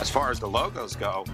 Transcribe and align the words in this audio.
As 0.00 0.10
far 0.10 0.30
as 0.30 0.40
the 0.40 0.48
logos 0.48 0.96
go, 0.96 1.24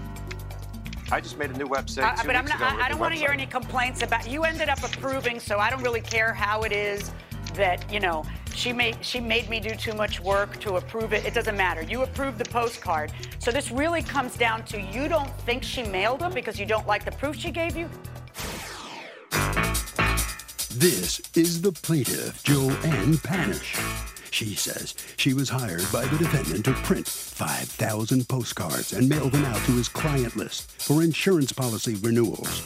I 1.11 1.19
just 1.19 1.37
made 1.37 1.49
a 1.49 1.57
new 1.57 1.67
website. 1.67 2.03
Uh, 2.03 2.15
two 2.15 2.27
but 2.27 2.35
I'm 2.35 2.45
not, 2.45 2.55
ago 2.55 2.65
I, 2.65 2.85
I 2.85 2.89
don't 2.89 2.99
want 2.99 3.13
to 3.13 3.19
hear 3.19 3.31
any 3.31 3.45
complaints 3.45 4.01
about. 4.01 4.29
You 4.29 4.43
ended 4.43 4.69
up 4.69 4.83
approving, 4.83 5.39
so 5.39 5.59
I 5.59 5.69
don't 5.69 5.83
really 5.83 6.01
care 6.01 6.33
how 6.33 6.61
it 6.61 6.71
is 6.71 7.11
that 7.55 7.91
you 7.91 7.99
know 7.99 8.23
she 8.53 8.71
made 8.71 8.97
she 9.03 9.19
made 9.19 9.49
me 9.49 9.59
do 9.59 9.71
too 9.75 9.93
much 9.93 10.21
work 10.21 10.59
to 10.61 10.75
approve 10.75 11.11
it. 11.11 11.25
It 11.25 11.33
doesn't 11.33 11.57
matter. 11.57 11.81
You 11.81 12.03
approved 12.03 12.37
the 12.37 12.45
postcard, 12.45 13.11
so 13.39 13.51
this 13.51 13.71
really 13.71 14.01
comes 14.01 14.37
down 14.37 14.63
to 14.65 14.81
you 14.81 15.09
don't 15.09 15.31
think 15.41 15.63
she 15.63 15.83
mailed 15.83 16.21
them 16.21 16.33
because 16.33 16.59
you 16.59 16.65
don't 16.65 16.87
like 16.87 17.03
the 17.03 17.11
proof 17.11 17.35
she 17.35 17.51
gave 17.51 17.75
you. 17.75 17.89
This 20.73 21.21
is 21.35 21.61
the 21.61 21.71
plaintiff, 21.71 22.41
Joanne 22.43 23.17
Panish. 23.17 23.75
She 24.31 24.55
says 24.55 24.95
she 25.17 25.33
was 25.33 25.49
hired 25.49 25.85
by 25.91 26.05
the 26.05 26.17
defendant 26.17 26.63
to 26.65 26.73
print 26.73 27.07
5,000 27.07 28.27
postcards 28.29 28.93
and 28.93 29.07
mail 29.07 29.29
them 29.29 29.45
out 29.45 29.63
to 29.65 29.73
his 29.73 29.89
client 29.89 30.35
list 30.37 30.71
for 30.81 31.03
insurance 31.03 31.51
policy 31.51 31.95
renewals. 31.95 32.63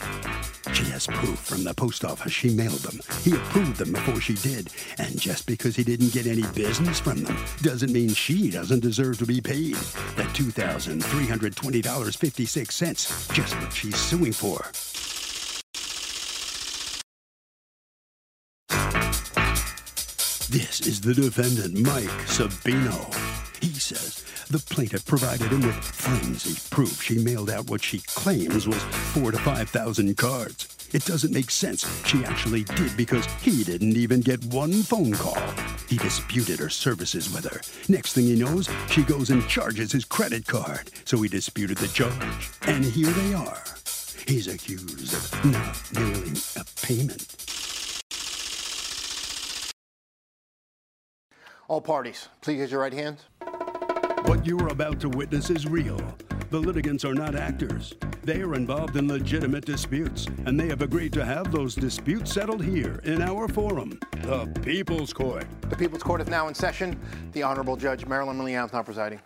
She 0.72 0.84
has 0.84 1.08
proof 1.08 1.40
from 1.40 1.64
the 1.64 1.74
post 1.74 2.04
office 2.04 2.32
she 2.32 2.50
mailed 2.50 2.78
them. 2.78 3.00
He 3.22 3.32
approved 3.32 3.78
them 3.78 3.92
before 3.92 4.20
she 4.20 4.34
did. 4.34 4.70
And 4.98 5.20
just 5.20 5.46
because 5.46 5.74
he 5.74 5.82
didn't 5.82 6.12
get 6.12 6.26
any 6.26 6.44
business 6.54 7.00
from 7.00 7.24
them 7.24 7.36
doesn't 7.62 7.92
mean 7.92 8.10
she 8.10 8.50
doesn't 8.50 8.80
deserve 8.80 9.16
to 9.18 9.26
be 9.26 9.40
paid. 9.40 9.74
The 10.16 10.24
$2,320.56, 10.34 13.32
just 13.32 13.60
what 13.60 13.72
she's 13.72 13.96
suing 13.96 14.32
for. 14.32 14.70
This 20.48 20.80
is 20.86 21.00
the 21.00 21.12
defendant, 21.12 21.74
Mike 21.74 22.04
Sabino. 22.26 23.12
He 23.60 23.72
says 23.72 24.24
the 24.48 24.60
plaintiff 24.60 25.04
provided 25.04 25.50
him 25.50 25.62
with 25.62 25.74
flimsy 25.74 26.54
proof 26.70 27.02
she 27.02 27.18
mailed 27.18 27.50
out 27.50 27.68
what 27.68 27.82
she 27.82 27.98
claims 28.06 28.64
was 28.66 28.80
four 29.12 29.32
to 29.32 29.38
five 29.38 29.68
thousand 29.68 30.16
cards. 30.16 30.68
It 30.92 31.04
doesn't 31.04 31.32
make 31.32 31.50
sense 31.50 31.84
she 32.06 32.24
actually 32.24 32.62
did 32.62 32.96
because 32.96 33.26
he 33.42 33.64
didn't 33.64 33.96
even 33.96 34.20
get 34.20 34.44
one 34.44 34.72
phone 34.84 35.14
call. 35.14 35.42
He 35.88 35.96
disputed 35.96 36.60
her 36.60 36.70
services 36.70 37.28
with 37.34 37.44
her. 37.46 37.60
Next 37.88 38.12
thing 38.12 38.26
he 38.26 38.36
knows, 38.36 38.68
she 38.88 39.02
goes 39.02 39.30
and 39.30 39.46
charges 39.48 39.90
his 39.90 40.04
credit 40.04 40.46
card. 40.46 40.92
So 41.04 41.20
he 41.22 41.28
disputed 41.28 41.78
the 41.78 41.88
charge. 41.88 42.50
And 42.62 42.84
here 42.84 43.10
they 43.10 43.34
are. 43.34 43.64
He's 44.28 44.46
accused 44.46 45.12
of 45.12 45.44
not 45.52 45.76
mailing 45.92 46.36
a 46.54 46.64
payment. 46.86 47.45
All 51.68 51.80
parties, 51.80 52.28
please 52.42 52.60
raise 52.60 52.70
your 52.70 52.80
right 52.80 52.92
hands. 52.92 53.24
What 54.26 54.46
you 54.46 54.56
are 54.60 54.68
about 54.68 55.00
to 55.00 55.08
witness 55.08 55.50
is 55.50 55.66
real. 55.66 56.00
The 56.50 56.58
litigants 56.58 57.04
are 57.04 57.14
not 57.14 57.34
actors. 57.34 57.92
They 58.22 58.40
are 58.40 58.54
involved 58.54 58.94
in 58.96 59.08
legitimate 59.08 59.64
disputes, 59.64 60.26
and 60.46 60.58
they 60.58 60.68
have 60.68 60.80
agreed 60.80 61.12
to 61.14 61.24
have 61.24 61.50
those 61.50 61.74
disputes 61.74 62.32
settled 62.32 62.62
here 62.62 63.00
in 63.02 63.20
our 63.20 63.48
forum, 63.48 63.98
the 64.22 64.46
People's 64.62 65.12
Court. 65.12 65.44
The 65.62 65.76
People's 65.76 66.04
Court 66.04 66.20
is 66.20 66.28
now 66.28 66.46
in 66.46 66.54
session. 66.54 67.00
The 67.32 67.42
Honorable 67.42 67.76
Judge 67.76 68.06
Marilyn 68.06 68.38
Milian 68.38 68.66
is 68.66 68.72
now 68.72 68.84
presiding. 68.84 69.20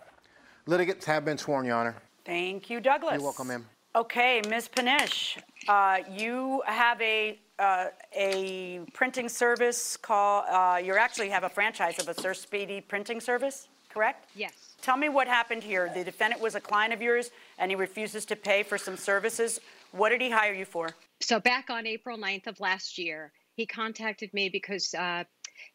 Litigants 0.65 1.05
have 1.05 1.27
been 1.27 1.37
sworn, 1.37 1.67
Your 1.67 1.77
Honor. 1.77 1.97
Thank 2.25 2.71
you, 2.71 2.81
Douglas. 2.81 3.15
You're 3.15 3.23
welcome, 3.23 3.49
ma'am. 3.49 3.67
Okay, 3.95 4.41
Ms. 4.49 4.69
Panish, 4.69 5.37
uh, 5.69 5.98
you 6.11 6.62
have 6.66 7.00
a 7.00 7.39
uh, 7.58 7.86
a 8.16 8.80
printing 8.92 9.28
service 9.28 9.97
called. 9.97 10.44
Uh, 10.48 10.80
you 10.83 10.94
actually 10.94 11.28
have 11.28 11.44
a 11.44 11.48
franchise 11.48 11.98
of 11.98 12.08
a 12.08 12.14
Sir 12.20 12.34
Speedy 12.34 12.80
printing 12.80 13.20
service, 13.20 13.69
correct? 13.91 14.27
Yes. 14.34 14.77
Tell 14.81 14.97
me 14.97 15.11
what 15.11 15.28
happened 15.28 15.62
here. 15.62 15.91
The 15.94 16.03
defendant 16.03 16.41
was 16.41 16.55
a 16.55 16.61
client 16.61 16.94
of 16.94 17.03
yours, 17.03 17.31
and 17.58 17.70
he 17.70 17.77
refuses 17.77 18.25
to 18.27 18.36
pay 18.36 18.62
for 18.62 18.78
some 18.78 18.97
services. 18.97 19.61
What 19.92 20.08
did 20.08 20.22
he 20.22 20.31
hire 20.31 20.55
you 20.55 20.64
for? 20.64 20.94
So 21.20 21.38
back 21.38 21.69
on 21.69 21.86
April 21.86 22.16
9th 22.16 22.47
of 22.47 22.60
last 22.60 22.97
year, 22.97 23.32
he 23.56 23.66
contacted 23.66 24.32
me 24.32 24.49
because 24.49 24.94
uh, 24.94 25.25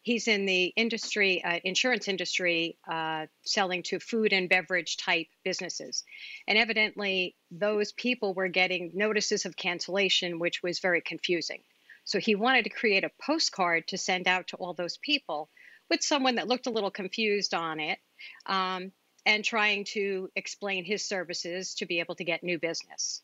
he's 0.02 0.28
in 0.28 0.46
the 0.46 0.66
industry, 0.76 1.44
uh, 1.44 1.60
insurance 1.64 2.08
industry, 2.08 2.78
uh, 2.90 3.26
selling 3.44 3.84
to 3.84 4.00
food 4.00 4.34
and 4.34 4.50
beverage 4.50 4.98
type 4.98 5.28
businesses. 5.44 6.04
And 6.48 6.58
evidently, 6.58 7.36
those 7.52 7.92
people 7.92 8.34
were 8.34 8.48
getting 8.48 8.92
notices 8.94 9.46
of 9.46 9.56
cancellation, 9.56 10.40
which 10.40 10.62
was 10.62 10.80
very 10.80 11.02
confusing. 11.02 11.62
So 12.04 12.20
he 12.20 12.36
wanted 12.36 12.64
to 12.66 12.70
create 12.70 13.04
a 13.04 13.12
postcard 13.26 13.88
to 13.88 13.98
send 13.98 14.28
out 14.28 14.48
to 14.48 14.58
all 14.58 14.74
those 14.74 14.98
people 14.98 15.50
with 15.90 16.04
someone 16.04 16.36
that 16.36 16.48
looked 16.48 16.68
a 16.68 16.72
little 16.72 16.92
confused 16.92 17.54
on 17.54 17.80
it 17.80 18.00
um, 18.46 18.92
and 19.26 19.44
trying 19.44 19.86
to 19.86 20.30
explain 20.36 20.86
his 20.86 21.04
services 21.04 21.76
to 21.76 21.86
be 21.86 22.00
able 22.00 22.16
to 22.16 22.24
get 22.24 22.44
new 22.44 22.60
business. 22.60 23.22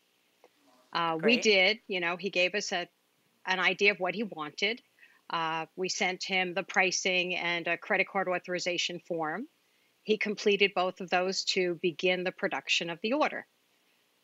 Uh, 0.93 1.17
we 1.23 1.37
did, 1.37 1.79
you 1.87 1.99
know, 1.99 2.17
he 2.17 2.29
gave 2.29 2.53
us 2.55 2.71
a, 2.71 2.87
an 3.45 3.59
idea 3.59 3.91
of 3.91 3.99
what 3.99 4.15
he 4.15 4.23
wanted. 4.23 4.81
Uh, 5.31 5.65
we 5.77 5.87
sent 5.87 6.23
him 6.23 6.53
the 6.53 6.63
pricing 6.63 7.35
and 7.35 7.67
a 7.67 7.77
credit 7.77 8.07
card 8.07 8.27
authorization 8.27 8.99
form. 8.99 9.47
He 10.03 10.17
completed 10.17 10.73
both 10.75 10.99
of 10.99 11.09
those 11.09 11.45
to 11.45 11.79
begin 11.81 12.23
the 12.23 12.31
production 12.31 12.89
of 12.89 12.99
the 13.01 13.13
order. 13.13 13.47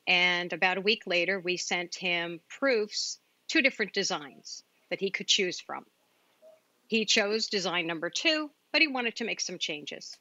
And 0.06 0.51
about 0.51 0.78
a 0.78 0.81
week 0.81 1.03
later, 1.06 1.40
we 1.40 1.57
sent 1.57 1.95
him 1.95 2.41
proofs, 2.50 3.19
two 3.47 3.62
different 3.62 3.94
designs 3.94 4.63
that 4.90 5.00
he 5.00 5.12
could 5.12 5.28
choose 5.28 5.59
from. 5.59 5.85
He 6.88 7.06
chose 7.06 7.47
design 7.47 7.88
number 7.88 8.09
two, 8.09 8.50
but 8.72 8.81
he 8.81 8.88
wanted 8.88 9.16
to 9.18 9.25
make 9.25 9.41
some 9.41 9.59
changes. 9.59 10.18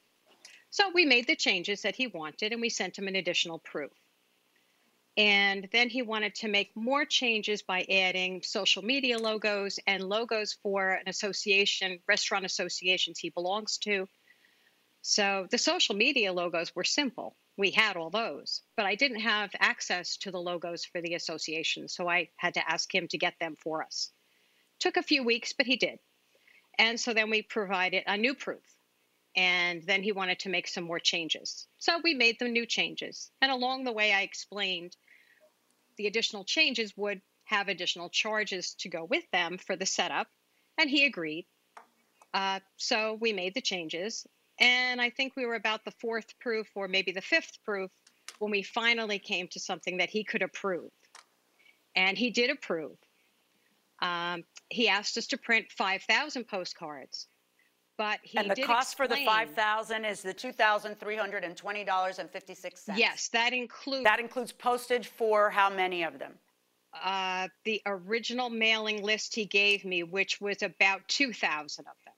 So 0.69 0.91
we 0.93 1.05
made 1.05 1.27
the 1.27 1.35
changes 1.35 1.81
that 1.81 1.95
he 1.95 2.07
wanted 2.07 2.51
and 2.51 2.61
we 2.61 2.69
sent 2.69 2.97
him 2.97 3.07
an 3.07 3.15
additional 3.15 3.59
proof. 3.59 3.91
And 5.17 5.67
then 5.71 5.89
he 5.89 6.03
wanted 6.03 6.35
to 6.35 6.47
make 6.47 6.69
more 6.75 7.03
changes 7.03 7.63
by 7.63 7.87
adding 7.89 8.43
social 8.43 8.83
media 8.83 9.17
logos 9.17 9.79
and 9.87 10.03
logos 10.03 10.53
for 10.61 10.91
an 10.91 11.07
association, 11.09 11.99
restaurant 12.07 12.45
associations 12.45 13.17
he 13.17 13.31
belongs 13.31 13.79
to. 13.79 14.07
So 15.01 15.47
the 15.49 15.57
social 15.57 15.95
media 15.95 16.31
logos 16.31 16.75
were 16.75 16.83
simple. 16.83 17.35
We 17.57 17.71
had 17.71 17.97
all 17.97 18.11
those, 18.11 18.61
but 18.75 18.85
I 18.85 18.93
didn't 18.93 19.21
have 19.21 19.49
access 19.59 20.17
to 20.17 20.29
the 20.29 20.39
logos 20.39 20.85
for 20.85 21.01
the 21.01 21.15
association. 21.15 21.87
So 21.87 22.07
I 22.07 22.29
had 22.35 22.53
to 22.53 22.71
ask 22.71 22.93
him 22.93 23.07
to 23.07 23.17
get 23.17 23.33
them 23.39 23.55
for 23.55 23.83
us. 23.83 24.11
Took 24.79 24.97
a 24.97 25.01
few 25.01 25.23
weeks, 25.23 25.53
but 25.53 25.65
he 25.65 25.77
did. 25.77 25.97
And 26.77 26.99
so 26.99 27.15
then 27.15 27.31
we 27.31 27.41
provided 27.41 28.03
a 28.05 28.17
new 28.17 28.35
proof. 28.35 28.61
And 29.35 29.81
then 29.83 30.03
he 30.03 30.11
wanted 30.11 30.39
to 30.39 30.49
make 30.49 30.67
some 30.67 30.83
more 30.83 30.99
changes. 30.99 31.67
So 31.79 31.99
we 32.03 32.13
made 32.13 32.37
the 32.39 32.47
new 32.47 32.67
changes. 32.67 33.31
And 33.41 33.51
along 33.51 33.83
the 33.83 33.91
way, 33.91 34.11
I 34.11 34.21
explained 34.21 34.95
the 35.97 36.07
additional 36.07 36.43
changes 36.43 36.95
would 36.95 37.21
have 37.45 37.67
additional 37.67 38.09
charges 38.09 38.73
to 38.75 38.89
go 38.89 39.05
with 39.05 39.23
them 39.31 39.57
for 39.57 39.75
the 39.75 39.85
setup. 39.85 40.27
And 40.77 40.89
he 40.89 41.05
agreed. 41.05 41.45
Uh, 42.33 42.59
so 42.75 43.17
we 43.19 43.33
made 43.33 43.53
the 43.53 43.61
changes. 43.61 44.27
And 44.59 45.01
I 45.01 45.09
think 45.09 45.33
we 45.35 45.45
were 45.45 45.55
about 45.55 45.85
the 45.85 45.93
fourth 45.99 46.37
proof 46.39 46.67
or 46.75 46.87
maybe 46.87 47.11
the 47.11 47.21
fifth 47.21 47.63
proof 47.63 47.91
when 48.39 48.51
we 48.51 48.63
finally 48.63 49.19
came 49.19 49.47
to 49.49 49.59
something 49.59 49.97
that 49.97 50.09
he 50.09 50.23
could 50.23 50.41
approve. 50.41 50.91
And 51.95 52.17
he 52.17 52.29
did 52.29 52.49
approve. 52.49 52.97
Um, 53.99 54.43
he 54.69 54.89
asked 54.89 55.17
us 55.17 55.27
to 55.27 55.37
print 55.37 55.71
5,000 55.71 56.47
postcards. 56.47 57.27
But 57.97 58.19
he 58.21 58.37
and 58.37 58.51
the 58.51 58.61
cost 58.61 58.95
for 58.95 59.07
the 59.07 59.17
five 59.25 59.49
thousand 59.51 60.05
is 60.05 60.21
the 60.21 60.33
two 60.33 60.51
thousand 60.51 60.99
three 60.99 61.15
hundred 61.15 61.43
and 61.43 61.57
twenty 61.57 61.83
dollars 61.83 62.19
and 62.19 62.29
fifty 62.29 62.53
six 62.53 62.81
cents. 62.81 62.99
Yes, 62.99 63.29
that 63.29 63.53
includes 63.53 64.03
That 64.03 64.19
includes 64.19 64.51
postage 64.51 65.07
for 65.07 65.49
how 65.49 65.69
many 65.69 66.03
of 66.03 66.19
them? 66.19 66.33
uh, 67.03 67.47
the 67.63 67.81
original 67.85 68.49
mailing 68.49 69.03
list 69.03 69.35
he 69.35 69.45
gave 69.45 69.85
me, 69.85 70.03
which 70.03 70.39
was 70.41 70.61
about 70.61 71.07
2,000 71.07 71.85
of 71.85 71.93
them. 72.05 72.13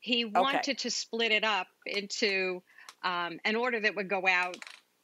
He 0.00 0.24
wanted 0.24 0.78
to 0.78 0.90
split 0.90 1.30
it 1.30 1.44
up 1.44 1.66
into 1.84 2.62
um, 3.02 3.38
an 3.44 3.56
order 3.56 3.80
that 3.80 3.94
would 3.96 4.08
go 4.08 4.26
out, 4.26 4.56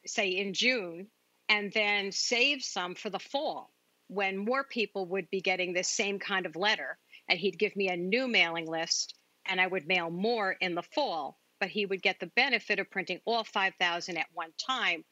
say, 0.05 0.29
in 0.29 0.53
June, 0.53 1.07
and 1.49 1.71
then 1.71 2.11
save 2.11 2.63
some 2.63 2.95
for 2.95 3.09
the 3.09 3.19
fall 3.19 3.71
when 4.07 4.37
more 4.37 4.63
people 4.63 5.05
would 5.07 5.29
be 5.29 5.41
getting 5.41 5.73
this 5.73 5.87
same 5.87 6.17
kind 6.17 6.45
of 6.45 6.55
letter. 6.55 6.97
And 7.29 7.39
he'd 7.39 7.59
give 7.59 7.75
me 7.75 7.89
a 7.89 7.97
new 7.97 8.27
mailing 8.27 8.65
list, 8.65 9.13
and 9.49 9.59
I 9.59 9.67
would 9.67 9.87
mail 9.87 10.09
more 10.09 10.55
in 10.61 10.75
the 10.75 10.83
fall. 10.83 11.37
But 11.59 11.69
he 11.69 11.85
would 11.85 12.03
get 12.03 12.19
the 12.19 12.31
benefit 12.35 12.79
of 12.79 12.89
printing 12.91 13.19
all 13.25 13.43
5,000 13.43 14.17
at 14.17 14.27
one 14.33 14.51
time, 14.63 15.03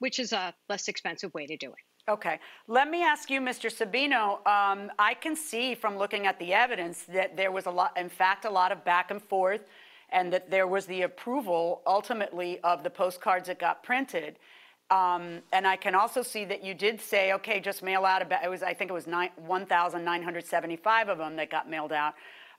which 0.00 0.18
is 0.18 0.32
a 0.32 0.52
less 0.68 0.88
expensive 0.88 1.32
way 1.32 1.46
to 1.46 1.56
do 1.56 1.68
it. 1.68 2.10
Okay. 2.10 2.38
Let 2.68 2.88
me 2.88 3.02
ask 3.02 3.30
you, 3.30 3.40
Mr. 3.40 3.70
Sabino. 3.70 4.46
Um, 4.46 4.90
I 4.98 5.14
can 5.14 5.34
see 5.34 5.74
from 5.74 5.98
looking 5.98 6.26
at 6.26 6.38
the 6.38 6.54
evidence 6.54 7.02
that 7.04 7.36
there 7.36 7.50
was 7.50 7.66
a 7.66 7.70
lot, 7.70 7.96
in 7.96 8.08
fact, 8.08 8.44
a 8.44 8.50
lot 8.50 8.70
of 8.70 8.84
back 8.84 9.10
and 9.10 9.20
forth, 9.20 9.62
and 10.10 10.32
that 10.32 10.50
there 10.50 10.68
was 10.68 10.86
the 10.86 11.02
approval 11.02 11.82
ultimately 11.86 12.60
of 12.60 12.84
the 12.84 12.90
postcards 12.90 13.48
that 13.48 13.58
got 13.58 13.82
printed. 13.82 14.38
Um, 14.90 15.42
and 15.52 15.66
I 15.66 15.74
can 15.74 15.96
also 15.96 16.22
see 16.22 16.44
that 16.44 16.62
you 16.62 16.74
did 16.74 17.00
say, 17.00 17.32
okay, 17.32 17.58
just 17.58 17.82
mail 17.82 18.04
out 18.04 18.22
about, 18.22 18.44
it 18.44 18.48
was, 18.48 18.62
I 18.62 18.72
think 18.72 18.90
it 18.90 18.94
was 18.94 19.08
nine, 19.08 19.30
1,975 19.34 21.08
of 21.08 21.18
them 21.18 21.34
that 21.36 21.50
got 21.50 21.68
mailed 21.68 21.92
out. 21.92 22.14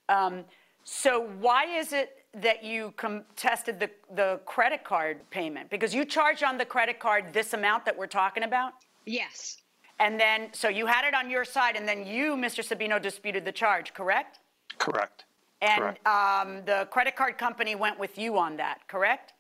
Um, 0.10 0.44
so 0.90 1.28
why 1.42 1.66
is 1.66 1.92
it 1.92 2.24
that 2.34 2.64
you 2.64 2.94
contested 2.96 3.78
the, 3.78 3.90
the 4.16 4.40
credit 4.46 4.86
card 4.86 5.30
payment? 5.32 5.70
Because 5.70 5.94
you 5.94 6.06
charged 6.06 6.44
on 6.44 6.58
the 6.58 6.64
credit 6.64 6.98
card 6.98 7.34
this 7.34 7.52
amount 7.52 7.84
that 7.84 7.98
we're 7.98 8.08
talking 8.08 8.44
about? 8.44 8.72
Yes. 9.06 9.58
And 10.00 10.18
then, 10.18 10.48
so 10.54 10.70
you 10.70 10.86
had 10.86 11.06
it 11.06 11.14
on 11.14 11.30
your 11.30 11.44
side, 11.44 11.76
and 11.76 11.86
then 11.86 12.06
you, 12.06 12.38
Mr. 12.38 12.64
Sabino, 12.66 13.02
disputed 13.02 13.44
the 13.44 13.52
charge, 13.52 13.94
correct? 13.94 14.40
Correct. 14.78 15.26
And 15.62 15.82
Correct. 15.82 16.08
um, 16.08 16.64
the 16.66 16.88
credit 16.90 17.18
card 17.18 17.38
company 17.38 17.76
went 17.76 18.00
with 18.00 18.18
you 18.18 18.38
on 18.38 18.56
that, 18.56 18.88
correct? 18.88 19.34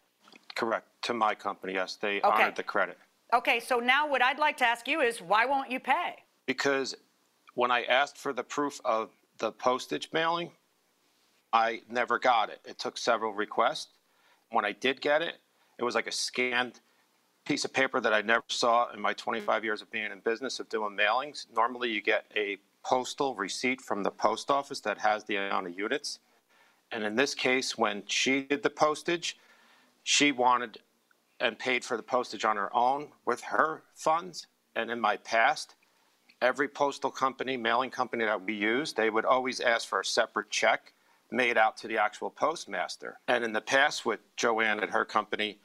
Correct. 0.53 0.85
To 1.03 1.13
my 1.13 1.33
company, 1.33 1.73
yes, 1.75 1.95
they 1.95 2.17
Okay. 2.17 2.27
honored 2.27 2.57
the 2.57 2.63
credit. 2.63 2.97
Okay, 3.33 3.61
so 3.61 3.79
now 3.79 4.05
what 4.05 4.21
I'd 4.21 4.39
like 4.39 4.57
to 4.57 4.65
ask 4.65 4.85
you 4.85 4.99
is 4.99 5.21
why 5.21 5.45
won't 5.45 5.71
you 5.71 5.79
pay? 5.79 6.15
Because 6.45 6.93
when 7.53 7.71
I 7.71 7.83
asked 7.83 8.17
for 8.17 8.33
the 8.33 8.43
proof 8.43 8.81
of 8.83 9.11
the 9.37 9.51
postage 9.53 10.09
mailing, 10.11 10.51
I 11.57 11.81
never 11.89 12.19
got 12.19 12.51
it. 12.51 12.59
It 12.65 12.77
took 12.77 12.99
several 12.99 13.33
requests. 13.33 13.87
When 14.51 14.63
I 14.63 14.73
did 14.73 15.01
get 15.01 15.23
it, 15.23 15.37
it 15.79 15.83
was 15.83 15.95
like 15.95 16.05
a 16.05 16.11
scanned 16.11 16.81
piece 17.45 17.65
of 17.65 17.73
paper 17.73 17.99
that 17.99 18.13
I 18.13 18.21
never 18.21 18.43
saw 18.47 18.91
in 18.93 19.01
my 19.01 19.13
25 19.13 19.63
years 19.63 19.81
of 19.81 19.89
being 19.89 20.11
in 20.11 20.19
business 20.19 20.59
of 20.59 20.69
doing 20.69 20.95
mailings. 20.95 21.47
Normally, 21.55 21.89
you 21.89 21.99
get 21.99 22.25
a 22.35 22.57
postal 22.85 23.33
receipt 23.33 23.81
from 23.81 24.03
the 24.03 24.11
post 24.11 24.51
office 24.51 24.81
that 24.81 24.99
has 24.99 25.23
the 25.23 25.37
amount 25.37 25.65
of 25.65 25.75
units. 25.75 26.19
And 26.91 27.03
in 27.03 27.15
this 27.15 27.33
case, 27.33 27.75
when 27.75 28.03
she 28.05 28.43
did 28.43 28.61
the 28.61 28.69
postage, 28.69 29.39
she 30.03 30.31
wanted 30.31 30.77
and 31.39 31.57
paid 31.57 31.83
for 31.83 31.97
the 31.97 32.03
postage 32.03 32.45
on 32.45 32.55
her 32.55 32.73
own 32.75 33.07
with 33.25 33.41
her 33.41 33.81
funds. 33.95 34.45
And 34.75 34.91
in 34.91 35.01
my 35.01 35.17
past, 35.17 35.73
every 36.39 36.67
postal 36.67 37.09
company, 37.09 37.57
mailing 37.57 37.89
company 37.89 38.25
that 38.25 38.45
we 38.45 38.53
use, 38.53 38.93
they 38.93 39.09
would 39.09 39.25
always 39.25 39.59
ask 39.59 39.87
for 39.87 40.01
a 40.01 40.05
separate 40.05 40.51
check 40.51 40.93
made 41.31 41.57
out 41.57 41.77
to 41.77 41.87
the 41.87 41.97
actual 41.97 42.29
postmaster. 42.29 43.19
And 43.27 43.43
in 43.43 43.53
the 43.53 43.61
past, 43.61 44.05
with 44.05 44.19
Joanne 44.35 44.81
at 44.81 44.91
her 44.91 45.05
company, 45.05 45.59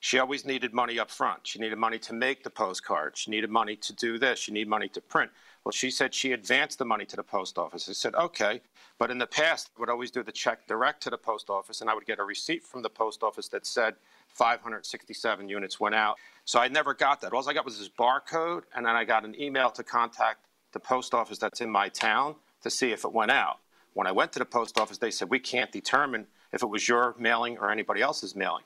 she 0.00 0.18
always 0.18 0.44
needed 0.44 0.72
money 0.72 0.98
up 0.98 1.10
front. 1.10 1.46
She 1.46 1.60
needed 1.60 1.78
money 1.78 1.98
to 2.00 2.12
make 2.12 2.42
the 2.42 2.50
postcard. 2.50 3.16
She 3.16 3.30
needed 3.30 3.50
money 3.50 3.76
to 3.76 3.92
do 3.92 4.18
this. 4.18 4.38
She 4.38 4.52
needed 4.52 4.68
money 4.68 4.88
to 4.88 5.00
print. 5.00 5.30
Well, 5.64 5.70
she 5.72 5.92
said 5.92 6.12
she 6.12 6.32
advanced 6.32 6.80
the 6.80 6.84
money 6.84 7.04
to 7.04 7.14
the 7.14 7.22
post 7.22 7.56
office. 7.56 7.88
I 7.88 7.92
said, 7.92 8.16
okay. 8.16 8.62
But 8.98 9.12
in 9.12 9.18
the 9.18 9.28
past, 9.28 9.70
I 9.76 9.80
would 9.80 9.90
always 9.90 10.10
do 10.10 10.24
the 10.24 10.32
check 10.32 10.66
direct 10.66 11.04
to 11.04 11.10
the 11.10 11.18
post 11.18 11.50
office, 11.50 11.80
and 11.80 11.88
I 11.88 11.94
would 11.94 12.04
get 12.04 12.18
a 12.18 12.24
receipt 12.24 12.64
from 12.64 12.82
the 12.82 12.90
post 12.90 13.22
office 13.22 13.46
that 13.48 13.64
said 13.64 13.94
567 14.30 15.48
units 15.48 15.78
went 15.78 15.94
out. 15.94 16.16
So 16.44 16.58
I 16.58 16.66
never 16.66 16.94
got 16.94 17.20
that. 17.20 17.32
All 17.32 17.48
I 17.48 17.52
got 17.52 17.64
was 17.64 17.78
this 17.78 17.88
barcode, 17.88 18.62
and 18.74 18.84
then 18.84 18.96
I 18.96 19.04
got 19.04 19.24
an 19.24 19.40
email 19.40 19.70
to 19.70 19.84
contact 19.84 20.46
the 20.72 20.80
post 20.80 21.14
office 21.14 21.38
that's 21.38 21.60
in 21.60 21.70
my 21.70 21.88
town 21.88 22.34
to 22.62 22.70
see 22.70 22.90
if 22.90 23.04
it 23.04 23.12
went 23.12 23.30
out. 23.30 23.58
When 23.94 24.06
I 24.06 24.12
went 24.12 24.32
to 24.32 24.38
the 24.38 24.44
post 24.44 24.78
office, 24.78 24.98
they 24.98 25.10
said, 25.10 25.30
we 25.30 25.38
can't 25.38 25.70
determine 25.70 26.26
if 26.52 26.62
it 26.62 26.66
was 26.66 26.88
your 26.88 27.14
mailing 27.18 27.58
or 27.58 27.70
anybody 27.70 28.00
else's 28.00 28.34
mailing. 28.34 28.64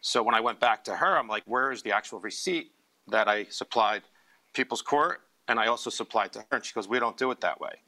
So 0.00 0.22
when 0.22 0.34
I 0.34 0.40
went 0.40 0.60
back 0.60 0.84
to 0.84 0.96
her, 0.96 1.18
I'm 1.18 1.28
like, 1.28 1.44
where 1.46 1.70
is 1.70 1.82
the 1.82 1.92
actual 1.92 2.20
receipt 2.20 2.72
that 3.08 3.28
I 3.28 3.44
supplied 3.44 4.02
People's 4.52 4.82
Court 4.82 5.20
and 5.48 5.60
I 5.60 5.66
also 5.66 5.90
supplied 5.90 6.32
to 6.32 6.40
her? 6.40 6.56
And 6.56 6.64
she 6.64 6.72
goes, 6.74 6.88
we 6.88 6.98
don't 6.98 7.16
do 7.16 7.30
it 7.30 7.40
that 7.40 7.60
way. 7.60 7.80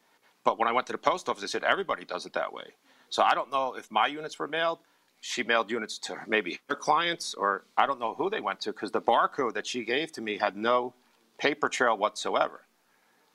But 0.44 0.58
when 0.58 0.68
I 0.68 0.72
went 0.72 0.86
to 0.88 0.92
the 0.92 0.98
post 0.98 1.28
office, 1.28 1.40
they 1.40 1.48
said 1.48 1.64
everybody 1.64 2.04
does 2.04 2.26
it 2.26 2.34
that 2.34 2.52
way. 2.52 2.74
So 3.08 3.22
I 3.22 3.34
don't 3.34 3.50
know 3.50 3.74
if 3.74 3.90
my 3.90 4.06
units 4.06 4.38
were 4.38 4.48
mailed. 4.48 4.78
She 5.20 5.42
mailed 5.42 5.70
units 5.70 5.98
to 6.00 6.18
maybe 6.26 6.60
her 6.68 6.76
clients, 6.76 7.32
or 7.32 7.64
I 7.78 7.86
don't 7.86 7.98
know 7.98 8.14
who 8.14 8.28
they 8.28 8.40
went 8.40 8.60
to 8.62 8.72
because 8.72 8.90
the 8.90 9.00
barcode 9.00 9.54
that 9.54 9.66
she 9.66 9.84
gave 9.84 10.12
to 10.12 10.20
me 10.20 10.36
had 10.36 10.54
no 10.54 10.92
paper 11.38 11.68
trail 11.68 11.96
whatsoever. 11.96 12.66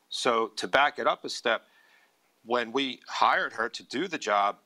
So 0.10 0.48
to 0.58 0.68
back 0.68 1.00
it 1.00 1.08
up 1.08 1.26
a 1.26 1.30
step, 1.30 1.64
when 2.46 2.72
we 2.72 3.02
hired 3.08 3.54
her 3.54 3.70
to 3.70 3.84
do 3.84 4.08
the 4.08 4.18
job, 4.18 4.58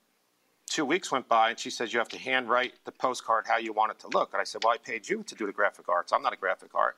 two 0.67 0.85
weeks 0.85 1.11
went 1.11 1.27
by 1.27 1.49
and 1.49 1.59
she 1.59 1.69
says 1.69 1.93
you 1.93 1.99
have 1.99 2.09
to 2.09 2.17
handwrite 2.17 2.73
the 2.85 2.91
postcard 2.91 3.45
how 3.47 3.57
you 3.57 3.73
want 3.73 3.91
it 3.91 3.99
to 3.99 4.07
look. 4.09 4.33
And 4.33 4.41
I 4.41 4.43
said, 4.43 4.63
well, 4.63 4.73
I 4.73 4.77
paid 4.77 5.07
you 5.07 5.23
to 5.23 5.35
do 5.35 5.45
the 5.45 5.51
graphic 5.51 5.89
arts. 5.89 6.11
I'm 6.13 6.21
not 6.21 6.33
a 6.33 6.37
graphic 6.37 6.73
art. 6.73 6.95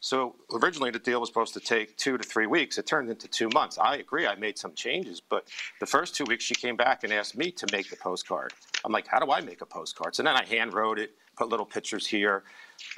So 0.00 0.36
originally 0.52 0.90
the 0.90 0.98
deal 0.98 1.20
was 1.20 1.30
supposed 1.30 1.54
to 1.54 1.60
take 1.60 1.96
two 1.96 2.18
to 2.18 2.24
three 2.24 2.46
weeks. 2.46 2.76
It 2.76 2.86
turned 2.86 3.08
into 3.08 3.26
two 3.26 3.48
months. 3.54 3.78
I 3.78 3.96
agree. 3.96 4.26
I 4.26 4.34
made 4.34 4.58
some 4.58 4.74
changes, 4.74 5.20
but 5.20 5.48
the 5.80 5.86
first 5.86 6.14
two 6.14 6.24
weeks 6.24 6.44
she 6.44 6.54
came 6.54 6.76
back 6.76 7.04
and 7.04 7.12
asked 7.12 7.36
me 7.36 7.50
to 7.52 7.66
make 7.72 7.88
the 7.88 7.96
postcard. 7.96 8.52
I'm 8.84 8.92
like, 8.92 9.06
how 9.06 9.18
do 9.18 9.32
I 9.32 9.40
make 9.40 9.62
a 9.62 9.66
postcard? 9.66 10.14
So 10.14 10.22
then 10.22 10.36
I 10.36 10.44
hand 10.44 10.74
wrote 10.74 10.98
it, 10.98 11.12
put 11.38 11.48
little 11.48 11.64
pictures 11.64 12.06
here. 12.06 12.42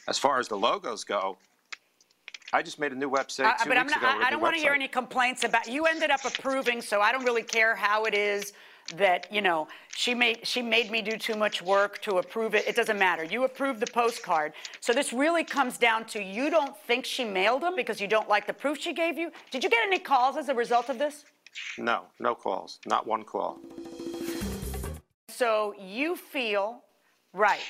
As 0.08 0.19
far 0.19 0.40
as 0.40 0.49
the 0.49 0.56
logos 0.56 1.05
go, 1.05 1.38
I 2.56 2.62
just 2.62 2.79
made 2.79 2.93
a 2.93 2.94
new 2.94 3.11
website 3.11 3.44
Uh, 3.44 3.53
two 3.62 3.69
but 3.69 3.76
I'm 3.76 3.85
weeks 3.85 4.00
not, 4.00 4.14
ago. 4.14 4.25
I, 4.25 4.29
I 4.29 4.31
don't 4.31 4.41
want 4.41 4.55
to 4.55 4.61
hear 4.62 4.73
any 4.73 4.88
complaints 4.88 5.44
about, 5.44 5.69
you 5.69 5.85
ended 5.85 6.11
up 6.11 6.25
approving, 6.25 6.81
so 6.81 7.03
I 7.03 7.12
don't 7.12 7.23
really 7.23 7.43
care 7.43 7.76
how 7.76 8.06
it 8.06 8.14
is 8.14 8.55
that, 8.94 9.31
you 9.31 9.43
know, 9.43 9.69
she 9.94 10.14
made, 10.14 10.47
she 10.47 10.62
made 10.62 10.91
me 10.91 11.03
do 11.03 11.19
too 11.19 11.35
much 11.37 11.61
work 11.61 12.00
to 12.00 12.17
approve 12.17 12.55
it. 12.55 12.67
It 12.67 12.75
doesn't 12.75 12.99
matter. 12.99 13.25
You 13.25 13.44
approved 13.44 13.81
the 13.81 13.87
postcard. 13.88 14.55
So 14.81 14.94
this 14.94 15.12
really 15.12 15.44
comes 15.44 15.76
down 15.76 16.06
to 16.06 16.23
you 16.23 16.49
don't 16.49 16.75
think 16.87 17.05
she 17.05 17.26
mailed 17.26 17.62
them 17.62 17.76
because 17.76 18.00
you 18.00 18.08
don't 18.08 18.26
like 18.26 18.47
the 18.47 18.55
proof 18.55 18.81
she 18.81 18.94
gave 18.94 19.19
you? 19.19 19.31
Did 19.50 19.62
you 19.62 19.69
get 19.69 19.87
any 19.87 19.99
calls 19.99 20.38
as 20.38 20.49
a 20.49 20.55
result 20.55 20.88
of 20.88 20.99
this? 20.99 21.26
No, 21.76 22.05
no 22.20 22.35
calls, 22.35 22.79
not 22.87 23.06
one 23.06 23.23
call. 23.23 23.59
So 25.29 25.75
you 25.79 26.17
feel, 26.17 26.85
right. 27.35 27.61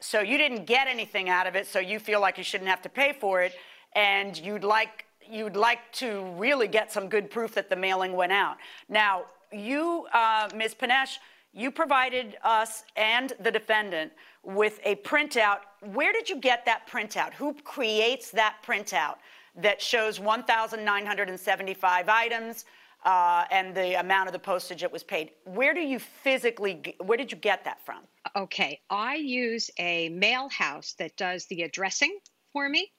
So 0.00 0.20
you 0.20 0.36
didn't 0.36 0.66
get 0.66 0.86
anything 0.86 1.30
out 1.30 1.46
of 1.46 1.56
it, 1.56 1.66
so 1.66 1.78
you 1.78 1.98
feel 1.98 2.20
like 2.20 2.36
you 2.36 2.44
shouldn't 2.44 2.68
have 2.68 2.82
to 2.82 2.90
pay 2.90 3.14
for 3.18 3.40
it, 3.40 3.54
and 3.94 4.36
you'd 4.38 4.64
like 4.64 5.06
you'd 5.30 5.56
like 5.56 5.90
to 5.92 6.24
really 6.36 6.68
get 6.68 6.92
some 6.92 7.08
good 7.08 7.30
proof 7.30 7.54
that 7.54 7.70
the 7.70 7.76
mailing 7.76 8.12
went 8.12 8.32
out. 8.32 8.58
Now, 8.88 9.24
you, 9.52 10.06
uh, 10.12 10.48
Ms. 10.54 10.74
Panish, 10.74 11.18
you 11.52 11.70
provided 11.70 12.36
us 12.42 12.84
and 12.96 13.32
the 13.40 13.50
defendant 13.50 14.12
with 14.42 14.80
a 14.84 14.96
printout. 14.96 15.58
Where 15.92 16.12
did 16.12 16.28
you 16.28 16.36
get 16.36 16.64
that 16.66 16.88
printout? 16.88 17.32
Who 17.34 17.54
creates 17.54 18.30
that 18.32 18.56
printout 18.66 19.16
that 19.56 19.80
shows 19.80 20.18
1,975 20.18 22.08
items? 22.08 22.64
Uh, 23.04 23.44
and 23.50 23.74
the 23.74 24.00
amount 24.00 24.28
of 24.28 24.32
the 24.32 24.38
postage 24.38 24.80
that 24.80 24.90
was 24.90 25.02
paid. 25.02 25.32
Where 25.44 25.74
do 25.74 25.80
you 25.80 25.98
physically, 25.98 26.96
where 27.02 27.18
did 27.18 27.30
you 27.30 27.36
get 27.36 27.62
that 27.64 27.84
from? 27.84 28.00
Okay, 28.34 28.80
I 28.88 29.16
use 29.16 29.70
a 29.78 30.08
mail 30.08 30.48
house 30.48 30.94
that 30.98 31.14
does 31.18 31.44
the 31.44 31.64
addressing 31.64 32.18
for 32.54 32.66
me, 32.70 32.92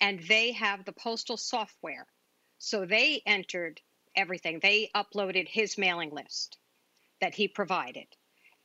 and 0.00 0.20
they 0.28 0.52
have 0.52 0.84
the 0.84 0.92
postal 0.92 1.36
software. 1.36 2.06
So 2.58 2.84
they 2.84 3.22
entered 3.26 3.80
everything. 4.16 4.60
They 4.60 4.90
uploaded 4.94 5.48
his 5.48 5.78
mailing 5.78 6.10
list 6.10 6.58
that 7.20 7.34
he 7.34 7.48
provided, 7.48 8.06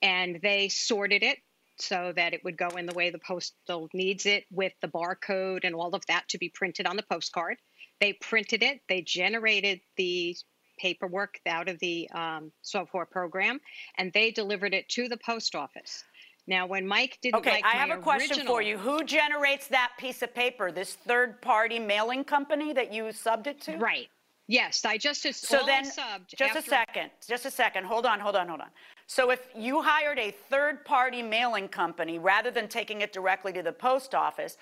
and 0.01 0.39
they 0.41 0.69
sorted 0.69 1.24
it 1.24 1.39
so 1.80 2.13
that 2.15 2.33
it 2.33 2.44
would 2.44 2.57
go 2.57 2.69
in 2.69 2.85
the 2.85 2.94
way 2.94 3.09
the 3.09 3.19
postal 3.19 3.89
needs 3.94 4.25
it 4.25 4.45
with 4.51 4.74
the 4.81 4.88
barcode 4.88 5.63
and 5.63 5.75
all 5.75 5.95
of 5.95 6.06
that 6.07 6.28
to 6.30 6.37
be 6.37 6.49
printed 6.49 6.85
on 6.85 6.95
the 6.95 7.04
postcard. 7.04 7.57
They 7.99 8.13
printed 8.13 8.63
it, 8.63 8.81
they 8.87 9.02
generated 9.02 9.81
the 9.97 10.35
paperwork 10.80 11.40
out 11.47 11.69
of 11.69 11.80
the 11.80 12.09
um, 12.11 12.52
software 12.61 13.06
program, 13.06 13.59
and 13.97 14.11
they 14.11 14.31
delivered 14.31 14.73
it 14.73 14.90
to 14.90 15.07
the 15.07 15.18
post 15.18 15.56
office. 15.56 16.04
Now, 16.45 16.66
when 16.66 16.85
Mike 16.85 17.19
didn't 17.21 17.38
Okay, 17.38 17.52
like 17.52 17.66
I 17.66 17.78
have 17.78 17.90
a 17.90 18.02
question 18.02 18.31
original- 18.31 18.54
for 18.54 18.62
you. 18.62 18.78
Who 18.78 19.04
generates 19.04 19.68
that 19.68 19.92
piece 19.97 20.21
of 20.21 20.33
paper? 20.33 20.71
This 20.71 20.95
third-party 20.95 21.80
mailing 21.80 22.23
company 22.23 22.73
that 22.73 22.92
you 22.92 23.06
subbed 23.06 23.47
it 23.47 23.62
to? 23.62 23.78
Right. 23.78 24.09
Yes, 24.47 24.83
I 24.83 24.97
just 24.97 25.26
as 25.26 25.38
So 25.38 25.66
then, 25.66 25.85
subbed 25.85 26.28
just 26.38 26.56
a 26.57 26.62
second, 26.62 27.12
just 27.26 27.45
a 27.45 27.52
second. 27.52 27.85
Hold 27.85 28.06
on, 28.06 28.19
hold 28.19 28.35
on, 28.35 28.50
hold 28.50 28.59
on. 28.59 28.69
So 29.07 29.30
if 29.30 29.47
you 29.56 29.81
hired 29.81 30.19
a 30.19 30.31
third-party 30.31 31.21
mailing 31.21 31.69
company 31.69 32.19
rather 32.19 32.52
than 32.52 32.68
taking 32.68 33.02
it 33.02 33.14
directly 33.14 33.54
to 33.54 33.64
the 33.64 33.71
post 33.71 34.14
office, 34.14 34.57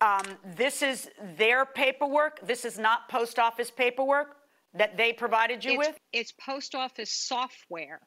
um, 0.00 0.24
this 0.44 0.82
is 0.82 1.08
their 1.36 1.64
paperwork. 1.64 2.40
This 2.44 2.64
is 2.64 2.78
not 2.78 3.08
post 3.08 3.38
office 3.38 3.70
paperwork 3.70 4.38
that 4.74 4.96
they 4.96 5.12
provided 5.12 5.64
you 5.64 5.80
it's, 5.80 5.88
with. 5.88 6.00
it's 6.12 6.32
post 6.32 6.74
office 6.74 7.12
software 7.12 8.00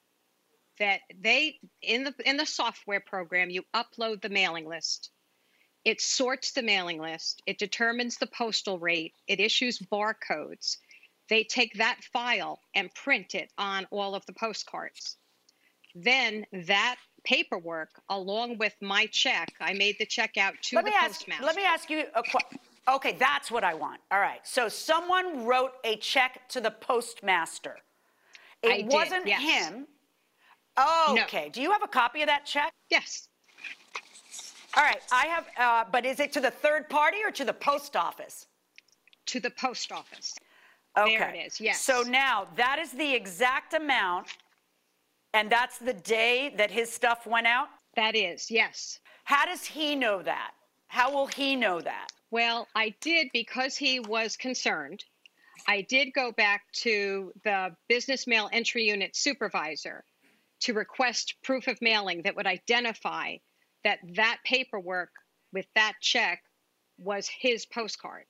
that 0.80 1.02
they 1.22 1.60
in 1.82 2.04
the 2.04 2.14
in 2.26 2.38
the 2.38 2.46
software 2.46 3.00
program 3.00 3.50
you 3.50 3.64
upload 3.76 4.22
the 4.22 4.30
mailing 4.30 4.68
list 4.68 5.12
it 5.86 6.02
sorts 6.02 6.52
the 6.52 6.62
mailing 6.62 7.00
list 7.00 7.42
it 7.46 7.58
determines 7.58 8.18
the 8.18 8.28
postal 8.28 8.80
rate 8.80 9.14
it 9.28 9.40
issues 9.40 9.80
barcodes 9.80 10.78
they 11.30 11.44
take 11.44 11.74
that 11.76 12.00
file 12.12 12.60
and 12.76 12.94
print 12.96 13.36
it 13.36 13.52
on 13.58 13.86
all 13.92 14.16
of 14.16 14.26
the 14.26 14.34
postcards 14.34 15.18
then 15.96 16.46
that 16.68 16.98
paperwork 17.24 17.90
along 18.10 18.58
with 18.58 18.76
my 18.82 19.06
check 19.08 19.54
i 19.60 19.74
made 19.74 19.96
the 20.00 20.06
check 20.06 20.38
out 20.38 20.54
to 20.62 20.78
Let 20.78 20.86
the 20.86 20.92
me 20.92 20.98
ask. 20.98 21.26
Let 21.42 21.56
me 21.56 21.64
ask 21.64 21.90
you 21.90 22.06
a 22.16 22.24
question. 22.24 22.60
Okay, 22.88 23.16
that's 23.20 23.52
what 23.52 23.64
I 23.64 23.74
want. 23.74 24.02
All 24.12 24.20
right. 24.20 24.40
So 24.44 24.68
someone 24.68 25.46
wrote 25.46 25.74
a 25.84 25.96
check 25.98 26.48
to 26.50 26.62
the 26.62 26.72
postmaster. 26.72 27.78
It 28.64 28.72
I 28.72 28.78
did, 28.82 28.92
wasn't 28.92 29.28
yes. 29.28 29.42
him. 29.42 29.88
No. 31.16 31.24
Okay. 31.24 31.50
Do 31.50 31.62
you 31.62 31.72
have 31.72 31.84
a 31.84 31.88
copy 31.88 32.22
of 32.22 32.28
that 32.28 32.46
check? 32.46 32.72
yes 32.90 33.28
All 34.78 34.84
right. 34.84 35.02
I 35.12 35.26
have. 35.28 35.46
Uh, 35.58 35.86
but 35.92 36.06
is 36.06 36.20
it 36.20 36.32
to 36.34 36.42
the 36.42 36.52
third 36.52 36.90
party 36.90 37.18
or 37.26 37.32
to 37.32 37.46
the 37.46 37.54
post 37.54 37.96
office? 37.96 38.48
to 39.28 39.40
the 39.40 39.52
post 39.52 39.92
office 39.92 40.36
Okay. 40.98 41.18
There 41.18 41.30
it 41.30 41.38
is, 41.48 41.62
yes. 41.62 41.82
So 41.82 42.02
now 42.02 42.48
that 42.56 42.80
is 42.80 42.92
the 42.92 43.14
exact 43.14 43.74
amount 43.74 44.28
And 45.34 45.50
that's 45.50 45.78
the 45.78 45.94
day 45.94 46.54
that 46.58 46.72
his 46.72 46.92
stuff 46.92 47.28
went 47.28 47.46
out? 47.46 47.68
That 47.96 48.16
is, 48.16 48.50
yes. 48.50 49.00
How 49.26 49.46
does 49.46 49.64
he 49.64 49.96
know 49.96 50.24
that? 50.24 50.52
How 50.88 51.14
will 51.14 51.28
he 51.28 51.56
know 51.56 51.80
that? 51.82 52.08
Well, 52.32 52.68
I 52.76 52.96
did 53.02 53.28
because 53.32 53.78
he 53.78 54.00
was 54.00 54.36
concerned. 54.36 55.04
I 55.68 55.82
did 55.82 56.14
go 56.14 56.32
back 56.32 56.64
to 56.82 57.32
the 57.44 57.76
business 57.88 58.26
mail 58.26 58.50
entry 58.52 58.84
unit 58.86 59.16
supervisor 59.16 60.04
to 60.62 60.74
request 60.74 61.36
proof 61.44 61.68
of 61.68 61.82
mailing 61.82 62.24
that 62.24 62.36
would 62.36 62.48
identify 62.48 63.38
that 63.84 64.00
that 64.16 64.40
paperwork 64.46 65.12
with 65.54 65.66
that 65.76 65.94
check 66.02 66.44
was 66.98 67.28
his 67.28 67.66
postcard. 67.66 68.26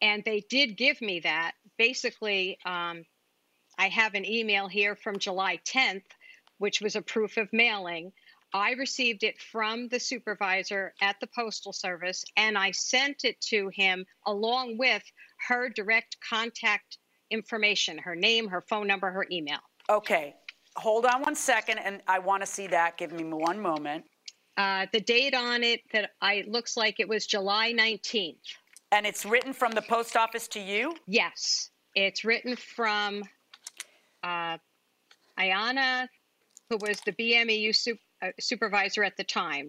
And 0.00 0.22
they 0.24 0.40
did 0.48 0.76
give 0.76 1.00
me 1.00 1.20
that. 1.20 1.52
Basically, 1.78 2.58
um, 2.64 3.04
I 3.78 3.88
have 3.88 4.14
an 4.14 4.24
email 4.24 4.68
here 4.68 4.94
from 4.94 5.18
July 5.18 5.58
10th, 5.64 6.04
which 6.58 6.80
was 6.80 6.96
a 6.96 7.02
proof 7.02 7.36
of 7.36 7.52
mailing. 7.52 8.12
I 8.54 8.72
received 8.72 9.24
it 9.24 9.40
from 9.40 9.88
the 9.88 10.00
supervisor 10.00 10.94
at 11.00 11.18
the 11.20 11.26
Postal 11.26 11.72
Service 11.72 12.24
and 12.36 12.56
I 12.56 12.70
sent 12.70 13.24
it 13.24 13.40
to 13.48 13.68
him 13.68 14.06
along 14.24 14.78
with 14.78 15.02
her 15.48 15.68
direct 15.68 16.16
contact 16.26 16.98
information 17.30 17.98
her 17.98 18.14
name, 18.14 18.48
her 18.48 18.60
phone 18.60 18.86
number, 18.86 19.10
her 19.10 19.26
email. 19.30 19.58
Okay, 19.90 20.34
hold 20.76 21.06
on 21.06 21.22
one 21.22 21.34
second, 21.34 21.78
and 21.78 22.00
I 22.06 22.18
want 22.18 22.42
to 22.42 22.46
see 22.46 22.66
that. 22.68 22.96
Give 22.96 23.12
me 23.12 23.24
one 23.24 23.60
moment. 23.60 24.04
Uh, 24.56 24.86
the 24.92 25.00
date 25.00 25.34
on 25.34 25.62
it 25.62 25.80
that 25.92 26.10
I 26.20 26.44
looks 26.46 26.76
like 26.76 26.98
it 26.98 27.08
was 27.08 27.26
July 27.26 27.72
19th. 27.72 28.36
And 28.92 29.04
it's 29.04 29.26
written 29.26 29.52
from 29.52 29.72
the 29.72 29.82
post 29.82 30.16
office 30.16 30.48
to 30.48 30.60
you? 30.60 30.94
Yes, 31.06 31.70
it's 31.94 32.24
written 32.24 32.56
from 32.56 33.22
uh, 34.22 34.56
Ayana, 35.38 36.08
who 36.70 36.78
was 36.80 37.00
the 37.04 37.12
BMEU 37.12 37.74
su- 37.74 37.98
uh, 38.22 38.28
supervisor 38.40 39.04
at 39.04 39.16
the 39.16 39.24
time. 39.24 39.68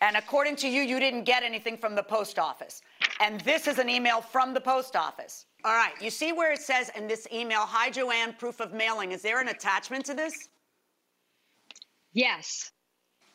And 0.00 0.16
according 0.16 0.56
to 0.56 0.68
you, 0.68 0.82
you 0.82 1.00
didn't 1.00 1.24
get 1.24 1.42
anything 1.42 1.76
from 1.78 1.94
the 1.94 2.02
post 2.02 2.38
office. 2.38 2.82
And 3.20 3.40
this 3.42 3.66
is 3.66 3.78
an 3.78 3.88
email 3.88 4.20
from 4.20 4.52
the 4.54 4.60
post 4.60 4.94
office. 4.96 5.46
All 5.64 5.72
right, 5.74 5.92
you 6.00 6.10
see 6.10 6.32
where 6.32 6.52
it 6.52 6.60
says 6.60 6.90
in 6.96 7.06
this 7.08 7.26
email, 7.32 7.60
Hi 7.60 7.90
Joanne, 7.90 8.34
proof 8.38 8.60
of 8.60 8.72
mailing. 8.72 9.12
Is 9.12 9.22
there 9.22 9.40
an 9.40 9.48
attachment 9.48 10.04
to 10.06 10.14
this? 10.14 10.48
Yes, 12.12 12.72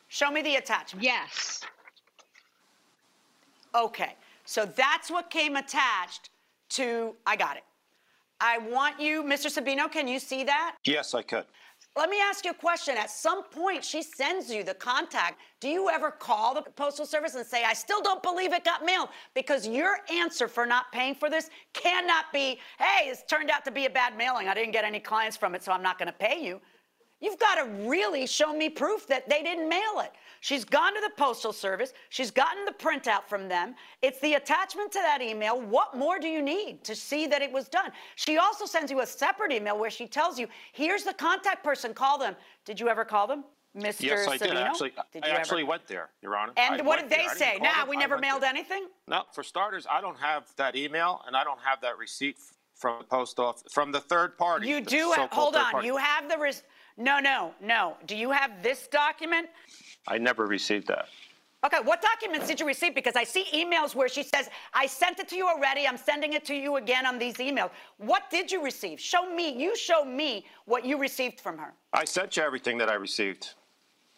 Show 0.08 0.30
me 0.30 0.42
the 0.42 0.56
attachment. 0.56 1.02
yes, 1.04 1.62
Okay, 3.74 4.14
so 4.44 4.66
that's 4.66 5.10
what 5.10 5.30
came 5.30 5.56
attached 5.56 6.28
to, 6.70 7.14
I 7.26 7.36
got 7.36 7.56
it. 7.56 7.62
I 8.40 8.58
want 8.58 9.00
you, 9.00 9.22
Mr. 9.22 9.46
Sabino, 9.46 9.90
can 9.90 10.06
you 10.06 10.18
see 10.18 10.44
that? 10.44 10.76
Yes, 10.84 11.14
I 11.14 11.22
could. 11.22 11.44
Let 11.94 12.08
me 12.08 12.20
ask 12.22 12.46
you 12.46 12.52
a 12.52 12.54
question. 12.54 12.96
At 12.96 13.10
some 13.10 13.44
point, 13.44 13.84
she 13.84 14.02
sends 14.02 14.50
you 14.50 14.64
the 14.64 14.72
contact. 14.72 15.40
Do 15.60 15.68
you 15.68 15.90
ever 15.90 16.10
call 16.10 16.54
the 16.54 16.62
Postal 16.62 17.04
Service 17.04 17.34
and 17.34 17.44
say, 17.44 17.64
I 17.64 17.74
still 17.74 18.00
don't 18.00 18.22
believe 18.22 18.54
it 18.54 18.64
got 18.64 18.82
mailed? 18.82 19.10
Because 19.34 19.68
your 19.68 19.98
answer 20.10 20.48
for 20.48 20.64
not 20.64 20.90
paying 20.90 21.14
for 21.14 21.28
this 21.28 21.50
cannot 21.74 22.32
be, 22.32 22.58
hey, 22.78 23.08
it's 23.08 23.24
turned 23.24 23.50
out 23.50 23.64
to 23.66 23.70
be 23.70 23.84
a 23.84 23.90
bad 23.90 24.16
mailing. 24.16 24.48
I 24.48 24.54
didn't 24.54 24.72
get 24.72 24.84
any 24.84 25.00
clients 25.00 25.36
from 25.36 25.54
it, 25.54 25.62
so 25.62 25.70
I'm 25.70 25.82
not 25.82 25.98
going 25.98 26.06
to 26.06 26.14
pay 26.14 26.42
you. 26.42 26.62
You've 27.22 27.38
got 27.38 27.54
to 27.54 27.88
really 27.88 28.26
show 28.26 28.52
me 28.52 28.68
proof 28.68 29.06
that 29.06 29.28
they 29.28 29.44
didn't 29.44 29.68
mail 29.68 30.00
it. 30.00 30.10
She's 30.40 30.64
gone 30.64 30.92
to 30.92 31.00
the 31.00 31.12
Postal 31.16 31.52
Service. 31.52 31.92
She's 32.08 32.32
gotten 32.32 32.64
the 32.64 32.72
printout 32.72 33.28
from 33.28 33.48
them. 33.48 33.76
It's 34.02 34.18
the 34.18 34.34
attachment 34.34 34.90
to 34.90 34.98
that 34.98 35.22
email. 35.22 35.60
What 35.60 35.96
more 35.96 36.18
do 36.18 36.26
you 36.26 36.42
need 36.42 36.82
to 36.82 36.96
see 36.96 37.28
that 37.28 37.40
it 37.40 37.52
was 37.52 37.68
done? 37.68 37.92
She 38.16 38.38
also 38.38 38.66
sends 38.66 38.90
you 38.90 39.00
a 39.02 39.06
separate 39.06 39.52
email 39.52 39.78
where 39.78 39.88
she 39.88 40.08
tells 40.08 40.36
you, 40.36 40.48
here's 40.72 41.04
the 41.04 41.14
contact 41.14 41.62
person, 41.62 41.94
call 41.94 42.18
them. 42.18 42.34
Did 42.64 42.80
you 42.80 42.88
ever 42.88 43.04
call 43.04 43.28
them? 43.28 43.44
Mr. 43.76 44.00
Yes, 44.02 44.26
I 44.26 44.36
did. 44.36 44.50
Actually, 44.56 44.90
Did 45.12 45.22
I 45.22 45.28
you 45.28 45.32
ever- 45.32 45.40
actually 45.40 45.64
went 45.64 45.86
there, 45.86 46.10
Your 46.22 46.36
Honor. 46.36 46.52
And 46.56 46.82
I 46.82 46.84
what 46.84 46.98
did 46.98 47.08
they. 47.08 47.26
Say? 47.36 47.58
Nah, 47.62 47.72
them. 47.82 47.88
we 47.88 47.96
never 47.96 48.18
mailed 48.18 48.42
there. 48.42 48.50
anything? 48.50 48.88
No, 49.06 49.22
for 49.32 49.42
starters, 49.44 49.86
I 49.88 50.00
don't 50.00 50.18
have 50.18 50.44
that 50.56 50.74
email, 50.76 51.22
and 51.26 51.34
I 51.36 51.44
don't 51.44 51.60
have 51.60 51.80
that 51.82 51.96
receipt 51.96 52.36
from 52.74 52.98
the 52.98 53.04
post 53.04 53.38
office 53.38 53.62
from 53.72 53.92
the 53.92 54.00
third 54.00 54.36
party. 54.36 54.68
You 54.68 54.80
do 54.82 55.12
have, 55.12 55.30
hold 55.30 55.54
on, 55.54 55.70
party. 55.70 55.86
you 55.86 55.96
have 55.96 56.28
the, 56.28 56.36
res- 56.36 56.64
no, 56.96 57.18
no, 57.18 57.52
no. 57.60 57.96
Do 58.06 58.16
you 58.16 58.30
have 58.30 58.62
this 58.62 58.86
document? 58.88 59.48
I 60.06 60.18
never 60.18 60.46
received 60.46 60.88
that. 60.88 61.06
Okay, 61.64 61.78
what 61.84 62.02
documents 62.02 62.48
did 62.48 62.58
you 62.58 62.66
receive? 62.66 62.92
Because 62.92 63.14
I 63.14 63.22
see 63.22 63.44
emails 63.54 63.94
where 63.94 64.08
she 64.08 64.24
says, 64.24 64.50
I 64.74 64.86
sent 64.86 65.20
it 65.20 65.28
to 65.28 65.36
you 65.36 65.46
already, 65.46 65.86
I'm 65.86 65.96
sending 65.96 66.32
it 66.32 66.44
to 66.46 66.54
you 66.54 66.74
again 66.76 67.06
on 67.06 67.20
these 67.20 67.34
emails. 67.36 67.70
What 67.98 68.24
did 68.30 68.50
you 68.50 68.64
receive? 68.64 68.98
Show 68.98 69.32
me, 69.32 69.56
you 69.56 69.76
show 69.76 70.04
me 70.04 70.44
what 70.64 70.84
you 70.84 70.98
received 70.98 71.40
from 71.40 71.58
her. 71.58 71.72
I 71.92 72.04
sent 72.04 72.36
you 72.36 72.42
everything 72.42 72.78
that 72.78 72.88
I 72.88 72.94
received, 72.94 73.50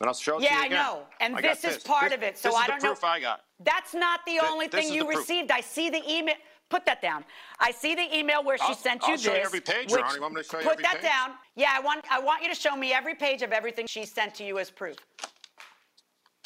and 0.00 0.09
I'll 0.09 0.14
show 0.14 0.37
it 0.38 0.38
to 0.38 0.45
you. 0.45 0.50
Yeah, 0.50 0.62
I 0.64 0.69
know, 0.69 1.02
and 1.21 1.37
I 1.37 1.43
this 1.43 1.64
is 1.64 1.83
part 1.83 2.04
This- 2.04 2.14
of 2.14 2.23
it, 2.23 2.38
so 2.38 2.54
I 2.54 2.66
don't 2.66 2.81
the 2.81 2.87
know- 2.87 2.97
I 3.02 3.21
got. 3.21 3.43
That's 3.61 3.93
not 3.93 4.25
the 4.25 4.33
Th- 4.33 4.43
only 4.45 4.69
thing 4.69 4.90
you 4.90 5.07
received. 5.07 5.50
I 5.50 5.61
see 5.61 5.90
the 5.90 6.02
email. 6.11 6.37
Put 6.75 6.87
that 6.87 7.00
down. 7.00 7.25
I 7.61 7.71
see 7.71 7.95
the 7.95 8.12
email 8.19 8.43
where 8.43 8.59
she 8.59 8.64
I'll- 8.64 8.75
sent 8.75 9.02
you 9.02 9.11
I'll 9.11 9.14
this. 9.14 9.23
show 9.23 9.33
you 9.33 9.38
every 9.43 9.61
page, 9.61 9.93
which-. 9.93 10.04
You 10.16 10.21
want 10.21 10.35
me 10.35 10.43
to 10.43 10.49
show 10.49 10.59
you 10.59 10.64
Put 10.69 10.83
that 10.83 10.95
page? 10.95 11.02
down. 11.02 11.35
Yeah, 11.54 11.71
I 11.73 11.78
want 11.78 12.04
I 12.11 12.19
want 12.19 12.43
you 12.43 12.49
to 12.49 12.54
show 12.57 12.75
me 12.75 12.93
every 12.93 13.14
page 13.14 13.43
of 13.43 13.52
everything 13.52 13.87
she 13.87 14.04
sent 14.04 14.35
to 14.37 14.45
you 14.45 14.59
as 14.59 14.73
proof. 14.73 14.97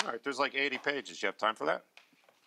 All 0.04 0.10
right, 0.10 0.22
there's 0.22 0.38
like 0.38 0.54
80 0.54 0.76
pages. 0.78 1.22
You 1.22 1.28
have 1.28 1.38
time 1.38 1.54
for 1.54 1.64
that? 1.64 1.84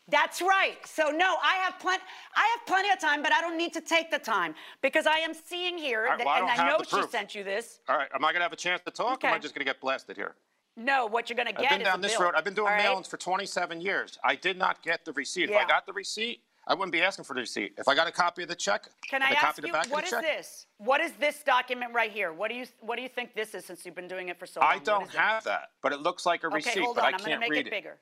That's 0.10 0.44
right. 0.44 0.78
So 0.86 1.10
no, 1.10 1.38
I 1.42 1.56
have 1.56 1.80
plenty. 1.80 2.04
I 2.36 2.56
have 2.56 2.68
plenty 2.68 2.92
of 2.92 3.00
time, 3.00 3.24
but 3.24 3.34
I 3.34 3.42
don't 3.42 3.58
need 3.58 3.74
to 3.74 3.82
take 3.82 4.12
the 4.12 4.20
time 4.20 4.54
because 4.84 5.08
I 5.08 5.18
am 5.18 5.34
seeing 5.34 5.76
here, 5.76 6.04
right, 6.06 6.20
that, 6.20 6.28
well, 6.28 6.36
I 6.36 6.40
and 6.52 6.62
I 6.62 6.70
know 6.70 6.84
she 6.88 7.02
sent 7.10 7.34
you 7.34 7.44
this. 7.44 7.80
All 7.90 7.98
right, 7.98 8.10
am 8.14 8.24
I 8.24 8.28
going 8.32 8.42
to 8.42 8.44
have 8.44 8.54
a 8.54 8.58
chance 8.68 8.82
to 8.86 8.92
talk, 8.92 9.24
or 9.24 9.28
am 9.28 9.34
I 9.34 9.40
just 9.40 9.56
going 9.56 9.66
to 9.66 9.70
get 9.70 9.82
blasted 9.82 10.18
here? 10.18 10.36
No, 10.78 11.08
what 11.08 11.30
you're 11.30 11.36
going 11.36 11.48
to 11.48 11.56
I've 11.56 11.62
get 11.62 11.72
been 11.72 11.82
is 11.82 11.88
down 11.88 12.02
this 12.02 12.14
bill, 12.16 12.26
road. 12.28 12.36
I've 12.36 12.44
been 12.46 12.54
doing 12.54 12.68
all 12.68 12.74
right? 12.76 12.86
mailings 12.86 13.08
for 13.08 13.18
27 13.18 13.82
years. 13.82 14.20
I 14.24 14.36
did 14.36 14.58
not 14.58 14.84
get 14.84 15.04
the 15.04 15.14
receipt. 15.14 15.50
If 15.50 15.56
I 15.56 15.66
got 15.68 15.86
the 15.88 15.94
receipt, 15.94 16.42
I 16.68 16.74
wouldn't 16.74 16.91
be 16.91 17.01
asking 17.01 17.25
for 17.25 17.34
the 17.34 17.41
receipt. 17.41 17.74
If 17.77 17.88
I 17.88 17.96
got 17.96 18.08
a 18.08 18.12
copy 18.12 18.44
of 18.44 18.50
the 18.50 18.56
check, 18.56 18.88
Can 19.10 19.22
and 19.22 19.24
I 19.24 19.32
a 19.32 19.36
copy 19.36 19.48
ask 19.48 19.58
of 19.58 19.62
the 19.63 19.68
you 19.68 19.74
back 19.74 19.91
what 19.91 20.03
of 20.03 20.10
the 20.10 20.15
check, 20.18 20.38
this? 20.38 20.68
What 20.77 21.01
is 21.01 21.12
this 21.13 21.44
document 21.44 21.94
right 21.94 22.12
here? 22.12 22.34
What 22.34 22.50
do 22.50 22.56
you 22.56 22.65
what 22.80 22.96
do 22.98 23.01
you 23.01 23.10
think 23.10 23.36
this 23.36 23.56
is 23.56 23.65
since 23.65 23.86
you've 23.86 23.96
been 23.96 24.08
doing 24.08 24.30
it 24.30 24.38
for 24.38 24.46
so 24.46 24.62
long? 24.62 24.70
I 24.72 24.77
don't 24.80 25.08
is 25.08 25.13
it? 25.13 25.18
have 25.18 25.44
that, 25.46 25.72
but 25.82 25.91
it 25.91 26.01
looks 26.01 26.25
like 26.25 26.44
a 26.44 26.48
Okay, 26.48 26.56
receipt, 26.58 26.84
hold 26.84 26.96
but 26.96 27.06
on. 27.06 27.13
I 27.13 27.18
I'm 27.18 27.24
going 27.25 27.32
to 27.32 27.39
make 27.39 27.51
read 27.51 27.68
it 27.68 27.72
bigger. 27.72 27.98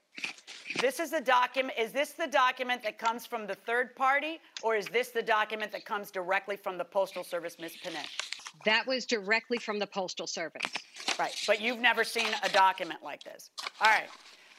This 0.81 0.99
is 0.99 1.09
the 1.11 1.21
document. 1.21 1.77
Is 1.79 1.91
this 1.91 2.11
the 2.11 2.27
document 2.27 2.83
that 2.83 2.99
comes 2.99 3.25
from 3.25 3.47
the 3.47 3.55
third 3.55 3.95
party, 3.95 4.39
or 4.61 4.75
is 4.75 4.85
this 4.87 5.09
the 5.09 5.23
document 5.23 5.71
that 5.71 5.85
comes 5.85 6.11
directly 6.11 6.57
from 6.57 6.77
the 6.77 6.85
Postal 6.85 7.23
Service, 7.23 7.57
Ms. 7.59 7.77
Panet? 7.81 8.07
that 8.65 8.85
was 8.85 9.05
directly 9.05 9.57
from 9.57 9.79
the 9.79 9.87
Postal 9.87 10.27
Service. 10.27 10.61
Right. 11.17 11.35
But 11.47 11.61
you've 11.61 11.79
never 11.79 12.03
seen 12.03 12.27
a 12.43 12.49
document 12.49 13.01
like 13.03 13.23
this. 13.23 13.51
All 13.81 13.89
right. 13.89 14.09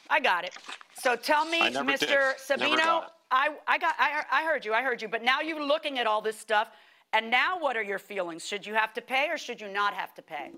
I 0.08 0.20
got 0.20 0.44
it. 0.44 0.56
So 0.94 1.16
tell 1.16 1.44
me, 1.44 1.60
I 1.60 1.68
never 1.68 1.90
Mr. 1.92 1.98
did. 1.98 2.10
Never 2.10 2.34
Sabino, 2.76 2.76
got 2.76 3.02
it. 3.04 3.10
I, 3.30 3.50
I 3.66 3.78
got 3.78 3.94
I, 3.98 4.22
I 4.30 4.44
heard 4.44 4.64
you. 4.64 4.72
I 4.72 4.82
heard 4.82 5.02
you. 5.02 5.08
But 5.08 5.22
now 5.22 5.40
you're 5.40 5.64
looking 5.64 5.98
at 5.98 6.06
all 6.06 6.20
this 6.20 6.38
stuff, 6.38 6.68
and 7.12 7.30
now 7.30 7.58
what 7.58 7.76
are 7.76 7.82
your 7.82 7.98
feelings? 7.98 8.46
Should 8.46 8.66
you 8.66 8.74
have 8.74 8.92
to 8.94 9.00
pay 9.00 9.28
or 9.30 9.38
should 9.38 9.60
you 9.60 9.68
not 9.68 9.94
have 9.94 10.14
to 10.14 10.22
pay? 10.22 10.50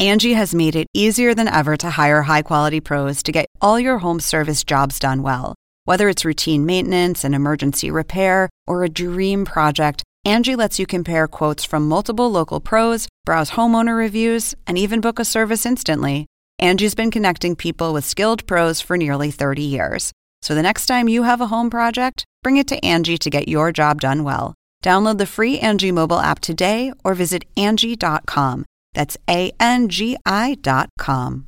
Angie 0.00 0.32
has 0.32 0.54
made 0.54 0.74
it 0.74 0.88
easier 0.92 1.34
than 1.34 1.46
ever 1.46 1.76
to 1.76 1.90
hire 1.90 2.22
high 2.22 2.42
quality 2.42 2.80
pros 2.80 3.22
to 3.22 3.32
get 3.32 3.46
all 3.60 3.78
your 3.78 3.98
home 3.98 4.18
service 4.18 4.64
jobs 4.64 4.98
done 4.98 5.22
well. 5.22 5.54
Whether 5.84 6.08
it's 6.08 6.24
routine 6.24 6.66
maintenance, 6.66 7.24
and 7.24 7.34
emergency 7.34 7.90
repair, 7.90 8.48
or 8.66 8.82
a 8.82 8.88
dream 8.88 9.44
project, 9.44 10.02
Angie 10.24 10.56
lets 10.56 10.78
you 10.78 10.86
compare 10.86 11.28
quotes 11.28 11.64
from 11.64 11.88
multiple 11.88 12.30
local 12.30 12.58
pros, 12.58 13.06
browse 13.24 13.50
homeowner 13.50 13.96
reviews, 13.96 14.54
and 14.66 14.78
even 14.78 15.00
book 15.00 15.18
a 15.18 15.24
service 15.24 15.64
instantly. 15.64 16.26
Angie's 16.58 16.94
been 16.94 17.10
connecting 17.10 17.54
people 17.54 17.92
with 17.92 18.04
skilled 18.04 18.46
pros 18.46 18.80
for 18.80 18.96
nearly 18.96 19.30
30 19.30 19.62
years. 19.62 20.12
So 20.44 20.54
the 20.54 20.60
next 20.60 20.84
time 20.84 21.08
you 21.08 21.22
have 21.22 21.40
a 21.40 21.46
home 21.46 21.70
project, 21.70 22.26
bring 22.42 22.58
it 22.58 22.68
to 22.68 22.84
Angie 22.84 23.16
to 23.16 23.30
get 23.30 23.48
your 23.48 23.72
job 23.72 24.02
done 24.02 24.24
well. 24.24 24.52
Download 24.84 25.16
the 25.16 25.24
free 25.24 25.58
Angie 25.58 25.90
mobile 25.90 26.20
app 26.20 26.38
today 26.38 26.92
or 27.02 27.14
visit 27.14 27.46
Angie.com. 27.56 28.66
That's 28.92 29.16
A 29.26 29.52
N 29.58 29.88
G 29.88 30.18
I 30.26 30.58
dot 30.60 30.90
com. 30.98 31.46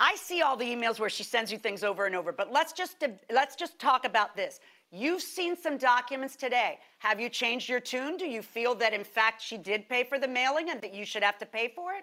I 0.00 0.16
see 0.16 0.42
all 0.42 0.56
the 0.56 0.64
emails 0.64 0.98
where 0.98 1.08
she 1.08 1.22
sends 1.22 1.52
you 1.52 1.58
things 1.58 1.84
over 1.84 2.04
and 2.06 2.16
over, 2.16 2.32
but 2.32 2.50
let's 2.50 2.72
just 2.72 2.96
let's 3.30 3.54
just 3.54 3.78
talk 3.78 4.04
about 4.04 4.34
this. 4.34 4.58
You've 4.90 5.22
seen 5.22 5.56
some 5.56 5.76
documents 5.76 6.34
today. 6.34 6.80
Have 6.98 7.20
you 7.20 7.28
changed 7.28 7.68
your 7.68 7.78
tune? 7.78 8.16
Do 8.16 8.26
you 8.26 8.42
feel 8.42 8.74
that 8.74 8.92
in 8.92 9.04
fact 9.04 9.40
she 9.40 9.56
did 9.56 9.88
pay 9.88 10.02
for 10.02 10.18
the 10.18 10.26
mailing 10.26 10.70
and 10.70 10.80
that 10.80 10.92
you 10.92 11.04
should 11.04 11.22
have 11.22 11.38
to 11.38 11.46
pay 11.46 11.72
for 11.76 11.92
it? 11.92 12.02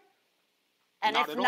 And 1.02 1.16
Not 1.16 1.28
if 1.28 1.34
at 1.34 1.38
all. 1.38 1.44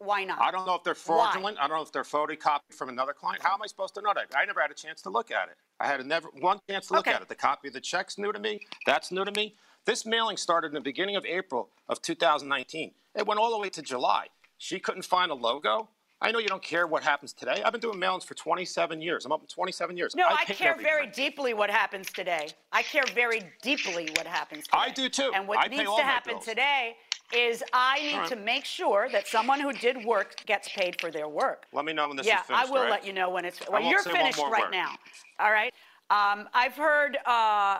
Why 0.00 0.24
not? 0.24 0.40
I 0.40 0.50
don't 0.50 0.66
know 0.66 0.74
if 0.74 0.82
they're 0.82 0.94
fraudulent. 0.94 1.58
I 1.60 1.68
don't 1.68 1.76
know 1.76 1.82
if 1.82 1.92
they're 1.92 2.02
photocopied 2.02 2.72
from 2.72 2.88
another 2.88 3.12
client. 3.12 3.42
How 3.42 3.52
am 3.54 3.62
I 3.62 3.66
supposed 3.66 3.94
to 3.94 4.00
know 4.00 4.12
that? 4.14 4.26
I 4.34 4.44
never 4.46 4.60
had 4.60 4.70
a 4.70 4.74
chance 4.74 5.02
to 5.02 5.10
look 5.10 5.30
at 5.30 5.48
it. 5.48 5.56
I 5.78 5.86
had 5.86 6.00
a 6.00 6.04
never 6.04 6.28
one 6.40 6.58
chance 6.68 6.86
to 6.88 6.94
look 6.94 7.06
Okay. 7.06 7.14
at 7.14 7.22
it. 7.22 7.28
The 7.28 7.34
copy 7.34 7.68
of 7.68 7.74
the 7.74 7.80
check's 7.80 8.16
new 8.18 8.32
to 8.32 8.38
me. 8.38 8.60
That's 8.86 9.12
new 9.12 9.24
to 9.24 9.32
me. 9.32 9.54
This 9.84 10.06
mailing 10.06 10.36
started 10.36 10.68
in 10.68 10.74
the 10.74 10.80
beginning 10.80 11.16
of 11.16 11.24
April 11.26 11.68
of 11.88 12.00
2019. 12.02 12.92
It 13.14 13.26
went 13.26 13.38
all 13.40 13.50
the 13.50 13.58
way 13.58 13.68
to 13.70 13.82
July. 13.82 14.26
She 14.58 14.78
couldn't 14.78 15.04
find 15.04 15.30
a 15.30 15.34
logo 15.34 15.88
I 16.22 16.32
know 16.32 16.38
you 16.38 16.48
don't 16.48 16.62
care 16.62 16.86
what 16.86 17.02
happens 17.02 17.32
today. 17.32 17.62
I've 17.64 17.72
been 17.72 17.80
doing 17.80 17.98
mailings 17.98 18.24
for 18.24 18.34
27 18.34 19.00
years. 19.00 19.24
I'm 19.24 19.32
up 19.32 19.40
in 19.40 19.46
27 19.46 19.96
years. 19.96 20.14
No, 20.14 20.26
I, 20.28 20.44
pay 20.44 20.52
care 20.52 20.72
every 20.72 20.84
very 20.84 21.06
deeply 21.06 21.54
what 21.54 21.70
happens 21.70 22.08
today. 22.12 22.48
I 22.72 22.82
care 22.82 23.04
very 23.14 23.40
deeply 23.62 24.10
what 24.16 24.26
happens 24.26 24.64
today. 24.64 24.78
I 24.78 24.90
do 24.90 25.08
too. 25.08 25.32
And 25.34 25.48
what 25.48 25.64
I 25.64 25.68
needs 25.68 25.84
to 25.84 26.02
happen 26.02 26.38
today 26.40 26.96
is 27.34 27.62
I 27.72 28.02
need 28.02 28.16
right. 28.16 28.28
to 28.28 28.36
make 28.36 28.64
sure 28.64 29.08
that 29.10 29.26
someone 29.26 29.60
who 29.60 29.72
did 29.72 30.04
work 30.04 30.36
gets 30.46 30.68
paid 30.68 31.00
for 31.00 31.10
their 31.10 31.28
work. 31.28 31.66
Let 31.72 31.84
me 31.84 31.92
know 31.92 32.06
when 32.08 32.16
this 32.16 32.26
yeah, 32.26 32.40
is 32.40 32.46
finished. 32.46 32.64
Yeah, 32.64 32.68
I 32.68 32.72
will 32.72 32.82
right? 32.82 32.90
let 32.90 33.06
you 33.06 33.12
know 33.12 33.30
when 33.30 33.44
it's. 33.44 33.60
Well, 33.68 33.82
you're 33.82 34.02
finished 34.02 34.38
right 34.38 34.64
word. 34.64 34.72
now. 34.72 34.96
All 35.38 35.52
right. 35.52 35.72
Um, 36.10 36.48
I've 36.52 36.74
heard 36.74 37.18
uh, 37.24 37.78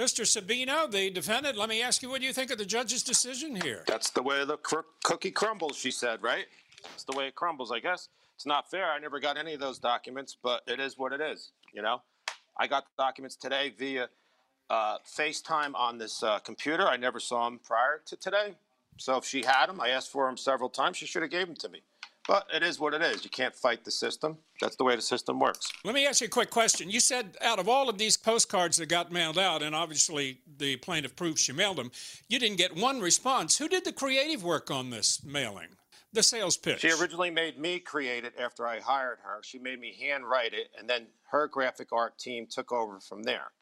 Mr. 0.00 0.24
Sabino, 0.24 0.90
the 0.90 1.10
defendant, 1.10 1.58
let 1.58 1.68
me 1.68 1.82
ask 1.82 2.00
you 2.00 2.08
what 2.08 2.22
do 2.22 2.26
you 2.26 2.32
think 2.32 2.50
of 2.50 2.56
the 2.56 2.64
judge's 2.64 3.02
decision 3.02 3.54
here? 3.54 3.84
That's 3.86 4.08
the 4.08 4.22
way 4.22 4.46
the 4.46 4.56
cr- 4.56 4.88
cookie 5.04 5.30
crumbles, 5.30 5.76
she 5.76 5.90
said, 5.90 6.22
right? 6.22 6.46
That's 6.82 7.04
the 7.04 7.14
way 7.14 7.26
it 7.26 7.34
crumbles, 7.34 7.70
I 7.70 7.80
guess. 7.80 8.08
It's 8.34 8.46
not 8.46 8.70
fair. 8.70 8.86
I 8.90 8.98
never 8.98 9.20
got 9.20 9.36
any 9.36 9.52
of 9.52 9.60
those 9.60 9.78
documents, 9.78 10.34
but 10.42 10.62
it 10.66 10.80
is 10.80 10.96
what 10.96 11.12
it 11.12 11.20
is, 11.20 11.50
you 11.74 11.82
know? 11.82 12.00
I 12.58 12.66
got 12.66 12.84
the 12.84 13.02
documents 13.02 13.36
today 13.36 13.74
via 13.78 14.08
uh, 14.70 14.96
FaceTime 15.06 15.74
on 15.74 15.98
this 15.98 16.22
uh, 16.22 16.38
computer. 16.38 16.88
I 16.88 16.96
never 16.96 17.20
saw 17.20 17.44
them 17.44 17.60
prior 17.62 18.00
to 18.06 18.16
today. 18.16 18.54
So 18.96 19.18
if 19.18 19.26
she 19.26 19.44
had 19.44 19.66
them, 19.66 19.82
I 19.82 19.90
asked 19.90 20.10
for 20.10 20.24
them 20.24 20.38
several 20.38 20.70
times. 20.70 20.96
She 20.96 21.04
should 21.04 21.20
have 21.20 21.30
gave 21.30 21.46
them 21.46 21.56
to 21.56 21.68
me. 21.68 21.82
But 22.28 22.46
it 22.54 22.62
is 22.62 22.78
what 22.78 22.94
it 22.94 23.02
is. 23.02 23.24
You 23.24 23.30
can't 23.30 23.54
fight 23.54 23.84
the 23.84 23.90
system. 23.90 24.38
That's 24.60 24.76
the 24.76 24.84
way 24.84 24.94
the 24.94 25.02
system 25.02 25.40
works. 25.40 25.72
Let 25.84 25.94
me 25.94 26.06
ask 26.06 26.20
you 26.20 26.26
a 26.26 26.30
quick 26.30 26.50
question. 26.50 26.90
You 26.90 27.00
said 27.00 27.36
out 27.40 27.58
of 27.58 27.68
all 27.68 27.88
of 27.88 27.98
these 27.98 28.16
postcards 28.16 28.76
that 28.76 28.86
got 28.86 29.10
mailed 29.10 29.38
out, 29.38 29.62
and 29.62 29.74
obviously 29.74 30.40
the 30.58 30.76
plaintiff 30.76 31.16
proves 31.16 31.40
she 31.40 31.52
mailed 31.52 31.78
them, 31.78 31.90
you 32.28 32.38
didn't 32.38 32.58
get 32.58 32.76
one 32.76 33.00
response. 33.00 33.58
Who 33.58 33.68
did 33.68 33.84
the 33.84 33.92
creative 33.92 34.44
work 34.44 34.70
on 34.70 34.90
this 34.90 35.24
mailing? 35.24 35.68
The 36.12 36.22
sales 36.22 36.56
pitch. 36.56 36.80
She 36.80 36.90
originally 36.90 37.30
made 37.30 37.58
me 37.58 37.78
create 37.78 38.24
it 38.24 38.34
after 38.38 38.66
I 38.66 38.80
hired 38.80 39.18
her. 39.22 39.40
She 39.42 39.58
made 39.58 39.78
me 39.78 39.96
handwrite 40.00 40.52
it, 40.52 40.68
and 40.78 40.90
then 40.90 41.06
her 41.30 41.46
graphic 41.46 41.92
art 41.92 42.18
team 42.18 42.46
took 42.50 42.72
over 42.72 42.98
from 43.00 43.22
there. 43.22 43.52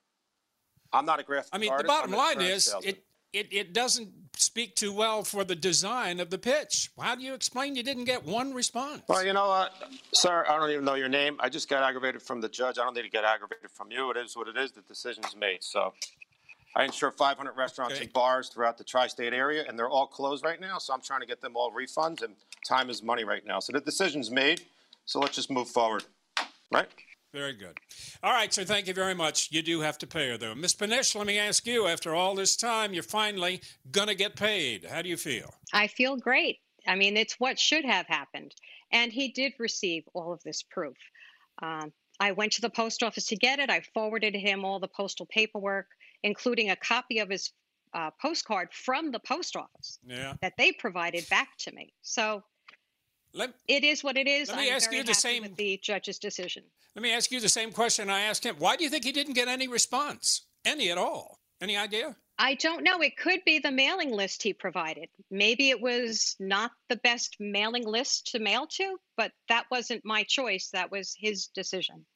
I'm 0.92 1.04
not 1.04 1.20
a 1.20 1.22
graphic 1.22 1.52
artist. 1.52 1.54
I 1.54 1.58
mean, 1.58 1.70
artist. 1.70 1.84
the 1.84 1.88
bottom 1.88 2.12
line 2.12 2.40
is 2.40 2.74
it, 2.82 3.04
it, 3.32 3.52
it 3.52 3.72
doesn't 3.72 4.10
speak 4.36 4.74
too 4.76 4.92
well 4.92 5.22
for 5.22 5.44
the 5.44 5.56
design 5.56 6.20
of 6.20 6.30
the 6.30 6.38
pitch. 6.38 6.90
How 7.00 7.14
do 7.14 7.22
you 7.22 7.34
explain 7.34 7.74
you 7.74 7.82
didn't 7.82 8.04
get 8.04 8.24
one 8.24 8.54
response? 8.54 9.02
Well, 9.08 9.24
you 9.24 9.32
know 9.32 9.48
what, 9.48 9.72
sir? 10.12 10.44
I 10.48 10.56
don't 10.56 10.70
even 10.70 10.84
know 10.84 10.94
your 10.94 11.08
name. 11.08 11.36
I 11.40 11.48
just 11.48 11.68
got 11.68 11.82
aggravated 11.82 12.22
from 12.22 12.40
the 12.40 12.48
judge. 12.48 12.78
I 12.78 12.84
don't 12.84 12.94
need 12.94 13.02
to 13.02 13.10
get 13.10 13.24
aggravated 13.24 13.70
from 13.70 13.90
you. 13.90 14.10
It 14.10 14.16
is 14.16 14.36
what 14.36 14.48
it 14.48 14.56
is. 14.56 14.72
The 14.72 14.82
decision's 14.82 15.34
made. 15.36 15.62
So, 15.62 15.92
I 16.76 16.84
insure 16.84 17.10
500 17.10 17.56
restaurants 17.56 17.94
Okay. 17.94 18.04
and 18.04 18.12
bars 18.12 18.48
throughout 18.50 18.78
the 18.78 18.84
tri-state 18.84 19.32
area, 19.32 19.64
and 19.66 19.76
they're 19.78 19.88
all 19.88 20.06
closed 20.06 20.44
right 20.44 20.60
now. 20.60 20.78
So 20.78 20.94
I'm 20.94 21.00
trying 21.00 21.20
to 21.20 21.26
get 21.26 21.40
them 21.40 21.56
all 21.56 21.72
refunds, 21.72 22.22
and 22.22 22.34
time 22.64 22.88
is 22.88 23.02
money 23.02 23.24
right 23.24 23.44
now. 23.44 23.58
So 23.58 23.72
the 23.72 23.80
decision's 23.80 24.30
made. 24.30 24.62
So 25.04 25.18
let's 25.18 25.34
just 25.34 25.50
move 25.50 25.68
forward, 25.68 26.04
right? 26.70 26.86
Very 27.32 27.52
good. 27.52 27.76
All 28.22 28.32
right, 28.32 28.52
so 28.52 28.64
thank 28.64 28.86
you 28.86 28.94
very 28.94 29.14
much. 29.14 29.48
You 29.52 29.60
do 29.62 29.80
have 29.80 29.98
to 29.98 30.06
pay 30.06 30.30
her, 30.30 30.38
though. 30.38 30.54
Miss 30.54 30.74
Panish, 30.74 31.14
let 31.14 31.26
me 31.26 31.38
ask 31.38 31.66
you 31.66 31.86
after 31.86 32.14
all 32.14 32.34
this 32.34 32.56
time, 32.56 32.94
you're 32.94 33.02
finally 33.02 33.60
going 33.90 34.08
to 34.08 34.14
get 34.14 34.34
paid. 34.34 34.86
How 34.86 35.02
do 35.02 35.08
you 35.10 35.16
feel? 35.16 35.52
I 35.72 35.88
feel 35.88 36.16
great. 36.16 36.58
I 36.86 36.94
mean, 36.94 37.16
it's 37.18 37.34
what 37.38 37.58
should 37.58 37.84
have 37.84 38.06
happened. 38.06 38.54
And 38.92 39.12
he 39.12 39.28
did 39.28 39.52
receive 39.58 40.04
all 40.14 40.32
of 40.32 40.42
this 40.42 40.62
proof. 40.62 40.96
Um, 41.60 41.92
I 42.18 42.32
went 42.32 42.52
to 42.52 42.62
the 42.62 42.70
post 42.70 43.02
office 43.02 43.26
to 43.26 43.36
get 43.36 43.58
it. 43.58 43.68
I 43.68 43.82
forwarded 43.92 44.34
him 44.34 44.64
all 44.64 44.80
the 44.80 44.88
postal 44.88 45.26
paperwork, 45.26 45.88
including 46.22 46.70
a 46.70 46.76
copy 46.76 47.18
of 47.18 47.28
his 47.28 47.52
uh, 47.92 48.10
postcard 48.22 48.68
from 48.72 49.10
the 49.12 49.20
post 49.20 49.54
office 49.54 49.98
Yeah. 50.06 50.34
that 50.40 50.54
they 50.56 50.72
provided 50.72 51.28
back 51.28 51.48
to 51.58 51.72
me. 51.74 51.92
So 52.00 52.42
Let, 53.38 53.54
it 53.68 53.84
is 53.84 54.02
what 54.02 54.16
it 54.18 54.26
is. 54.26 54.48
Let 54.48 54.58
me 54.58 54.68
I'm 54.68 54.74
ask 54.74 54.92
you 54.92 55.04
the 55.04 55.14
same- 55.14 55.42
with 55.44 55.56
the 55.56 55.78
judge's 55.80 56.18
decision. 56.18 56.64
let 56.96 57.02
me 57.04 57.12
ask 57.12 57.30
you 57.30 57.38
the 57.38 57.48
same 57.48 57.70
question 57.70 58.10
I 58.10 58.22
asked 58.22 58.44
him. 58.44 58.56
Why 58.58 58.74
do 58.74 58.82
you 58.82 58.90
think 58.90 59.04
he 59.04 59.12
didn't 59.12 59.34
get 59.34 59.46
any 59.46 59.68
response? 59.68 60.42
Any 60.64 60.90
at 60.90 60.98
all? 60.98 61.38
Any 61.60 61.76
idea? 61.76 62.16
I 62.40 62.54
don't 62.54 62.82
know. 62.82 63.00
It 63.00 63.16
could 63.16 63.40
be 63.44 63.60
the 63.60 63.70
mailing 63.70 64.10
list 64.10 64.42
he 64.42 64.52
provided. 64.52 65.08
Maybe 65.30 65.70
it 65.70 65.80
was 65.80 66.34
not 66.40 66.72
the 66.88 66.96
best 66.96 67.36
mailing 67.38 67.86
list 67.86 68.32
to 68.32 68.40
mail 68.40 68.66
to, 68.66 68.98
but 69.16 69.32
that 69.48 69.66
wasn't 69.70 70.04
my 70.04 70.24
choice. 70.24 70.70
That 70.70 70.90
was 70.90 71.14
his 71.16 71.46
decision. 71.46 72.06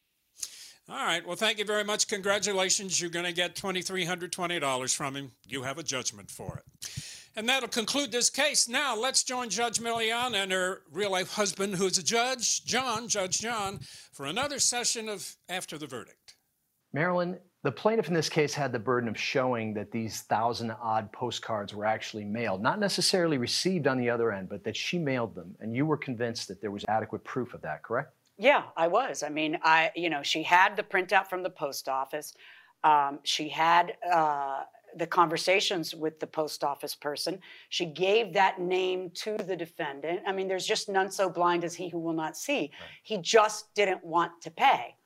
All 0.88 0.96
right. 0.96 1.24
Well, 1.24 1.36
thank 1.36 1.58
you 1.58 1.64
very 1.64 1.84
much. 1.84 2.08
Congratulations. 2.08 3.00
You're 3.00 3.10
going 3.10 3.24
to 3.24 3.32
get 3.32 3.54
$2,320 3.54 4.94
from 4.94 5.16
him. 5.16 5.32
You 5.46 5.62
have 5.62 5.78
a 5.78 5.82
judgment 5.82 6.30
for 6.30 6.58
it. 6.58 6.92
And 7.34 7.48
that'll 7.48 7.68
conclude 7.68 8.12
this 8.12 8.28
case. 8.28 8.68
Now, 8.68 8.94
let's 8.96 9.22
join 9.22 9.48
Judge 9.48 9.78
Milian 9.78 10.34
and 10.34 10.52
her 10.52 10.82
real 10.90 11.10
life 11.10 11.32
husband, 11.32 11.76
who's 11.76 11.96
a 11.98 12.02
judge, 12.02 12.64
John, 12.64 13.08
Judge 13.08 13.40
John, 13.40 13.80
for 14.12 14.26
another 14.26 14.58
session 14.58 15.08
of 15.08 15.36
After 15.48 15.78
the 15.78 15.86
Verdict. 15.86 16.34
Marilyn, 16.92 17.38
the 17.62 17.72
plaintiff 17.72 18.08
in 18.08 18.14
this 18.14 18.28
case 18.28 18.52
had 18.52 18.72
the 18.72 18.78
burden 18.78 19.08
of 19.08 19.18
showing 19.18 19.72
that 19.74 19.92
these 19.92 20.22
thousand 20.22 20.72
odd 20.82 21.10
postcards 21.12 21.74
were 21.74 21.86
actually 21.86 22.24
mailed, 22.24 22.60
not 22.60 22.80
necessarily 22.80 23.38
received 23.38 23.86
on 23.86 23.98
the 23.98 24.10
other 24.10 24.30
end, 24.30 24.48
but 24.50 24.64
that 24.64 24.76
she 24.76 24.98
mailed 24.98 25.34
them. 25.34 25.54
And 25.60 25.74
you 25.74 25.86
were 25.86 25.96
convinced 25.96 26.48
that 26.48 26.60
there 26.60 26.72
was 26.72 26.84
adequate 26.88 27.24
proof 27.24 27.54
of 27.54 27.62
that, 27.62 27.82
correct? 27.82 28.12
Yeah, 28.42 28.64
I 28.76 28.88
was. 28.88 29.22
I 29.22 29.28
mean, 29.28 29.56
I, 29.62 29.92
you 29.94 30.10
know, 30.10 30.24
she 30.24 30.42
had 30.42 30.74
the 30.76 30.82
printout 30.82 31.28
from 31.28 31.44
the 31.44 31.50
post 31.50 31.88
office. 31.88 32.34
Um, 32.82 33.20
she 33.22 33.48
had 33.48 33.92
uh, 34.12 34.62
the 34.96 35.06
conversations 35.06 35.94
with 35.94 36.18
the 36.18 36.26
post 36.26 36.64
office 36.64 36.96
person. 36.96 37.38
She 37.68 37.86
gave 37.86 38.32
that 38.32 38.60
name 38.60 39.10
to 39.14 39.36
the 39.36 39.54
defendant. 39.54 40.22
I 40.26 40.32
mean, 40.32 40.48
there's 40.48 40.66
just 40.66 40.88
none 40.88 41.08
so 41.08 41.30
blind 41.30 41.62
as 41.62 41.76
he 41.76 41.88
who 41.88 42.00
will 42.00 42.14
not 42.14 42.36
see. 42.36 42.72
He 43.04 43.18
just 43.18 43.72
didn't 43.76 44.04
want 44.04 44.32
to 44.42 44.50
pay. 44.50 44.96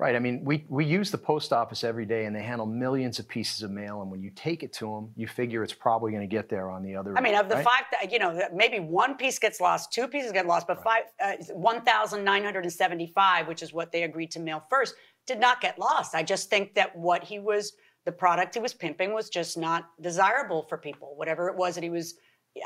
Right. 0.00 0.16
I 0.16 0.18
mean, 0.18 0.42
we, 0.46 0.64
we 0.70 0.86
use 0.86 1.10
the 1.10 1.18
post 1.18 1.52
office 1.52 1.84
every 1.84 2.06
day 2.06 2.24
and 2.24 2.34
they 2.34 2.42
handle 2.42 2.64
millions 2.64 3.18
of 3.18 3.28
pieces 3.28 3.62
of 3.62 3.70
mail. 3.70 4.00
And 4.00 4.10
when 4.10 4.22
you 4.22 4.30
take 4.34 4.62
it 4.62 4.72
to 4.74 4.86
them, 4.86 5.10
you 5.14 5.28
figure 5.28 5.62
it's 5.62 5.74
probably 5.74 6.10
going 6.10 6.26
to 6.26 6.26
get 6.26 6.48
there 6.48 6.70
on 6.70 6.82
the 6.82 6.96
other 6.96 7.18
I 7.18 7.20
mean, 7.20 7.34
end, 7.34 7.42
of 7.42 7.50
the 7.50 7.56
right? 7.56 7.64
five, 7.64 7.84
th- 7.90 8.10
you 8.10 8.18
know, 8.18 8.48
maybe 8.54 8.80
one 8.80 9.18
piece 9.18 9.38
gets 9.38 9.60
lost, 9.60 9.92
two 9.92 10.08
pieces 10.08 10.32
get 10.32 10.46
lost, 10.46 10.66
but 10.66 10.82
five, 10.82 11.02
uh, 11.22 11.34
1,975, 11.52 13.46
which 13.46 13.62
is 13.62 13.74
what 13.74 13.92
they 13.92 14.04
agreed 14.04 14.30
to 14.30 14.40
mail 14.40 14.64
first, 14.70 14.94
did 15.26 15.38
not 15.38 15.60
get 15.60 15.78
lost. 15.78 16.14
I 16.14 16.22
just 16.22 16.48
think 16.48 16.72
that 16.76 16.96
what 16.96 17.22
he 17.22 17.38
was, 17.38 17.74
the 18.06 18.12
product 18.12 18.54
he 18.54 18.60
was 18.60 18.72
pimping 18.72 19.12
was 19.12 19.28
just 19.28 19.58
not 19.58 19.90
desirable 20.00 20.62
for 20.66 20.78
people. 20.78 21.12
Whatever 21.16 21.50
it 21.50 21.56
was 21.56 21.74
that 21.74 21.84
he 21.84 21.90
was 21.90 22.14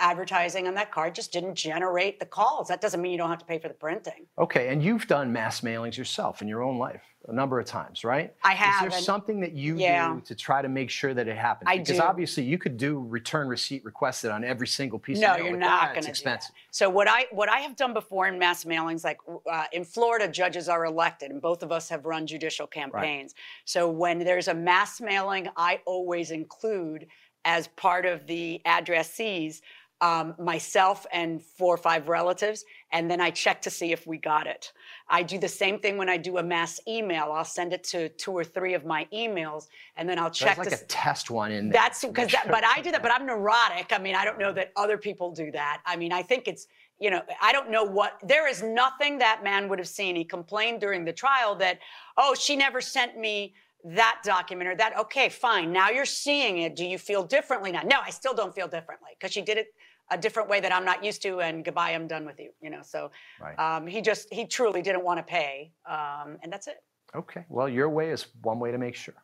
advertising 0.00 0.66
on 0.66 0.74
that 0.74 0.90
card 0.92 1.14
just 1.14 1.32
didn't 1.32 1.54
generate 1.54 2.18
the 2.18 2.26
calls. 2.26 2.68
That 2.68 2.80
doesn't 2.80 3.00
mean 3.00 3.12
you 3.12 3.18
don't 3.18 3.30
have 3.30 3.38
to 3.38 3.44
pay 3.44 3.58
for 3.58 3.68
the 3.68 3.74
printing. 3.74 4.26
Okay, 4.38 4.68
and 4.68 4.82
you've 4.82 5.06
done 5.06 5.32
mass 5.32 5.60
mailings 5.60 5.96
yourself 5.96 6.42
in 6.42 6.48
your 6.48 6.62
own 6.62 6.78
life 6.78 7.02
a 7.28 7.32
number 7.32 7.58
of 7.58 7.64
times, 7.64 8.04
right? 8.04 8.34
I 8.42 8.52
have, 8.52 8.86
Is 8.86 8.92
there 8.92 9.00
something 9.00 9.40
that 9.40 9.52
you 9.52 9.78
Yeah. 9.78 10.14
do 10.14 10.20
to 10.22 10.34
try 10.34 10.60
to 10.60 10.68
make 10.68 10.90
sure 10.90 11.14
that 11.14 11.26
it 11.26 11.36
happens? 11.38 11.68
I 11.70 11.78
because 11.78 11.96
do. 11.96 12.02
obviously 12.02 12.44
you 12.44 12.58
could 12.58 12.76
do 12.76 13.00
return 13.08 13.48
receipt 13.48 13.82
requested 13.84 14.30
on 14.30 14.44
every 14.44 14.66
single 14.66 14.98
piece 14.98 15.20
No, 15.20 15.32
of 15.32 15.36
mail. 15.36 15.44
you're 15.46 15.54
but 15.54 15.60
not 15.60 15.80
that's 15.80 15.92
going 15.94 16.04
to 16.04 16.10
expensive. 16.10 16.54
So 16.70 16.90
what 16.90 17.08
I 17.08 17.26
what 17.30 17.48
I 17.48 17.60
have 17.60 17.76
done 17.76 17.94
before 17.94 18.26
in 18.26 18.38
mass 18.38 18.64
mailings, 18.64 19.04
like 19.04 19.18
uh, 19.50 19.64
in 19.72 19.84
Florida, 19.84 20.28
judges 20.28 20.68
are 20.68 20.84
elected, 20.84 21.30
and 21.30 21.40
both 21.40 21.62
of 21.62 21.72
us 21.72 21.88
have 21.88 22.04
run 22.04 22.26
judicial 22.26 22.66
campaigns. 22.66 23.34
So 23.64 23.90
when 23.90 24.18
there's 24.18 24.48
a 24.48 24.54
mass 24.54 25.00
mailing, 25.00 25.48
I 25.56 25.80
always 25.86 26.30
include 26.30 27.06
as 27.44 27.68
part 27.68 28.06
of 28.06 28.26
the 28.26 28.60
addressees 28.66 29.60
um, 30.00 30.34
myself 30.38 31.06
and 31.12 31.40
four 31.42 31.74
or 31.74 31.78
five 31.78 32.08
relatives, 32.08 32.64
and 32.92 33.10
then 33.10 33.20
I 33.20 33.30
check 33.30 33.62
to 33.62 33.70
see 33.70 33.92
if 33.92 34.06
we 34.06 34.18
got 34.18 34.46
it. 34.46 34.72
I 35.08 35.22
do 35.22 35.38
the 35.38 35.48
same 35.48 35.78
thing 35.78 35.96
when 35.96 36.10
I 36.10 36.18
do 36.18 36.38
a 36.38 36.42
mass 36.42 36.78
email. 36.86 37.32
I'll 37.32 37.44
send 37.44 37.72
it 37.72 37.84
to 37.84 38.08
two 38.10 38.32
or 38.32 38.44
three 38.44 38.74
of 38.74 38.84
my 38.84 39.06
emails, 39.14 39.68
and 39.96 40.06
then 40.06 40.18
I'll 40.18 40.30
check 40.30 40.56
There's 40.56 40.68
like 40.68 40.78
to 40.78 40.84
a 40.84 40.88
test 40.88 41.30
one 41.30 41.52
in 41.52 41.70
there. 41.70 41.80
that's 41.80 42.04
because, 42.04 42.32
that, 42.32 42.48
but 42.48 42.64
I 42.64 42.82
do 42.82 42.90
that. 42.90 43.02
But 43.02 43.12
I'm 43.12 43.24
neurotic. 43.24 43.92
I 43.92 43.98
mean, 43.98 44.14
I 44.14 44.24
don't 44.24 44.38
know 44.38 44.52
that 44.52 44.72
other 44.76 44.98
people 44.98 45.30
do 45.30 45.50
that. 45.52 45.80
I 45.86 45.96
mean, 45.96 46.12
I 46.12 46.22
think 46.22 46.48
it's, 46.48 46.66
you 46.98 47.08
know, 47.08 47.22
I 47.40 47.52
don't 47.52 47.70
know 47.70 47.84
what. 47.84 48.18
There 48.22 48.48
is 48.48 48.62
nothing 48.62 49.18
that 49.18 49.42
man 49.42 49.68
would 49.68 49.78
have 49.78 49.88
seen. 49.88 50.16
He 50.16 50.24
complained 50.24 50.80
during 50.80 51.04
the 51.04 51.12
trial 51.12 51.54
that, 51.56 51.78
oh, 52.18 52.34
she 52.34 52.56
never 52.56 52.80
sent 52.80 53.16
me 53.16 53.54
that 53.84 54.20
document 54.24 54.68
or 54.68 54.74
that. 54.76 54.98
Okay, 54.98 55.28
fine. 55.28 55.72
Now 55.72 55.90
you're 55.90 56.04
seeing 56.06 56.58
it. 56.58 56.74
Do 56.74 56.84
you 56.84 56.98
feel 56.98 57.22
differently 57.22 57.70
now? 57.70 57.82
No, 57.82 58.00
I 58.04 58.10
still 58.10 58.34
don't 58.34 58.54
feel 58.54 58.66
differently 58.66 59.10
because 59.18 59.32
she 59.32 59.42
did 59.42 59.58
it 59.58 59.68
a 60.10 60.18
different 60.18 60.48
way 60.48 60.60
that 60.60 60.72
I'm 60.72 60.84
not 60.84 61.04
used 61.04 61.22
to. 61.22 61.40
And 61.40 61.64
goodbye, 61.64 61.90
I'm 61.90 62.06
done 62.06 62.24
with 62.24 62.40
you. 62.40 62.50
You 62.60 62.70
know, 62.70 62.82
so 62.82 63.10
Right. 63.40 63.58
um, 63.58 63.86
he 63.86 64.00
just 64.00 64.32
he 64.32 64.46
truly 64.46 64.82
didn't 64.82 65.04
want 65.04 65.18
to 65.18 65.22
pay, 65.22 65.72
um, 65.86 66.38
and 66.42 66.52
that's 66.52 66.66
it. 66.66 66.82
Okay, 67.14 67.44
well, 67.48 67.68
your 67.68 67.88
way 67.88 68.10
is 68.10 68.26
one 68.42 68.58
way 68.58 68.72
to 68.72 68.78
make 68.78 68.96
sure, 68.96 69.14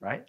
right? 0.00 0.24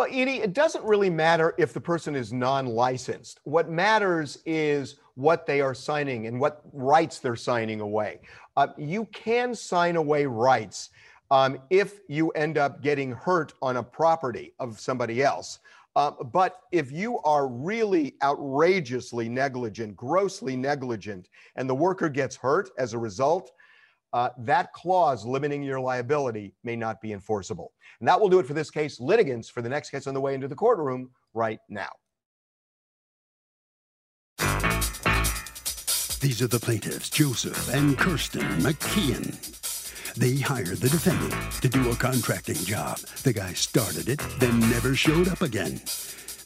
Well, 0.00 0.08
Edie, 0.10 0.40
it 0.40 0.54
doesn't 0.54 0.82
really 0.82 1.10
matter 1.10 1.54
if 1.58 1.74
the 1.74 1.80
person 1.82 2.16
is 2.16 2.32
non 2.32 2.64
licensed. 2.64 3.38
What 3.44 3.68
matters 3.68 4.38
is 4.46 4.96
what 5.14 5.44
they 5.44 5.60
are 5.60 5.74
signing 5.74 6.26
and 6.26 6.40
what 6.40 6.62
rights 6.72 7.18
they're 7.18 7.36
signing 7.36 7.82
away. 7.82 8.20
Uh, 8.56 8.68
you 8.78 9.04
can 9.12 9.54
sign 9.54 9.96
away 9.96 10.24
rights 10.24 10.88
um, 11.30 11.58
if 11.68 12.00
you 12.08 12.30
end 12.30 12.56
up 12.56 12.82
getting 12.82 13.12
hurt 13.12 13.52
on 13.60 13.76
a 13.76 13.82
property 13.82 14.54
of 14.58 14.80
somebody 14.80 15.22
else. 15.22 15.58
Uh, 15.94 16.12
but 16.32 16.62
if 16.72 16.90
you 16.90 17.18
are 17.18 17.46
really 17.46 18.14
outrageously 18.22 19.28
negligent, 19.28 19.94
grossly 19.96 20.56
negligent, 20.56 21.28
and 21.56 21.68
the 21.68 21.74
worker 21.74 22.08
gets 22.08 22.36
hurt 22.36 22.70
as 22.78 22.94
a 22.94 22.98
result, 22.98 23.52
uh, 24.12 24.30
that 24.38 24.72
clause 24.72 25.24
limiting 25.24 25.62
your 25.62 25.80
liability 25.80 26.54
may 26.64 26.76
not 26.76 27.00
be 27.00 27.12
enforceable. 27.12 27.72
And 28.00 28.08
that 28.08 28.20
will 28.20 28.28
do 28.28 28.38
it 28.38 28.46
for 28.46 28.54
this 28.54 28.70
case. 28.70 29.00
Litigants 29.00 29.48
for 29.48 29.62
the 29.62 29.68
next 29.68 29.90
case 29.90 30.06
on 30.06 30.14
the 30.14 30.20
way 30.20 30.34
into 30.34 30.48
the 30.48 30.54
courtroom 30.54 31.10
right 31.34 31.60
now. 31.68 31.90
These 36.20 36.42
are 36.42 36.48
the 36.48 36.60
plaintiffs, 36.60 37.08
Joseph 37.08 37.72
and 37.72 37.96
Kirsten 37.96 38.42
McKeon. 38.60 39.56
They 40.14 40.36
hired 40.36 40.78
the 40.78 40.88
defendant 40.88 41.32
to 41.62 41.68
do 41.68 41.90
a 41.90 41.96
contracting 41.96 42.56
job. 42.56 42.98
The 43.22 43.32
guy 43.32 43.54
started 43.54 44.08
it, 44.08 44.20
then 44.38 44.60
never 44.60 44.94
showed 44.94 45.28
up 45.28 45.40
again. 45.40 45.80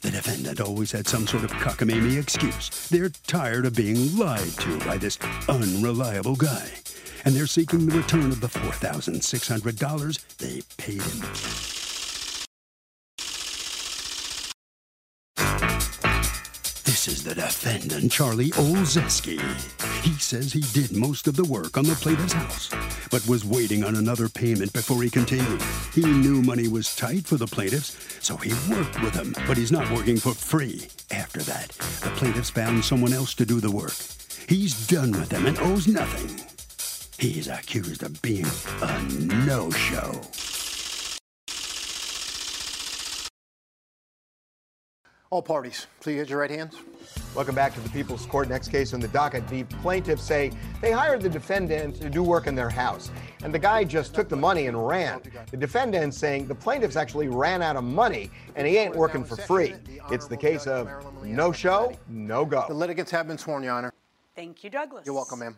The 0.02 0.10
defendant 0.12 0.60
always 0.60 0.92
had 0.92 1.08
some 1.08 1.26
sort 1.26 1.44
of 1.44 1.50
cockamamie 1.52 2.20
excuse. 2.20 2.88
They're 2.88 3.08
tired 3.08 3.64
of 3.64 3.74
being 3.74 4.16
lied 4.16 4.52
to 4.60 4.78
by 4.80 4.98
this 4.98 5.18
unreliable 5.48 6.36
guy 6.36 6.68
and 7.24 7.34
they're 7.34 7.46
seeking 7.46 7.86
the 7.86 7.96
return 7.96 8.30
of 8.30 8.40
the 8.40 8.48
$4,600 8.48 10.36
they 10.38 10.62
paid 10.76 11.02
him. 11.02 11.20
This 16.84 17.08
is 17.08 17.24
the 17.24 17.34
defendant, 17.34 18.12
Charlie 18.12 18.50
Olszewski. 18.52 19.38
He 20.02 20.12
says 20.12 20.52
he 20.52 20.62
did 20.72 20.96
most 20.96 21.26
of 21.26 21.36
the 21.36 21.44
work 21.44 21.76
on 21.76 21.84
the 21.84 21.94
plaintiff's 21.96 22.32
house, 22.32 22.70
but 23.10 23.26
was 23.26 23.44
waiting 23.44 23.84
on 23.84 23.96
another 23.96 24.28
payment 24.28 24.72
before 24.72 25.02
he 25.02 25.10
continued. 25.10 25.60
He 25.92 26.02
knew 26.02 26.40
money 26.40 26.68
was 26.68 26.96
tight 26.96 27.26
for 27.26 27.36
the 27.36 27.46
plaintiffs, 27.46 27.96
so 28.24 28.36
he 28.36 28.52
worked 28.70 29.02
with 29.02 29.12
them, 29.12 29.34
but 29.46 29.56
he's 29.58 29.72
not 29.72 29.90
working 29.90 30.16
for 30.16 30.32
free. 30.32 30.88
After 31.10 31.40
that, 31.42 31.68
the 32.02 32.12
plaintiffs 32.16 32.50
found 32.50 32.84
someone 32.84 33.12
else 33.12 33.34
to 33.34 33.44
do 33.44 33.60
the 33.60 33.70
work. 33.70 33.96
He's 34.48 34.86
done 34.86 35.12
with 35.12 35.28
them 35.28 35.46
and 35.46 35.58
owes 35.58 35.86
nothing. 35.86 36.53
He's 37.24 37.48
accused 37.48 38.02
of 38.02 38.20
being 38.20 38.44
a 38.82 39.02
no 39.46 39.70
show. 39.70 40.20
All 45.30 45.40
parties, 45.40 45.86
please 46.00 46.16
get 46.16 46.28
your 46.28 46.40
right 46.40 46.50
hands. 46.50 46.76
Welcome 47.34 47.54
back 47.54 47.72
to 47.76 47.80
the 47.80 47.88
People's 47.88 48.26
Court. 48.26 48.50
Next 48.50 48.68
case 48.68 48.92
on 48.92 49.00
the 49.00 49.08
docket. 49.08 49.48
The 49.48 49.64
plaintiffs 49.64 50.22
say 50.22 50.52
they 50.82 50.92
hired 50.92 51.22
the 51.22 51.30
defendant 51.30 51.98
to 52.02 52.10
do 52.10 52.22
work 52.22 52.46
in 52.46 52.54
their 52.54 52.68
house, 52.68 53.10
and 53.42 53.54
the 53.54 53.58
guy 53.58 53.84
just 53.84 54.14
took 54.14 54.28
the 54.28 54.36
money 54.36 54.66
and 54.66 54.86
ran. 54.86 55.22
The 55.50 55.56
defendant 55.56 56.12
saying 56.12 56.46
the 56.46 56.54
plaintiffs 56.54 56.94
actually 56.94 57.28
ran 57.28 57.62
out 57.62 57.76
of 57.76 57.84
money 57.84 58.30
and 58.54 58.66
he 58.66 58.76
ain't 58.76 58.94
working 58.94 59.24
for 59.24 59.36
free. 59.36 59.76
It's 60.10 60.26
the 60.26 60.36
case 60.36 60.66
of 60.66 60.90
no 61.24 61.52
show, 61.52 61.96
no 62.06 62.44
go. 62.44 62.66
The 62.68 62.74
litigants 62.74 63.10
have 63.12 63.26
been 63.26 63.38
sworn, 63.38 63.62
Your 63.62 63.72
Honor. 63.72 63.94
Thank 64.36 64.62
you, 64.62 64.68
Douglas. 64.68 65.06
You're 65.06 65.14
welcome, 65.14 65.38
ma'am. 65.38 65.56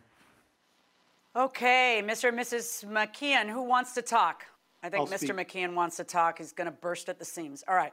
Okay, 1.37 2.03
Mr. 2.03 2.31
and 2.31 2.39
Mrs. 2.39 2.87
McKeon, 2.87 3.51
who 3.51 3.63
wants 3.63 3.93
to 3.93 4.01
talk? 4.01 4.45
I 4.83 4.89
think 4.89 5.01
I'll 5.01 5.07
Mr. 5.07 5.19
speak. 5.19 5.33
McKeon 5.33 5.75
wants 5.75 5.99
to 5.99 6.05
talk. 6.05 6.39
He's 6.39 6.53
going 6.53 6.65
to 6.65 6.71
burst 6.71 7.11
at 7.11 7.19
the 7.19 7.27
seams. 7.27 7.63
All 7.69 7.75
right. 7.75 7.93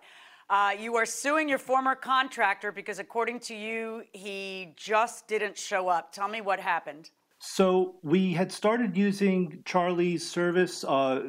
Uh, 0.50 0.72
you 0.80 0.96
are 0.96 1.06
suing 1.06 1.50
your 1.50 1.58
former 1.58 1.94
contractor 1.94 2.72
because, 2.72 3.00
according 3.00 3.42
to 3.42 3.56
you, 3.56 4.04
he 4.14 4.74
just 4.78 5.28
didn't 5.28 5.58
show 5.58 5.90
up. 5.90 6.14
Tell 6.14 6.30
me 6.30 6.40
what 6.40 6.58
happened. 6.58 7.10
So 7.40 7.96
we 8.02 8.32
had 8.32 8.50
started 8.50 8.96
using 8.96 9.62
Charlie's 9.66 10.26
service 10.26 10.86
uh, 10.86 11.24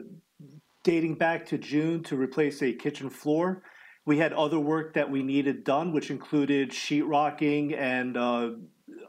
dating 0.85 1.17
back 1.17 1.45
to 1.47 1.59
June 1.59 2.05
to 2.05 2.17
replace 2.17 2.63
a 2.63 2.73
kitchen 2.73 3.11
floor. 3.11 3.65
We 4.07 4.19
had 4.19 4.33
other 4.35 4.61
work 4.61 4.95
that 4.95 5.11
we 5.11 5.25
needed 5.25 5.65
done, 5.65 5.93
which 5.93 6.13
included 6.13 6.71
sheetrocking 6.71 7.77
and 7.77 8.17
uh, 8.17 8.51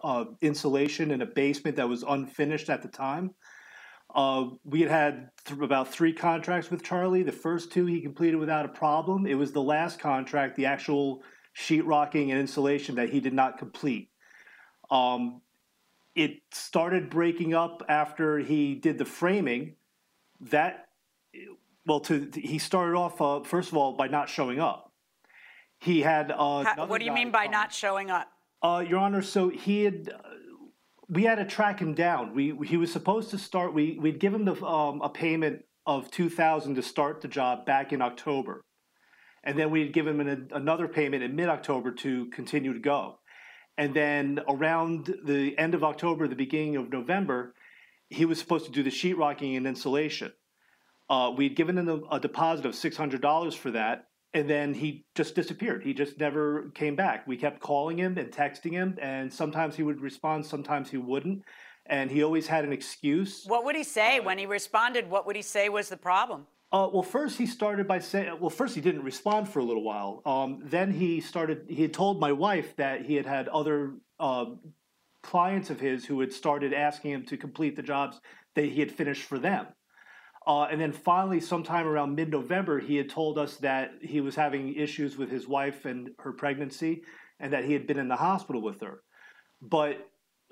uh, 0.05 0.25
insulation 0.41 1.09
in 1.09 1.21
a 1.23 1.25
basement 1.25 1.75
that 1.77 1.89
was 1.89 2.03
unfinished 2.03 2.69
at 2.69 2.83
the 2.83 2.87
time. 2.87 3.31
Uh, 4.13 4.45
we 4.63 4.81
had 4.81 4.91
had 4.91 5.29
th- 5.45 5.59
about 5.59 5.91
three 5.91 6.13
contracts 6.13 6.69
with 6.69 6.83
Charlie. 6.83 7.23
The 7.23 7.31
first 7.31 7.71
two 7.71 7.87
he 7.87 8.01
completed 8.01 8.37
without 8.37 8.65
a 8.65 8.69
problem. 8.69 9.25
It 9.25 9.33
was 9.33 9.51
the 9.51 9.63
last 9.63 9.99
contract, 9.99 10.55
the 10.55 10.67
actual 10.67 11.23
sheetrocking 11.57 12.29
and 12.29 12.39
insulation, 12.39 12.95
that 12.95 13.09
he 13.09 13.19
did 13.19 13.33
not 13.33 13.57
complete. 13.57 14.09
Um, 14.91 15.41
it 16.13 16.37
started 16.51 17.09
breaking 17.09 17.55
up 17.55 17.81
after 17.89 18.37
he 18.37 18.75
did 18.75 18.99
the 18.99 19.05
framing. 19.05 19.75
That, 20.39 20.87
well, 21.85 21.99
to 22.01 22.29
he 22.35 22.59
started 22.59 22.95
off 22.95 23.19
uh, 23.19 23.41
first 23.41 23.69
of 23.71 23.77
all 23.77 23.93
by 23.93 24.07
not 24.07 24.29
showing 24.29 24.59
up. 24.59 24.93
He 25.79 26.01
had. 26.01 26.31
Uh, 26.31 26.63
How, 26.63 26.85
what 26.85 26.99
do 26.99 27.05
you 27.05 27.11
mean 27.11 27.31
by 27.31 27.45
come. 27.45 27.51
not 27.51 27.73
showing 27.73 28.11
up? 28.11 28.29
Uh, 28.65 28.79
Your 28.79 28.97
Honor, 28.97 29.21
so 29.21 29.49
he 29.49 29.83
had, 29.83 30.09
we 31.07 31.21
had 31.21 31.35
to 31.35 31.45
track 31.45 31.79
him 31.79 31.93
down. 31.93 32.33
We 32.33 32.57
he 32.65 32.77
was 32.77 32.91
supposed 32.91 33.29
to 33.29 33.37
start. 33.37 33.75
We 33.75 33.99
we'd 34.01 34.19
give 34.19 34.33
him 34.33 34.45
the 34.45 34.55
um, 34.65 35.03
a 35.03 35.09
payment 35.09 35.65
of 35.85 36.09
two 36.09 36.29
thousand 36.31 36.73
to 36.75 36.81
start 36.81 37.21
the 37.21 37.27
job 37.27 37.63
back 37.67 37.93
in 37.93 38.01
October, 38.01 38.63
and 39.43 39.53
then 39.59 39.69
we'd 39.69 39.93
give 39.93 40.07
him 40.07 40.19
an, 40.19 40.49
another 40.51 40.87
payment 40.87 41.21
in 41.21 41.35
mid 41.35 41.47
October 41.47 41.91
to 41.91 42.25
continue 42.37 42.73
to 42.73 42.79
go, 42.79 43.19
and 43.77 43.93
then 43.93 44.39
around 44.49 45.13
the 45.23 45.55
end 45.59 45.75
of 45.75 45.83
October, 45.83 46.27
the 46.27 46.35
beginning 46.35 46.75
of 46.75 46.89
November, 46.89 47.53
he 48.09 48.25
was 48.25 48.39
supposed 48.39 48.65
to 48.65 48.71
do 48.71 48.81
the 48.81 48.89
sheetrocking 48.89 49.55
and 49.57 49.67
insulation. 49.67 50.33
Uh, 51.07 51.31
we'd 51.37 51.55
given 51.55 51.77
him 51.77 51.87
a, 51.87 52.15
a 52.15 52.19
deposit 52.19 52.65
of 52.65 52.73
six 52.73 52.97
hundred 52.97 53.21
dollars 53.21 53.53
for 53.53 53.69
that, 53.69 54.07
and 54.35 54.49
then 54.49 54.73
he 54.73 55.05
just 55.15 55.33
disappeared. 55.33 55.81
He 55.81 55.93
just 55.93 56.19
never 56.19 56.69
came 56.75 56.95
back. 56.95 57.25
We 57.25 57.37
kept 57.37 57.61
calling 57.61 57.97
him 57.97 58.17
and 58.17 58.29
texting 58.31 58.73
him, 58.73 58.97
and 59.01 59.31
sometimes 59.31 59.77
he 59.77 59.83
would 59.83 60.01
respond, 60.01 60.45
sometimes 60.45 60.89
he 60.89 60.97
wouldn't, 60.97 61.43
and 61.85 62.11
he 62.11 62.21
always 62.21 62.45
had 62.45 62.65
an 62.65 62.73
excuse. 62.73 63.45
What 63.47 63.63
would 63.63 63.77
he 63.77 63.83
say 63.83 64.19
when 64.19 64.37
he 64.37 64.45
responded? 64.45 65.09
What 65.09 65.25
would 65.25 65.37
he 65.37 65.41
say 65.41 65.69
was 65.69 65.87
the 65.87 65.95
problem? 65.95 66.47
Uh, 66.73 66.89
well, 66.91 67.01
first 67.01 67.37
he 67.37 67.45
started 67.45 67.87
by 67.87 67.99
saying, 67.99 68.37
well, 68.41 68.49
first 68.49 68.75
he 68.75 68.81
didn't 68.81 69.03
respond 69.03 69.47
for 69.47 69.59
a 69.59 69.63
little 69.63 69.83
while. 69.83 70.21
Um, 70.25 70.59
then 70.65 70.91
he 70.91 71.21
started, 71.21 71.67
he 71.69 71.83
had 71.83 71.93
told 71.93 72.19
my 72.19 72.33
wife 72.33 72.75
that 72.75 73.05
he 73.05 73.15
had 73.15 73.25
had 73.25 73.47
other 73.47 73.93
uh, 74.19 74.47
clients 75.23 75.69
of 75.69 75.79
his 75.79 76.03
who 76.03 76.19
had 76.19 76.33
started 76.33 76.73
asking 76.73 77.11
him 77.11 77.25
to 77.27 77.37
complete 77.37 77.77
the 77.77 77.83
jobs 77.83 78.19
that 78.55 78.65
he 78.65 78.81
had 78.81 78.91
finished 78.91 79.23
for 79.23 79.39
them. 79.39 79.67
Uh, 80.47 80.63
and 80.63 80.79
then 80.79 80.91
finally, 80.91 81.39
sometime 81.39 81.87
around 81.87 82.15
mid 82.15 82.29
November, 82.29 82.79
he 82.79 82.95
had 82.95 83.09
told 83.09 83.37
us 83.37 83.57
that 83.57 83.93
he 84.01 84.21
was 84.21 84.35
having 84.35 84.75
issues 84.75 85.17
with 85.17 85.29
his 85.29 85.47
wife 85.47 85.85
and 85.85 86.11
her 86.19 86.31
pregnancy 86.31 87.01
and 87.39 87.51
that 87.51 87.65
he 87.65 87.73
had 87.73 87.87
been 87.87 87.97
in 87.97 88.07
the 88.07 88.15
hospital 88.15 88.61
with 88.61 88.79
her. 88.81 89.01
But 89.61 90.09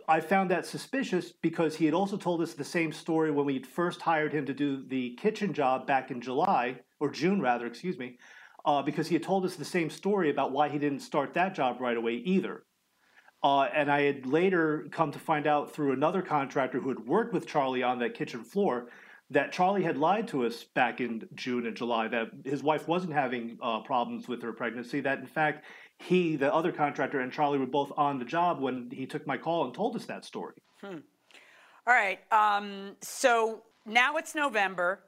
I 0.07 0.19
found 0.19 0.49
that 0.51 0.65
suspicious 0.65 1.31
because 1.31 1.75
he 1.75 1.85
had 1.85 1.93
also 1.93 2.17
told 2.17 2.41
us 2.41 2.53
the 2.53 2.63
same 2.63 2.91
story 2.91 3.31
when 3.31 3.45
we 3.45 3.61
first 3.61 4.01
hired 4.01 4.33
him 4.33 4.45
to 4.47 4.53
do 4.53 4.83
the 4.87 5.15
kitchen 5.15 5.53
job 5.53 5.87
back 5.87 6.11
in 6.11 6.19
July, 6.21 6.79
or 6.99 7.09
June 7.09 7.39
rather, 7.39 7.67
excuse 7.67 7.97
me, 7.97 8.17
uh, 8.65 8.81
because 8.81 9.07
he 9.07 9.15
had 9.15 9.23
told 9.23 9.45
us 9.45 9.55
the 9.55 9.63
same 9.63 9.89
story 9.89 10.29
about 10.29 10.51
why 10.51 10.69
he 10.69 10.79
didn't 10.79 10.99
start 10.99 11.33
that 11.35 11.55
job 11.55 11.79
right 11.79 11.97
away 11.97 12.15
either. 12.15 12.63
Uh, 13.43 13.63
and 13.75 13.91
I 13.91 14.01
had 14.03 14.25
later 14.25 14.87
come 14.91 15.11
to 15.11 15.19
find 15.19 15.47
out 15.47 15.73
through 15.73 15.91
another 15.91 16.21
contractor 16.21 16.79
who 16.79 16.89
had 16.89 17.05
worked 17.05 17.33
with 17.33 17.45
Charlie 17.45 17.83
on 17.83 17.99
that 17.99 18.13
kitchen 18.13 18.43
floor 18.43 18.87
that 19.33 19.51
Charlie 19.51 19.83
had 19.83 19.97
lied 19.97 20.27
to 20.29 20.45
us 20.45 20.63
back 20.63 21.01
in 21.01 21.27
June 21.35 21.65
and 21.65 21.75
July 21.75 22.07
that 22.07 22.29
his 22.45 22.63
wife 22.63 22.87
wasn't 22.87 23.13
having 23.13 23.57
uh, 23.61 23.81
problems 23.81 24.27
with 24.27 24.41
her 24.41 24.53
pregnancy. 24.53 25.01
That 25.01 25.19
in 25.19 25.27
fact, 25.27 25.65
he, 25.99 26.35
the 26.35 26.53
other 26.53 26.71
contractor, 26.71 27.19
and 27.19 27.31
Charlie 27.31 27.57
were 27.57 27.65
both 27.65 27.91
on 27.97 28.19
the 28.19 28.25
job 28.25 28.59
when 28.59 28.89
he 28.91 29.05
took 29.05 29.25
my 29.27 29.37
call 29.37 29.65
and 29.65 29.73
told 29.73 29.95
us 29.95 30.05
that 30.05 30.25
story. 30.25 30.55
Hmm. 30.81 30.97
All 31.85 31.93
right. 31.93 32.19
Um, 32.31 32.95
so 33.01 33.63
now 33.85 34.17
it's 34.17 34.35
November. 34.35 35.03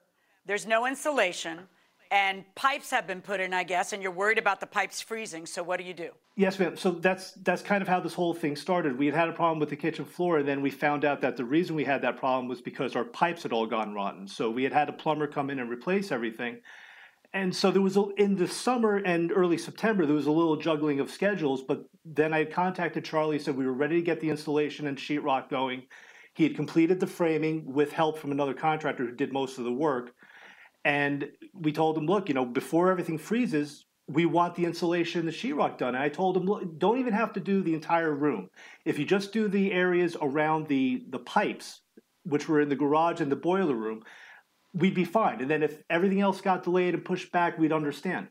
There's 0.45 0.65
no 0.65 0.85
insulation, 0.85 1.67
and 2.11 2.43
pipes 2.55 2.91
have 2.91 3.07
been 3.07 3.21
put 3.21 3.39
in, 3.39 3.53
I 3.53 3.63
guess, 3.63 3.93
and 3.93 4.01
you're 4.01 4.11
worried 4.11 4.37
about 4.37 4.59
the 4.59 4.67
pipes 4.67 5.01
freezing. 5.01 5.45
So 5.45 5.63
what 5.63 5.79
do 5.79 5.85
you 5.85 5.93
do? 5.93 6.11
Yes, 6.35 6.59
ma'am. 6.59 6.75
So 6.75 6.91
that's 6.91 7.31
that's 7.43 7.61
kind 7.61 7.81
of 7.81 7.87
how 7.87 7.99
this 7.99 8.13
whole 8.13 8.33
thing 8.33 8.55
started. 8.55 8.97
We 8.97 9.05
had 9.05 9.15
had 9.15 9.29
a 9.29 9.33
problem 9.33 9.59
with 9.59 9.69
the 9.69 9.75
kitchen 9.75 10.05
floor, 10.05 10.39
and 10.39 10.47
then 10.47 10.61
we 10.61 10.69
found 10.69 11.05
out 11.05 11.21
that 11.21 11.37
the 11.37 11.45
reason 11.45 11.75
we 11.75 11.85
had 11.85 12.01
that 12.01 12.17
problem 12.17 12.47
was 12.47 12.61
because 12.61 12.95
our 12.95 13.05
pipes 13.05 13.43
had 13.43 13.53
all 13.53 13.65
gone 13.65 13.93
rotten. 13.93 14.27
So 14.27 14.49
we 14.49 14.63
had 14.63 14.73
had 14.73 14.89
a 14.89 14.93
plumber 14.93 15.27
come 15.27 15.49
in 15.49 15.59
and 15.59 15.69
replace 15.69 16.11
everything. 16.11 16.57
And 17.33 17.53
so 17.53 17.69
there 17.69 17.81
was 17.81 17.97
a, 17.97 18.05
in 18.15 18.37
the 18.37 18.47
summer 18.47 18.95
and 18.95 19.29
early 19.29 19.57
September 19.57 20.05
there 20.05 20.15
was 20.15 20.27
a 20.27 20.31
little 20.31 20.55
juggling 20.55 21.01
of 21.01 21.11
schedules. 21.11 21.61
But 21.61 21.83
then 22.05 22.33
I 22.33 22.39
had 22.39 22.53
contacted 22.53 23.03
Charlie, 23.03 23.39
said 23.39 23.57
we 23.57 23.65
were 23.65 23.73
ready 23.73 23.95
to 23.97 24.01
get 24.01 24.21
the 24.21 24.29
insulation 24.29 24.87
and 24.87 24.97
sheetrock 24.97 25.49
going. 25.49 25.83
He 26.33 26.43
had 26.43 26.55
completed 26.55 26.99
the 26.99 27.07
framing 27.07 27.73
with 27.73 27.91
help 27.91 28.17
from 28.17 28.31
another 28.31 28.53
contractor 28.53 29.05
who 29.05 29.11
did 29.11 29.33
most 29.33 29.57
of 29.57 29.65
the 29.65 29.71
work. 29.71 30.13
And 30.85 31.29
we 31.53 31.71
told 31.71 31.97
him, 31.97 32.05
look, 32.05 32.29
you 32.29 32.35
know, 32.35 32.45
before 32.45 32.91
everything 32.91 33.17
freezes, 33.17 33.85
we 34.07 34.27
want 34.27 34.53
the 34.53 34.65
insulation, 34.65 35.25
the 35.25 35.31
sheetrock 35.31 35.79
done. 35.79 35.95
And 35.95 36.03
I 36.03 36.09
told 36.09 36.37
him, 36.37 36.45
look, 36.45 36.77
don't 36.77 36.99
even 36.99 37.13
have 37.13 37.33
to 37.33 37.39
do 37.39 37.63
the 37.63 37.73
entire 37.73 38.13
room. 38.13 38.49
If 38.85 38.99
you 38.99 39.05
just 39.05 39.33
do 39.33 39.47
the 39.47 39.71
areas 39.71 40.15
around 40.21 40.67
the 40.67 41.03
the 41.09 41.19
pipes, 41.19 41.81
which 42.23 42.47
were 42.47 42.61
in 42.61 42.69
the 42.69 42.75
garage 42.75 43.19
and 43.19 43.31
the 43.31 43.35
boiler 43.35 43.75
room, 43.75 44.03
we'd 44.73 44.93
be 44.93 45.05
fine. 45.05 45.41
And 45.41 45.49
then 45.49 45.63
if 45.63 45.81
everything 45.89 46.21
else 46.21 46.39
got 46.39 46.63
delayed 46.63 46.93
and 46.93 47.03
pushed 47.03 47.31
back, 47.31 47.57
we'd 47.57 47.73
understand. 47.73 48.27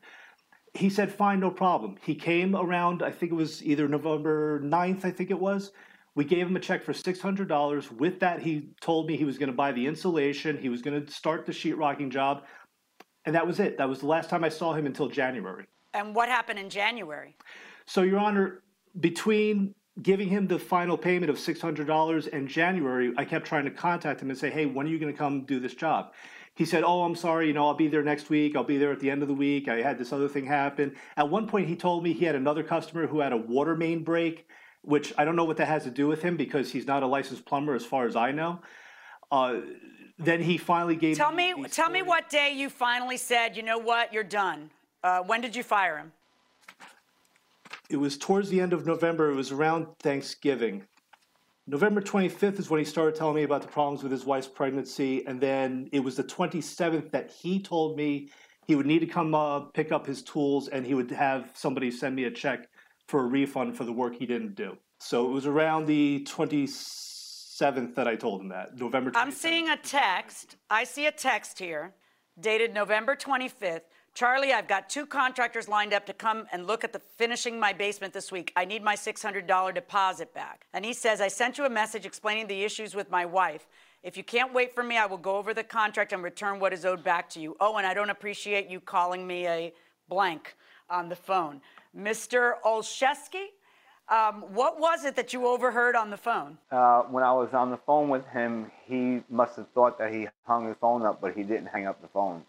He 0.74 0.90
said, 0.90 1.12
fine, 1.12 1.40
no 1.40 1.50
problem. 1.50 1.96
He 2.02 2.14
came 2.14 2.54
around, 2.54 3.02
I 3.02 3.10
think 3.10 3.32
it 3.32 3.36
was 3.36 3.62
either 3.64 3.88
November 3.88 4.60
9th, 4.60 5.04
I 5.04 5.10
think 5.10 5.30
it 5.30 5.38
was. 5.38 5.72
We 6.14 6.24
gave 6.24 6.46
him 6.46 6.56
a 6.56 6.60
check 6.60 6.82
for 6.82 6.92
$600. 6.92 7.92
With 7.92 8.20
that, 8.20 8.40
he 8.40 8.70
told 8.80 9.08
me 9.08 9.16
he 9.16 9.24
was 9.24 9.38
going 9.38 9.48
to 9.48 9.54
buy 9.54 9.72
the 9.72 9.86
insulation, 9.86 10.56
he 10.58 10.68
was 10.68 10.82
going 10.82 11.04
to 11.04 11.12
start 11.12 11.46
the 11.46 11.52
sheetrocking 11.52 12.10
job. 12.10 12.44
And 13.24 13.34
that 13.34 13.46
was 13.46 13.58
it. 13.58 13.78
That 13.78 13.88
was 13.88 14.00
the 14.00 14.06
last 14.06 14.28
time 14.28 14.44
I 14.44 14.48
saw 14.48 14.74
him 14.74 14.86
until 14.86 15.08
January. 15.08 15.64
And 15.94 16.14
what 16.14 16.28
happened 16.28 16.58
in 16.58 16.68
January? 16.68 17.36
So, 17.86 18.02
Your 18.02 18.18
Honor, 18.18 18.62
between 19.00 19.74
giving 20.02 20.28
him 20.28 20.46
the 20.46 20.58
final 20.58 20.98
payment 20.98 21.30
of 21.30 21.36
$600 21.36 22.32
and 22.32 22.48
January, 22.48 23.12
I 23.16 23.24
kept 23.24 23.46
trying 23.46 23.64
to 23.64 23.70
contact 23.70 24.20
him 24.20 24.30
and 24.30 24.38
say, 24.38 24.50
hey, 24.50 24.66
when 24.66 24.86
are 24.86 24.90
you 24.90 24.98
going 24.98 25.12
to 25.12 25.18
come 25.18 25.44
do 25.44 25.60
this 25.60 25.74
job? 25.74 26.12
He 26.56 26.64
said, 26.64 26.84
oh, 26.84 27.02
I'm 27.02 27.16
sorry, 27.16 27.48
you 27.48 27.52
know, 27.52 27.66
I'll 27.66 27.74
be 27.74 27.88
there 27.88 28.02
next 28.02 28.30
week. 28.30 28.54
I'll 28.54 28.62
be 28.62 28.78
there 28.78 28.92
at 28.92 29.00
the 29.00 29.10
end 29.10 29.22
of 29.22 29.28
the 29.28 29.34
week. 29.34 29.68
I 29.68 29.82
had 29.82 29.98
this 29.98 30.12
other 30.12 30.28
thing 30.28 30.46
happen. 30.46 30.94
At 31.16 31.28
one 31.28 31.48
point, 31.48 31.68
he 31.68 31.74
told 31.74 32.04
me 32.04 32.12
he 32.12 32.24
had 32.24 32.36
another 32.36 32.62
customer 32.62 33.06
who 33.06 33.20
had 33.20 33.32
a 33.32 33.36
water 33.36 33.74
main 33.74 34.04
break, 34.04 34.46
which 34.84 35.12
I 35.16 35.24
don't 35.24 35.36
know 35.36 35.44
what 35.44 35.56
that 35.58 35.68
has 35.68 35.84
to 35.84 35.90
do 35.90 36.06
with 36.06 36.22
him 36.22 36.36
because 36.36 36.70
he's 36.70 36.86
not 36.86 37.02
a 37.02 37.06
licensed 37.06 37.44
plumber 37.44 37.74
as 37.74 37.84
far 37.84 38.06
as 38.06 38.16
I 38.16 38.32
know. 38.32 38.60
Uh, 39.30 39.60
then 40.18 40.42
he 40.42 40.58
finally 40.58 40.96
gave 40.96 41.16
Tell 41.16 41.32
me, 41.32 41.54
tell 41.70 41.90
me 41.90 42.02
what 42.02 42.30
day 42.30 42.52
you 42.54 42.70
finally 42.70 43.16
said, 43.16 43.56
you 43.56 43.62
know 43.62 43.78
what, 43.78 44.12
you're 44.12 44.22
done. 44.22 44.70
Uh, 45.02 45.20
when 45.20 45.40
did 45.40 45.56
you 45.56 45.62
fire 45.62 45.98
him? 45.98 46.12
it 47.90 47.96
was 47.96 48.16
towards 48.16 48.48
the 48.48 48.60
end 48.60 48.72
of 48.72 48.86
November. 48.86 49.30
It 49.30 49.34
was 49.34 49.52
around 49.52 49.86
Thanksgiving. 49.98 50.84
November 51.66 52.00
25th 52.00 52.58
is 52.58 52.68
when 52.68 52.78
he 52.78 52.84
started 52.84 53.14
telling 53.14 53.36
me 53.36 53.42
about 53.42 53.62
the 53.62 53.68
problems 53.68 54.02
with 54.02 54.12
his 54.12 54.24
wife's 54.24 54.48
pregnancy. 54.48 55.26
And 55.26 55.40
then 55.40 55.88
it 55.92 56.00
was 56.00 56.16
the 56.16 56.24
27th 56.24 57.10
that 57.10 57.30
he 57.30 57.62
told 57.62 57.96
me 57.96 58.28
he 58.66 58.74
would 58.74 58.86
need 58.86 59.00
to 59.00 59.06
come 59.06 59.34
uh, 59.34 59.60
pick 59.60 59.92
up 59.92 60.06
his 60.06 60.22
tools 60.22 60.68
and 60.68 60.84
he 60.84 60.94
would 60.94 61.10
have 61.10 61.50
somebody 61.54 61.90
send 61.90 62.16
me 62.16 62.24
a 62.24 62.30
check 62.30 62.68
for 63.08 63.20
a 63.20 63.26
refund 63.26 63.76
for 63.76 63.84
the 63.84 63.92
work 63.92 64.16
he 64.16 64.26
didn't 64.26 64.54
do. 64.54 64.76
So 65.00 65.28
it 65.28 65.32
was 65.32 65.46
around 65.46 65.86
the 65.86 66.26
27th 66.28 67.94
that 67.94 68.08
I 68.08 68.16
told 68.16 68.40
him 68.40 68.48
that, 68.48 68.78
November 68.78 69.10
27th. 69.10 69.16
I'm 69.16 69.30
seeing 69.32 69.68
a 69.68 69.76
text. 69.76 70.56
I 70.70 70.84
see 70.84 71.06
a 71.06 71.12
text 71.12 71.58
here 71.58 71.94
dated 72.40 72.72
November 72.74 73.14
25th. 73.14 73.82
Charlie, 74.14 74.52
I've 74.52 74.68
got 74.68 74.88
two 74.88 75.06
contractors 75.06 75.68
lined 75.68 75.92
up 75.92 76.06
to 76.06 76.12
come 76.12 76.46
and 76.52 76.66
look 76.66 76.84
at 76.84 76.92
the 76.92 77.00
finishing 77.00 77.58
my 77.58 77.72
basement 77.72 78.12
this 78.12 78.30
week. 78.30 78.52
I 78.54 78.64
need 78.64 78.82
my 78.82 78.94
$600 78.94 79.74
deposit 79.74 80.32
back. 80.32 80.66
And 80.72 80.84
he 80.84 80.92
says, 80.92 81.20
I 81.20 81.28
sent 81.28 81.58
you 81.58 81.64
a 81.64 81.70
message 81.70 82.06
explaining 82.06 82.46
the 82.46 82.62
issues 82.62 82.94
with 82.94 83.10
my 83.10 83.26
wife. 83.26 83.66
If 84.04 84.16
you 84.16 84.22
can't 84.22 84.54
wait 84.54 84.72
for 84.72 84.84
me, 84.84 84.98
I 84.98 85.06
will 85.06 85.18
go 85.18 85.36
over 85.36 85.52
the 85.52 85.64
contract 85.64 86.12
and 86.12 86.22
return 86.22 86.60
what 86.60 86.72
is 86.72 86.84
owed 86.84 87.02
back 87.02 87.28
to 87.30 87.40
you. 87.40 87.56
Oh, 87.58 87.76
and 87.76 87.86
I 87.86 87.92
don't 87.92 88.10
appreciate 88.10 88.68
you 88.68 88.78
calling 88.78 89.26
me 89.26 89.48
a 89.48 89.72
blank 90.08 90.56
on 90.88 91.08
the 91.08 91.16
phone. 91.16 91.60
Mr. 91.96 92.54
Olszewski, 92.64 93.46
um, 94.08 94.42
what 94.52 94.78
was 94.78 95.04
it 95.04 95.16
that 95.16 95.32
you 95.32 95.46
overheard 95.46 95.96
on 95.96 96.10
the 96.10 96.16
phone? 96.16 96.58
Uh, 96.70 97.02
when 97.02 97.22
I 97.22 97.32
was 97.32 97.54
on 97.54 97.70
the 97.70 97.78
phone 97.78 98.08
with 98.08 98.26
him, 98.26 98.70
he 98.84 99.22
must 99.30 99.56
have 99.56 99.68
thought 99.74 99.98
that 99.98 100.12
he 100.12 100.28
hung 100.46 100.66
his 100.66 100.76
phone 100.80 101.02
up, 101.02 101.20
but 101.20 101.34
he 101.34 101.42
didn't 101.42 101.66
hang 101.66 101.86
up 101.86 102.00
the 102.02 102.08
phone. 102.08 102.42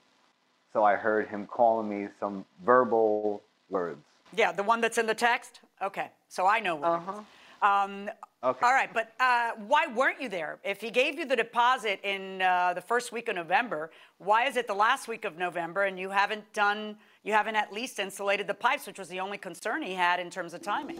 So 0.74 0.84
I 0.84 0.96
heard 0.96 1.30
him 1.30 1.48
calling 1.48 1.90
me 1.90 2.10
some 2.20 2.44
verbal 2.66 3.42
words. 3.70 4.02
Yeah, 4.36 4.52
the 4.52 4.64
one 4.64 4.82
that's 4.82 4.98
in 4.98 5.06
the 5.06 5.14
text? 5.14 5.62
Okay, 5.82 6.10
so 6.28 6.46
I 6.46 6.60
know 6.60 6.76
what 6.76 6.90
uh-huh. 6.90 7.84
um, 7.86 8.10
okay. 8.46 8.66
All 8.66 8.74
right, 8.74 8.94
but 8.94 9.14
uh, 9.20 9.52
why 9.68 9.88
weren't 9.88 10.22
you 10.22 10.30
there? 10.30 10.60
If 10.64 10.82
he 10.82 10.92
gave 10.92 11.18
you 11.18 11.26
the 11.26 11.36
deposit 11.36 12.00
in 12.04 12.42
uh, 12.42 12.74
the 12.74 12.82
first 12.82 13.12
week 13.12 13.28
of 13.28 13.36
November, 13.36 13.92
why 14.18 14.48
is 14.48 14.56
it 14.56 14.68
the 14.68 14.74
last 14.74 15.08
week 15.08 15.26
of 15.26 15.38
November 15.38 15.84
and 15.84 16.00
you 16.00 16.10
haven't 16.10 16.52
done, 16.54 16.98
you 17.24 17.34
haven't 17.34 17.56
at 17.56 17.74
least 17.74 18.00
insulated 18.00 18.48
the 18.48 18.54
pipes, 18.54 18.88
which 18.88 19.00
was 19.00 19.08
the 19.10 19.20
only 19.20 19.38
concern 19.38 19.82
he 19.82 19.94
had 19.94 20.20
in 20.20 20.30
terms 20.30 20.54
of 20.54 20.62
timing? 20.62 21.00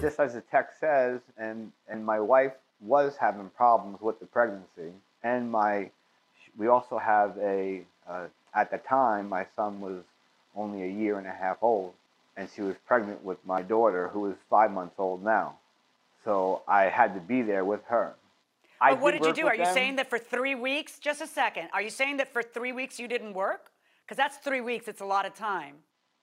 Just 0.00 0.20
as 0.20 0.34
the 0.34 0.42
text 0.42 0.80
says, 0.80 1.20
and, 1.38 1.72
and 1.88 2.04
my 2.04 2.20
wife 2.20 2.52
was 2.80 3.16
having 3.16 3.50
problems 3.56 4.00
with 4.00 4.20
the 4.20 4.26
pregnancy, 4.26 4.92
and 5.22 5.50
my, 5.50 5.90
we 6.56 6.68
also 6.68 6.98
have 6.98 7.36
a, 7.38 7.82
a 8.08 8.26
at 8.54 8.70
the 8.70 8.78
time, 8.78 9.28
my 9.28 9.46
son 9.54 9.80
was 9.80 10.02
only 10.54 10.82
a 10.82 10.88
year 10.88 11.18
and 11.18 11.26
a 11.26 11.32
half 11.32 11.58
old, 11.62 11.92
and 12.36 12.48
she 12.54 12.62
was 12.62 12.74
pregnant 12.86 13.22
with 13.22 13.38
my 13.44 13.62
daughter, 13.62 14.08
who 14.08 14.30
is 14.30 14.36
five 14.48 14.70
months 14.70 14.94
old 14.98 15.22
now. 15.22 15.56
So 16.26 16.62
I 16.66 16.86
had 16.86 17.14
to 17.14 17.20
be 17.20 17.42
there 17.42 17.64
with 17.64 17.84
her. 17.84 18.16
I 18.80 18.90
but 18.94 19.00
what 19.00 19.12
did, 19.12 19.22
did 19.22 19.28
you 19.28 19.44
do? 19.44 19.46
Are 19.46 19.54
you 19.54 19.64
them. 19.64 19.74
saying 19.74 19.96
that 19.96 20.10
for 20.10 20.18
three 20.18 20.56
weeks? 20.56 20.98
Just 20.98 21.20
a 21.20 21.26
second. 21.26 21.68
Are 21.72 21.80
you 21.80 21.88
saying 21.88 22.16
that 22.16 22.32
for 22.32 22.42
three 22.42 22.72
weeks 22.72 22.98
you 22.98 23.06
didn't 23.06 23.32
work? 23.32 23.70
Because 24.04 24.16
that's 24.16 24.38
three 24.38 24.60
weeks. 24.60 24.88
It's 24.88 25.00
a 25.00 25.04
lot 25.04 25.24
of 25.24 25.34
time. 25.34 25.76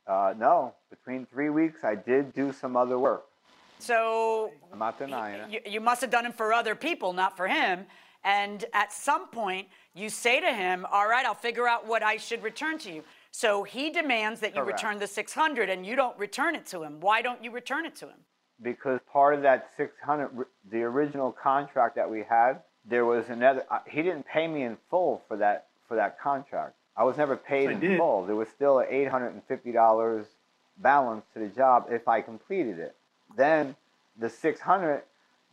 Uh, 0.06 0.34
no, 0.38 0.76
between 0.90 1.26
three 1.26 1.50
weeks, 1.50 1.86
I 1.86 1.96
did 1.96 2.34
do 2.34 2.52
some 2.52 2.76
other 2.76 3.00
work. 3.00 3.24
So 3.80 4.52
I'm 4.74 4.80
not 4.80 5.00
denying 5.00 5.40
it. 5.40 5.50
You, 5.50 5.72
you 5.74 5.80
must 5.80 6.02
have 6.02 6.10
done 6.10 6.26
it 6.26 6.36
for 6.36 6.52
other 6.52 6.76
people, 6.76 7.14
not 7.14 7.38
for 7.38 7.48
him. 7.48 7.86
And 8.26 8.66
at 8.74 8.92
some 8.92 9.30
point, 9.30 9.70
you 9.96 10.10
say 10.10 10.42
to 10.42 10.52
him, 10.52 10.86
All 10.92 11.08
right, 11.08 11.26
I'll 11.26 11.34
figure 11.34 11.68
out 11.68 11.88
what 11.88 12.04
I 12.04 12.18
should 12.18 12.44
return 12.44 12.78
to 12.80 12.92
you. 12.92 13.04
So 13.32 13.64
he 13.64 13.90
demands 13.90 14.42
that 14.42 14.54
you 14.54 14.62
Correct. 14.62 14.84
return 14.84 15.00
the 15.00 15.08
600 15.08 15.70
and 15.70 15.86
you 15.86 15.96
don't 15.96 16.18
return 16.20 16.56
it 16.56 16.66
to 16.68 16.84
him. 16.84 17.00
Why 17.00 17.22
don't 17.22 17.42
you 17.42 17.52
return 17.52 17.86
it 17.86 17.96
to 17.98 18.08
him? 18.08 18.20
Because 18.64 19.00
part 19.12 19.36
of 19.36 19.42
that 19.42 19.70
600, 19.78 20.46
the 20.72 20.84
original 20.84 21.32
contract 21.32 21.96
that 21.96 22.10
we 22.10 22.24
had, 22.24 22.62
there 22.86 23.06
was 23.06 23.30
another, 23.30 23.66
uh, 23.70 23.80
he 23.88 24.02
didn't 24.02 24.26
pay 24.26 24.48
me 24.48 24.64
in 24.64 24.78
full 24.90 25.22
for 25.28 25.38
that, 25.38 25.68
for 25.88 25.96
that 25.96 26.20
contract. 26.20 26.76
I 26.96 27.04
was 27.04 27.18
never 27.18 27.36
paid 27.36 27.70
I 27.70 27.74
in 27.74 27.80
did. 27.80 27.98
full. 27.98 28.26
There 28.26 28.36
was 28.36 28.48
still 28.50 28.80
an 28.80 28.88
$850 28.88 30.26
balance 30.78 31.26
to 31.34 31.40
the 31.40 31.48
job 31.48 31.88
if 31.90 32.08
I 32.08 32.22
completed 32.22 32.80
it. 32.80 32.96
Then 33.36 33.76
the 34.18 34.30
600, 34.30 35.04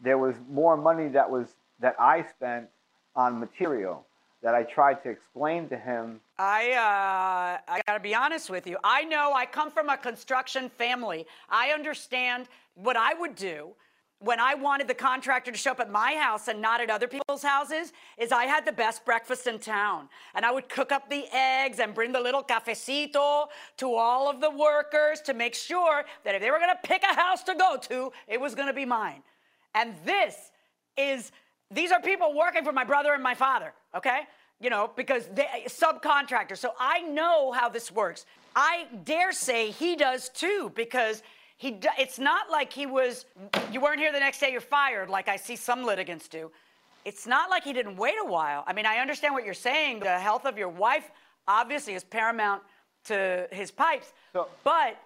there 0.03 0.19
was 0.19 0.37
more 0.49 0.77
money 0.77 1.09
that 1.09 1.31
was 1.31 1.49
that 1.81 1.97
I 1.99 2.23
spent 2.23 2.69
on 3.17 3.41
material 3.41 4.05
that 4.43 4.55
I 4.55 4.63
tried 4.63 5.03
to 5.03 5.11
explain 5.11 5.69
to 5.69 5.77
him. 5.77 6.21
I 6.39 6.73
uh, 6.73 7.73
I 7.73 7.83
got 7.87 7.95
to 7.95 8.01
be 8.01 8.15
honest 8.15 8.49
with 8.49 8.67
you. 8.67 8.79
I 8.83 9.05
know 9.05 9.33
I 9.35 9.45
come 9.45 9.71
from 9.71 9.89
a 9.89 9.97
construction 9.97 10.71
family. 10.71 11.27
I 11.51 11.71
understand 11.71 12.49
what 12.83 12.97
I 12.97 13.15
would 13.15 13.35
do 13.35 13.75
when 14.21 14.39
I 14.39 14.55
wanted 14.55 14.87
the 14.87 14.95
contractor 14.95 15.51
to 15.51 15.57
show 15.57 15.71
up 15.71 15.81
at 15.81 15.91
my 15.91 16.15
house 16.15 16.49
and 16.49 16.61
not 16.61 16.83
at 16.83 16.91
other 16.91 17.09
people's 17.09 17.43
houses 17.43 17.93
is 18.19 18.33
I 18.33 18.45
had 18.45 18.67
the 18.67 18.73
best 18.73 19.05
breakfast 19.07 19.47
in 19.47 19.59
town. 19.59 20.11
And 20.35 20.45
I 20.45 20.51
would 20.51 20.69
cook 20.69 20.93
up 20.93 21.09
the 21.09 21.25
eggs 21.33 21.81
and 21.81 21.95
bring 21.95 22.13
the 22.13 22.21
little 22.21 22.43
cafecito 22.43 23.47
to 23.79 23.95
all 23.95 24.29
of 24.29 24.43
the 24.43 24.51
workers 24.51 25.23
to 25.23 25.33
make 25.33 25.55
sure 25.55 26.05
that 26.25 26.35
if 26.35 26.43
they 26.43 26.51
were 26.51 26.59
to 26.59 26.79
pick 26.87 27.03
a 27.03 27.15
house 27.15 27.43
to 27.45 27.55
go 27.55 27.79
to, 27.89 28.13
it 28.29 28.39
was 28.39 28.55
to 28.55 28.73
be 28.75 28.85
mine. 28.85 29.23
And 29.75 29.95
this 30.05 30.35
is 30.99 31.33
these 31.71 31.93
are 31.93 32.01
people 32.01 32.35
working 32.37 32.65
for 32.65 32.73
my 32.73 32.85
brother 32.85 33.15
and 33.15 33.23
my 33.23 33.35
father, 33.35 33.73
okay? 33.95 34.21
You 34.61 34.69
know, 34.69 34.91
because 34.97 35.29
they 35.33 35.47
subcontractors. 35.67 36.59
So 36.59 36.73
I 36.79 37.01
know 37.03 37.53
how 37.53 37.69
this 37.69 37.91
works. 37.91 38.27
I 38.55 38.87
dare 39.05 39.33
say 39.33 39.71
he 39.71 39.97
does 39.97 40.29
too, 40.29 40.73
because 40.75 41.23
he 41.61 41.79
it's 41.99 42.19
not 42.19 42.51
like 42.51 42.73
he 42.73 42.87
was 42.87 43.27
you 43.71 43.83
weren't 43.83 44.01
here 44.01 44.11
the 44.11 44.19
next 44.19 44.41
day 44.41 44.51
you're 44.51 44.63
fired 44.63 45.11
like 45.11 45.29
I 45.29 45.37
see 45.37 45.57
some 45.57 45.85
litigants 45.85 46.27
do. 46.27 46.51
It's 47.05 47.27
not 47.27 47.51
like 47.51 47.65
he 47.65 47.75
didn't 47.75 47.97
wait 47.97 48.15
a 48.19 48.27
while. 48.27 48.65
I 48.67 48.73
mean, 48.73 48.87
I 48.87 48.97
understand 48.97 49.35
what 49.35 49.45
you're 49.45 49.53
saying. 49.53 50.01
The 50.01 50.19
health 50.19 50.47
of 50.47 50.57
your 50.57 50.71
wife 50.71 51.11
obviously 51.47 51.93
is 51.93 52.03
paramount 52.03 52.63
to 53.05 53.47
his 53.53 53.71
pipes. 53.71 54.15
So, 54.33 54.49
but 54.65 54.97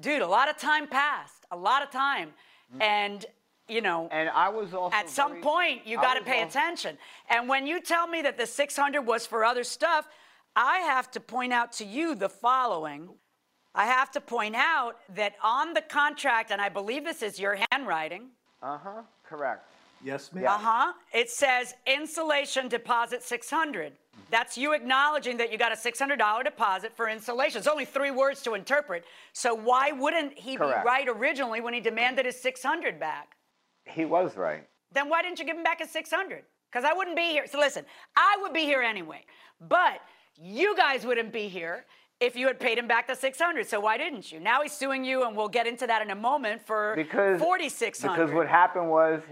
dude, 0.00 0.20
a 0.20 0.26
lot 0.26 0.48
of 0.50 0.58
time 0.58 0.88
passed. 0.88 1.46
A 1.52 1.56
lot 1.56 1.80
of 1.80 1.92
time. 1.92 2.30
Mm-hmm. 2.72 2.82
And 2.82 3.26
you 3.68 3.80
know, 3.80 4.08
and 4.10 4.28
I 4.30 4.48
was 4.48 4.74
also 4.74 4.96
at 4.96 5.08
some 5.08 5.30
very, 5.30 5.42
point 5.42 5.86
you 5.86 5.96
got 5.96 6.14
to 6.14 6.24
pay 6.24 6.42
also, 6.42 6.58
attention. 6.58 6.98
And 7.28 7.48
when 7.48 7.68
you 7.68 7.80
tell 7.80 8.08
me 8.08 8.20
that 8.22 8.36
the 8.36 8.46
600 8.46 9.02
was 9.02 9.26
for 9.26 9.44
other 9.44 9.62
stuff, 9.62 10.08
I 10.56 10.78
have 10.78 11.08
to 11.12 11.20
point 11.20 11.52
out 11.52 11.70
to 11.74 11.84
you 11.84 12.16
the 12.16 12.28
following. 12.28 13.10
I 13.74 13.86
have 13.86 14.10
to 14.12 14.20
point 14.20 14.56
out 14.56 14.96
that 15.14 15.34
on 15.42 15.74
the 15.74 15.82
contract, 15.82 16.50
and 16.50 16.60
I 16.60 16.68
believe 16.68 17.04
this 17.04 17.22
is 17.22 17.38
your 17.38 17.58
handwriting. 17.70 18.28
Uh 18.62 18.78
huh. 18.78 19.02
Correct. 19.24 19.64
Yes, 20.04 20.32
ma'am. 20.32 20.46
Uh 20.46 20.58
huh. 20.58 20.92
It 21.12 21.30
says 21.30 21.74
insulation 21.86 22.68
deposit 22.68 23.22
600. 23.22 23.92
That's 24.30 24.56
you 24.56 24.72
acknowledging 24.72 25.36
that 25.38 25.50
you 25.52 25.58
got 25.58 25.72
a 25.72 25.76
$600 25.76 26.44
deposit 26.44 26.92
for 26.96 27.08
insulation. 27.08 27.58
It's 27.58 27.66
only 27.66 27.84
three 27.84 28.10
words 28.10 28.42
to 28.42 28.54
interpret. 28.54 29.04
So 29.32 29.54
why 29.54 29.92
wouldn't 29.92 30.38
he 30.38 30.56
Correct. 30.56 30.84
be 30.84 30.86
right 30.86 31.08
originally 31.08 31.60
when 31.60 31.74
he 31.74 31.80
demanded 31.80 32.26
his 32.26 32.40
600 32.40 32.98
back? 33.00 33.36
He 33.86 34.04
was 34.04 34.36
right. 34.36 34.66
Then 34.92 35.08
why 35.08 35.22
didn't 35.22 35.38
you 35.38 35.44
give 35.44 35.56
him 35.56 35.62
back 35.62 35.80
his 35.80 35.90
600? 35.90 36.42
Because 36.70 36.84
I 36.84 36.92
wouldn't 36.92 37.16
be 37.16 37.30
here. 37.30 37.46
So 37.46 37.58
listen, 37.58 37.84
I 38.16 38.36
would 38.40 38.52
be 38.52 38.60
here 38.60 38.82
anyway, 38.82 39.24
but 39.68 40.00
you 40.40 40.76
guys 40.76 41.04
wouldn't 41.04 41.32
be 41.32 41.48
here. 41.48 41.84
If 42.20 42.36
you 42.36 42.46
had 42.46 42.60
paid 42.60 42.78
him 42.78 42.86
back 42.86 43.06
the 43.06 43.14
600. 43.14 43.66
So 43.66 43.80
why 43.80 43.96
didn't 43.96 44.30
you? 44.30 44.38
Now 44.40 44.62
he's 44.62 44.72
suing 44.72 45.04
you, 45.04 45.24
and 45.26 45.36
we'll 45.36 45.48
get 45.48 45.66
into 45.66 45.86
that 45.86 46.02
in 46.02 46.10
a 46.10 46.14
moment 46.14 46.62
for 46.64 46.94
because 46.94 47.40
4600. 47.40 48.14
Because 48.16 48.34
what 48.34 48.46
happened 48.46 48.90
was, 48.90 49.22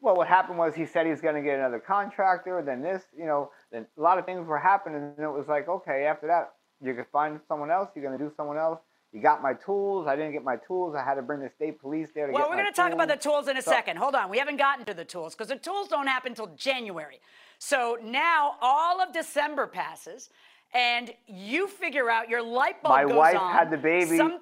well, 0.00 0.16
what 0.16 0.26
happened 0.26 0.58
was 0.58 0.74
he 0.74 0.86
said 0.86 1.04
he 1.06 1.10
was 1.12 1.20
going 1.20 1.34
to 1.34 1.42
get 1.42 1.58
another 1.58 1.78
contractor. 1.78 2.62
Then 2.64 2.82
this, 2.82 3.02
you 3.16 3.26
know, 3.26 3.50
then 3.70 3.86
a 3.96 4.00
lot 4.00 4.18
of 4.18 4.24
things 4.24 4.46
were 4.46 4.58
happening, 4.58 5.12
and 5.16 5.18
it 5.18 5.28
was 5.30 5.46
like, 5.48 5.68
okay, 5.68 6.06
after 6.06 6.26
that, 6.26 6.52
you 6.82 6.94
could 6.94 7.06
find 7.12 7.40
someone 7.46 7.70
else. 7.70 7.90
You're 7.94 8.04
going 8.04 8.18
to 8.18 8.24
do 8.24 8.32
someone 8.36 8.56
else. 8.56 8.80
You 9.12 9.20
got 9.20 9.42
my 9.42 9.54
tools. 9.54 10.08
I 10.08 10.16
didn't 10.16 10.32
get 10.32 10.42
my 10.42 10.56
tools. 10.56 10.96
I 10.96 11.04
had 11.04 11.14
to 11.14 11.22
bring 11.22 11.40
the 11.40 11.48
state 11.48 11.80
police 11.80 12.08
there 12.12 12.26
to 12.26 12.32
well, 12.32 12.42
get 12.42 12.50
we're 12.50 12.56
going 12.56 12.66
to 12.66 12.72
talk 12.72 12.92
about 12.92 13.06
the 13.06 13.16
tools 13.16 13.46
in 13.46 13.56
a 13.56 13.62
So- 13.62 13.70
second. 13.70 13.96
Hold 13.96 14.16
on. 14.16 14.28
We 14.28 14.38
haven't 14.38 14.56
gotten 14.56 14.84
to 14.86 14.94
the 14.94 15.04
tools 15.04 15.34
because 15.36 15.48
the 15.48 15.56
tools 15.56 15.86
don't 15.86 16.08
happen 16.08 16.32
until 16.32 16.48
January. 16.56 17.20
So 17.58 17.96
now 18.02 18.56
all 18.60 19.00
of 19.00 19.12
December 19.12 19.68
passes, 19.68 20.30
and 20.74 21.12
you 21.26 21.66
figure 21.68 22.10
out 22.10 22.28
your 22.28 22.42
light 22.42 22.82
bulb 22.82 22.94
My 22.94 23.02
goes 23.04 23.14
wife 23.14 23.36
on. 23.38 23.52
had 23.52 23.70
the 23.70 23.76
baby. 23.78 24.16
Some- 24.16 24.40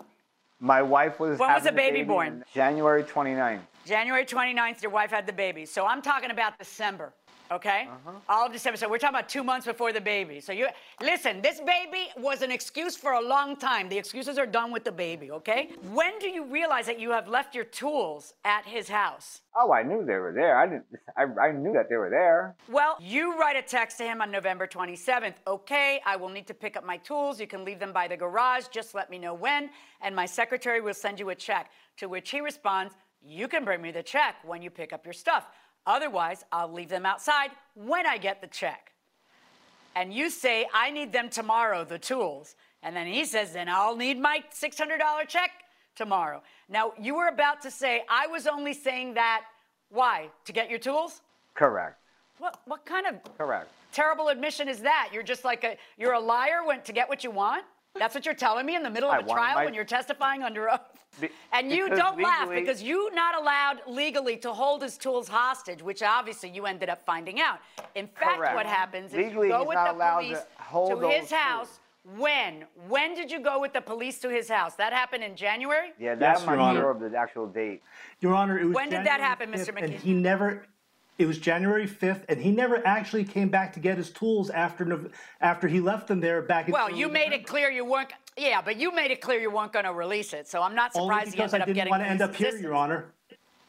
My 0.61 0.81
wife 0.83 1.21
was. 1.21 1.38
When 1.38 1.53
was 1.53 1.64
the 1.64 1.73
baby 1.73 2.03
born? 2.03 2.27
in 2.29 2.45
January 2.55 3.03
29th. 3.05 3.61
January 3.85 4.25
29th, 4.25 4.81
your 4.83 4.92
wife 4.92 5.11
had 5.11 5.27
the 5.27 5.33
baby. 5.33 5.66
So 5.66 5.85
I'm 5.87 6.01
talking 6.03 6.31
about 6.31 6.57
December, 6.59 7.12
okay? 7.52 7.88
Uh-huh. 7.90 8.18
All 8.28 8.46
of 8.46 8.52
December. 8.52 8.76
So 8.76 8.88
we're 8.88 8.98
talking 8.98 9.16
about 9.16 9.28
two 9.28 9.44
months 9.44 9.66
before 9.66 9.92
the 9.92 10.00
baby. 10.00 10.40
So 10.40 10.52
you 10.52 10.68
listen, 11.00 11.40
this 11.42 11.60
baby 11.60 12.08
was 12.16 12.42
an 12.42 12.50
excuse 12.50 12.96
for 12.96 13.12
a 13.12 13.20
long 13.20 13.56
time. 13.56 13.88
The 13.88 13.98
excuses 13.98 14.38
are 14.38 14.46
done 14.46 14.72
with 14.72 14.84
the 14.84 14.92
baby, 14.92 15.30
okay? 15.30 15.70
When 15.92 16.18
do 16.18 16.28
you 16.28 16.44
realize 16.44 16.86
that 16.86 16.98
you 16.98 17.10
have 17.10 17.28
left 17.28 17.54
your 17.54 17.64
tools 17.64 18.34
at 18.44 18.64
his 18.66 18.88
house? 18.88 19.42
Oh, 19.54 19.72
I 19.72 19.82
knew 19.82 20.04
they 20.04 20.14
were 20.14 20.32
there. 20.32 20.56
I 20.58 20.66
didn't. 20.66 20.84
I, 21.16 21.48
I 21.48 21.52
knew 21.52 21.72
that 21.74 21.88
they 21.88 21.96
were 21.96 22.10
there. 22.10 22.56
Well, 22.68 22.96
you 23.00 23.38
write 23.38 23.56
a 23.56 23.62
text 23.62 23.98
to 23.98 24.04
him 24.04 24.22
on 24.22 24.30
November 24.30 24.66
27th. 24.66 25.34
Okay, 25.46 26.00
I 26.06 26.16
will 26.16 26.30
need 26.30 26.46
to 26.46 26.54
pick 26.54 26.76
up 26.76 26.84
my 26.84 26.96
tools. 26.98 27.38
You 27.38 27.46
can 27.46 27.64
leave 27.64 27.78
them 27.78 27.92
by 27.92 28.08
the 28.08 28.16
garage. 28.16 28.68
Just 28.68 28.94
let 28.94 29.10
me 29.10 29.18
know 29.18 29.34
when, 29.34 29.68
and 30.00 30.16
my 30.16 30.26
secretary 30.26 30.80
will 30.80 30.94
send 30.94 31.20
you 31.20 31.28
a 31.30 31.34
check. 31.34 31.70
To 31.98 32.08
which 32.08 32.30
he 32.30 32.40
responds, 32.40 32.94
You 33.22 33.46
can 33.46 33.64
bring 33.64 33.82
me 33.82 33.90
the 33.92 34.02
check 34.02 34.36
when 34.44 34.62
you 34.62 34.70
pick 34.70 34.92
up 34.92 35.04
your 35.04 35.12
stuff. 35.12 35.46
Otherwise, 35.87 36.45
I'll 36.53 36.73
leave 36.73 36.88
them 36.88 37.07
outside 37.07 37.51
when 37.75 38.07
I 38.07 38.18
get 38.18 38.40
the 38.40 38.47
check. 38.47 38.92
And 39.95 40.12
you 40.12 40.31
say, 40.31 40.66
I 40.73 40.90
need 40.90 41.12
them 41.12 41.29
tomorrow, 41.29 41.85
the 41.85 41.99
tools. 41.99 42.55
And 42.83 42.97
then 42.97 43.07
he 43.07 43.25
says, 43.25 43.53
Then 43.53 43.68
I'll 43.68 43.97
need 43.97 44.18
my 44.18 44.42
$600 44.53 45.29
check 45.29 45.51
tomorrow. 45.95 46.42
Now, 46.68 46.92
you 46.99 47.14
were 47.14 47.29
about 47.29 47.61
to 47.62 47.71
say, 47.71 48.03
I 48.09 48.27
was 48.27 48.47
only 48.47 48.73
saying 48.73 49.14
that. 49.14 49.42
Why? 49.90 50.29
To 50.47 50.53
get 50.53 50.71
your 50.71 50.79
tools? 50.79 51.21
Correct. 51.55 51.99
What, 52.38 52.61
what 52.64 52.87
kind 52.87 53.07
of 53.07 53.16
Correct. 53.37 53.71
terrible 53.92 54.29
admission 54.29 54.68
is 54.68 54.81
that? 54.81 55.11
You're 55.12 55.23
just 55.23 55.45
like 55.45 55.64
a 55.64 55.77
you're 55.99 56.14
a 56.14 56.21
liar 56.21 56.64
when 56.64 56.81
to 56.83 56.92
get 56.92 57.09
what 57.09 57.23
you 57.23 57.31
want? 57.31 57.64
That's 57.98 58.14
what 58.14 58.24
you're 58.24 58.35
telling 58.35 58.64
me 58.66 58.74
in 58.74 58.83
the 58.83 58.90
middle 58.90 59.11
of 59.11 59.16
I 59.16 59.18
a 59.20 59.22
trial 59.22 59.55
my- 59.57 59.64
when 59.64 59.74
you're 59.74 59.85
testifying 59.85 60.42
under 60.42 60.70
oath? 60.70 60.81
Be- 61.20 61.28
and 61.52 61.70
you 61.70 61.90
don't 61.90 62.18
laugh 62.20 62.48
because 62.48 62.83
you're 62.83 63.12
not 63.12 63.35
allowed 63.37 63.83
legally 63.87 64.38
to 64.38 64.52
hold 64.52 64.83
his 64.83 64.96
tools 64.96 65.28
hostage, 65.28 65.83
which 65.83 66.02
obviously 66.02 66.48
you 66.48 66.64
ended 66.64 66.88
up 66.88 67.05
finding 67.05 67.38
out. 67.38 67.59
In 67.94 68.07
fact, 68.09 68.38
Correct. 68.38 68.55
what 68.55 68.64
happens 68.64 69.11
is 69.12 69.18
Legally, 69.18 69.48
you 69.48 69.52
go 69.52 69.64
with 69.64 69.76
the 69.76 69.92
allowed 69.92 70.20
to 70.20 70.26
police 70.26 70.38
to 70.88 71.09
his 71.09 71.20
those 71.28 71.31
house. 71.38 71.81
When? 72.16 72.64
When 72.88 73.14
did 73.14 73.31
you 73.31 73.40
go 73.40 73.61
with 73.61 73.74
the 73.74 73.83
police 73.83 74.18
to 74.20 74.31
his 74.31 74.48
house? 74.48 74.74
That 74.76 74.92
happened 74.94 75.22
in 75.22 75.37
January? 75.37 75.92
Yeah, 75.98 76.14
that 76.14 76.38
Yes, 76.38 76.42
I'm 76.48 76.55
Your 76.55 76.61
Honor. 76.61 76.90
of 76.90 76.98
the 77.00 77.16
actual 77.16 77.46
date. 77.46 77.83
Your 78.20 78.35
Honor, 78.35 78.59
it 78.59 78.64
was. 78.64 78.74
When 78.74 78.88
did 78.88 79.05
that 79.05 79.20
January 79.20 79.22
happen, 79.22 79.52
Mr. 79.52 79.72
5th, 79.72 79.83
And 79.85 79.92
he 79.92 80.14
never. 80.14 80.64
It 81.18 81.27
was 81.27 81.38
January 81.38 81.87
5th, 81.87 82.25
and 82.29 82.40
he 82.40 82.51
never 82.51 82.85
actually 82.87 83.25
came 83.25 83.48
back 83.48 83.75
to 83.75 83.81
get 83.81 83.98
his 83.98 84.11
tools 84.11 84.48
after 84.51 85.11
after 85.40 85.68
he 85.68 85.79
left 85.81 86.09
them 86.09 86.20
there 86.20 86.40
back 86.42 86.66
in. 86.68 86.72
Well, 86.72 86.90
you 86.90 87.09
made 87.09 87.27
November. 87.27 87.37
it 87.37 87.46
clear 87.46 87.70
you 87.70 87.85
weren't. 87.85 88.12
Yeah, 88.37 88.62
but 88.62 88.77
you 88.79 88.92
made 88.94 89.11
it 89.11 89.20
clear 89.20 89.38
you 89.38 89.51
weren't 89.51 89.72
going 89.75 89.85
to 89.85 89.92
release 89.92 90.33
it. 90.33 90.48
So 90.48 90.62
I'm 90.62 90.75
not 90.75 90.94
surprised 90.94 91.27
he 91.27 91.31
because 91.33 91.53
ended 91.53 91.61
I 91.61 91.62
up 91.62 91.66
didn't 91.66 91.77
getting 91.77 91.90
want 91.90 92.03
to 92.03 92.09
end 92.09 92.22
up 92.22 92.35
here. 92.35 92.57
Your 92.57 92.75
Honor. 92.75 93.12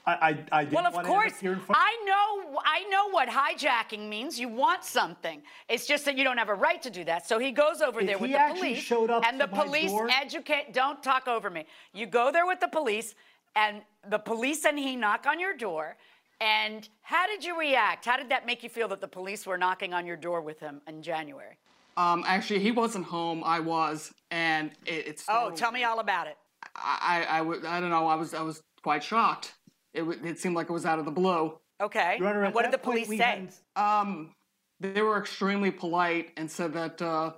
I, 0.06 0.12
I, 0.14 0.28
I 0.52 0.64
didn't 0.66 0.74
Well, 0.76 0.88
of 0.88 0.94
want 0.96 1.08
course, 1.08 1.24
to 1.24 1.28
end 1.30 1.36
up 1.36 1.42
here 1.42 1.54
in 1.54 1.60
front. 1.60 1.82
I 1.82 2.04
know. 2.06 2.62
I 2.66 2.84
know 2.90 3.10
what 3.10 3.28
hijacking 3.30 4.08
means. 4.10 4.40
You 4.40 4.48
want 4.48 4.84
something. 4.86 5.42
It's 5.70 5.86
just 5.86 6.06
that 6.06 6.18
you 6.18 6.24
don't 6.24 6.38
have 6.38 6.50
a 6.50 6.54
right 6.56 6.82
to 6.82 6.90
do 6.90 7.04
that. 7.06 7.28
So 7.28 7.40
he 7.40 7.52
goes 7.52 7.82
over 7.82 8.00
If 8.00 8.08
there 8.08 8.18
with 8.18 8.30
he 8.32 8.36
the 8.38 8.54
police, 8.56 8.92
and 8.92 9.40
the 9.40 9.48
police 9.48 9.92
door- 9.92 10.10
educate. 10.10 10.74
Don't 10.74 11.04
talk 11.04 11.28
over 11.28 11.50
me. 11.50 11.66
You 11.94 12.06
go 12.06 12.32
there 12.32 12.46
with 12.48 12.62
the 12.62 12.68
police, 12.70 13.16
and 13.56 13.82
the 14.10 14.18
police 14.20 14.66
and 14.66 14.80
he 14.80 14.96
knock 14.96 15.26
on 15.28 15.40
your 15.42 15.56
door. 15.56 15.98
And 16.44 16.90
how 17.04 17.26
did 17.26 17.42
you 17.46 17.58
react? 17.58 18.04
How 18.04 18.18
did 18.18 18.28
that 18.30 18.46
make 18.46 18.64
you 18.64 18.70
feel 18.70 18.90
that 18.90 19.00
the 19.00 19.08
police 19.08 19.46
were 19.48 19.58
knocking 19.58 19.94
on 19.94 20.06
your 20.06 20.18
door 20.18 20.42
with 20.42 20.60
him 20.60 20.82
in 20.88 21.02
January? 21.02 21.58
Um, 21.96 22.26
actually, 22.28 22.60
he 22.60 22.72
wasn't 22.72 23.06
home. 23.06 23.44
I 23.46 23.62
was, 23.62 24.14
and 24.30 24.72
it, 24.86 25.08
it's. 25.08 25.26
Oh, 25.30 25.52
tell 25.52 25.72
me 25.72 25.86
all 25.86 26.00
about 26.00 26.28
it. 26.28 26.36
I, 26.76 27.26
I, 27.30 27.36
I, 27.36 27.38
w- 27.40 27.62
I 27.66 27.80
don't 27.80 27.92
know. 27.92 28.08
I 28.08 28.16
was, 28.16 28.34
I 28.34 28.42
was 28.42 28.62
quite 28.84 29.04
shocked. 29.04 29.54
It, 29.94 30.00
w- 30.00 30.20
it 30.26 30.38
seemed 30.38 30.56
like 30.56 30.70
it 30.70 30.74
was 30.74 30.86
out 30.86 31.00
of 31.00 31.06
the 31.06 31.12
blue. 31.12 31.58
Okay. 31.82 32.18
Your 32.20 32.28
Honor, 32.28 32.50
what 32.52 32.64
did 32.64 32.74
the 32.74 32.78
that 32.78 32.84
point, 32.84 32.96
police 32.98 33.08
we 33.10 33.18
say? 33.20 33.24
hadn't- 33.24 33.60
Um, 33.78 34.34
they 34.82 35.02
were 35.02 35.18
extremely 35.18 35.72
polite 35.72 36.32
and 36.36 36.52
said 36.52 36.74
that 36.74 37.02
uh, 37.02 37.34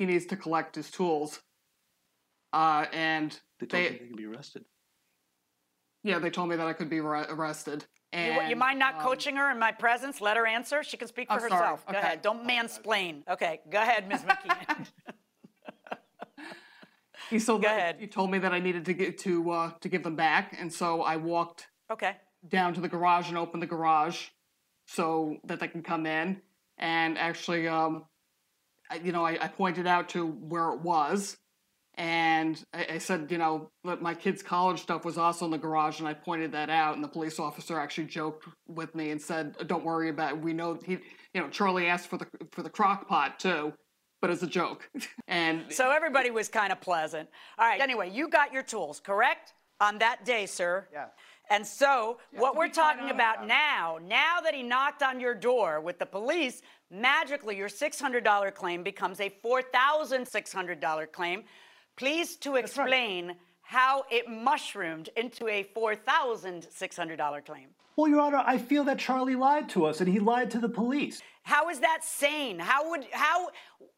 he 0.00 0.06
needs 0.06 0.26
to 0.26 0.36
collect 0.36 0.74
his 0.74 0.90
tools. 0.90 1.40
Uh, 2.52 2.86
and 2.92 3.38
They 3.60 3.66
told 3.66 3.70
they, 3.84 3.86
him 3.88 3.92
he 3.92 3.98
could 4.08 4.16
be 4.16 4.24
arrested. 4.26 4.64
yeah, 6.02 6.18
they 6.18 6.30
told 6.30 6.48
me 6.48 6.56
that 6.56 6.66
I 6.66 6.72
could 6.72 6.88
be 6.90 6.98
arre- 6.98 7.26
arrested. 7.28 7.84
You, 8.12 8.18
And, 8.20 8.48
you 8.50 8.56
mind 8.56 8.78
not 8.78 8.94
um, 8.94 9.00
coaching 9.02 9.36
her 9.36 9.50
in 9.50 9.58
my 9.58 9.70
presence? 9.70 10.20
Let 10.20 10.36
her 10.38 10.46
answer. 10.46 10.82
She 10.82 10.96
can 10.96 11.08
speak 11.08 11.28
for 11.28 11.34
I'm 11.34 11.40
sorry. 11.40 11.52
herself. 11.52 11.84
Go 11.86 11.90
Okay. 11.90 11.98
ahead. 12.06 12.22
Don't 12.22 12.46
mansplain. 12.48 13.22
Okay, 13.28 13.60
go 13.70 13.78
ahead, 13.78 14.08
Ms. 14.08 14.22
McKeon. 14.22 14.86
you 17.30 17.40
told, 17.40 17.62
Go 17.62 17.68
that- 17.68 17.78
ahead. 17.78 17.96
he 17.98 18.06
told 18.06 18.30
me 18.30 18.38
that 18.38 18.52
I 18.52 18.58
needed 18.60 18.84
to 18.86 18.92
get 18.94 19.18
to 19.18 19.50
uh, 19.50 19.70
to 19.80 19.88
give 19.88 20.02
them 20.02 20.16
back, 20.16 20.56
and 20.58 20.72
so 20.72 21.02
I 21.02 21.16
walked 21.16 21.68
okay. 21.90 22.16
down 22.48 22.72
to 22.74 22.80
the 22.80 22.88
garage 22.88 23.28
and 23.28 23.36
opened 23.36 23.62
the 23.62 23.66
garage 23.66 24.28
so 24.86 25.36
that 25.44 25.60
they 25.60 25.68
can 25.68 25.82
come 25.82 26.06
in. 26.06 26.40
And 26.78 27.18
actually, 27.18 27.68
um, 27.68 28.04
I, 28.90 28.96
you 28.96 29.12
know, 29.12 29.24
I, 29.26 29.36
I 29.44 29.48
pointed 29.48 29.86
out 29.86 30.08
to 30.10 30.26
where 30.26 30.70
it 30.70 30.80
was, 30.80 31.36
and 31.98 32.64
I, 32.72 32.86
I 32.92 32.98
said, 32.98 33.26
you 33.28 33.38
know, 33.38 33.70
that 33.84 34.00
my 34.00 34.14
kids' 34.14 34.40
college 34.40 34.80
stuff 34.80 35.04
was 35.04 35.18
also 35.18 35.44
in 35.44 35.50
the 35.50 35.58
garage, 35.58 35.98
and 35.98 36.08
I 36.08 36.14
pointed 36.14 36.52
that 36.52 36.70
out. 36.70 36.94
And 36.94 37.02
the 37.02 37.08
police 37.08 37.40
officer 37.40 37.78
actually 37.78 38.06
joked 38.06 38.46
with 38.68 38.94
me 38.94 39.10
and 39.10 39.20
said, 39.20 39.56
"Don't 39.66 39.84
worry 39.84 40.08
about 40.08 40.32
it. 40.32 40.40
We 40.40 40.52
know 40.52 40.78
he, 40.86 40.92
you 41.34 41.40
know, 41.40 41.48
Charlie 41.48 41.88
asked 41.88 42.06
for 42.06 42.16
the 42.16 42.26
for 42.52 42.62
the 42.62 42.70
crock 42.70 43.08
pot 43.08 43.40
too." 43.40 43.72
But 44.20 44.30
as 44.30 44.42
a 44.44 44.46
joke, 44.46 44.88
and 45.28 45.72
So 45.72 45.90
everybody 45.90 46.30
was 46.30 46.48
kind 46.48 46.72
of 46.72 46.80
pleasant. 46.80 47.28
All 47.58 47.66
right. 47.66 47.80
Anyway, 47.80 48.10
you 48.10 48.28
got 48.28 48.52
your 48.52 48.62
tools, 48.62 49.00
correct? 49.00 49.54
On 49.80 49.98
that 49.98 50.24
day, 50.24 50.46
sir. 50.46 50.88
Yes. 50.92 51.10
And 51.50 51.66
so, 51.66 52.18
what 52.32 52.56
we're 52.56 52.68
talking 52.68 53.10
about 53.10 53.46
now, 53.46 53.98
now 54.06 54.40
that 54.42 54.54
he 54.54 54.62
knocked 54.62 55.02
on 55.02 55.18
your 55.18 55.34
door 55.34 55.80
with 55.80 55.98
the 55.98 56.04
police, 56.04 56.60
magically 56.90 57.56
your 57.56 57.68
$600 57.68 58.54
claim 58.54 58.82
becomes 58.82 59.18
a 59.20 59.32
$4,600 59.42 61.10
claim. 61.10 61.44
Please 61.98 62.36
to 62.36 62.54
explain 62.54 63.34
how 63.60 64.04
it 64.08 64.30
mushroomed 64.30 65.10
into 65.16 65.48
a 65.48 65.64
$4,600 65.76 67.44
claim. 67.44 67.66
Well, 67.96 68.08
Your 68.08 68.20
Honor, 68.20 68.44
I 68.46 68.56
feel 68.56 68.84
that 68.84 69.00
Charlie 69.00 69.34
lied 69.34 69.68
to 69.70 69.84
us, 69.84 70.00
and 70.00 70.08
he 70.08 70.20
lied 70.20 70.52
to 70.52 70.60
the 70.60 70.68
police. 70.68 71.20
How 71.42 71.68
is 71.68 71.80
that 71.80 72.04
sane? 72.04 72.60
How 72.60 72.88
would 72.90 73.06
how 73.10 73.48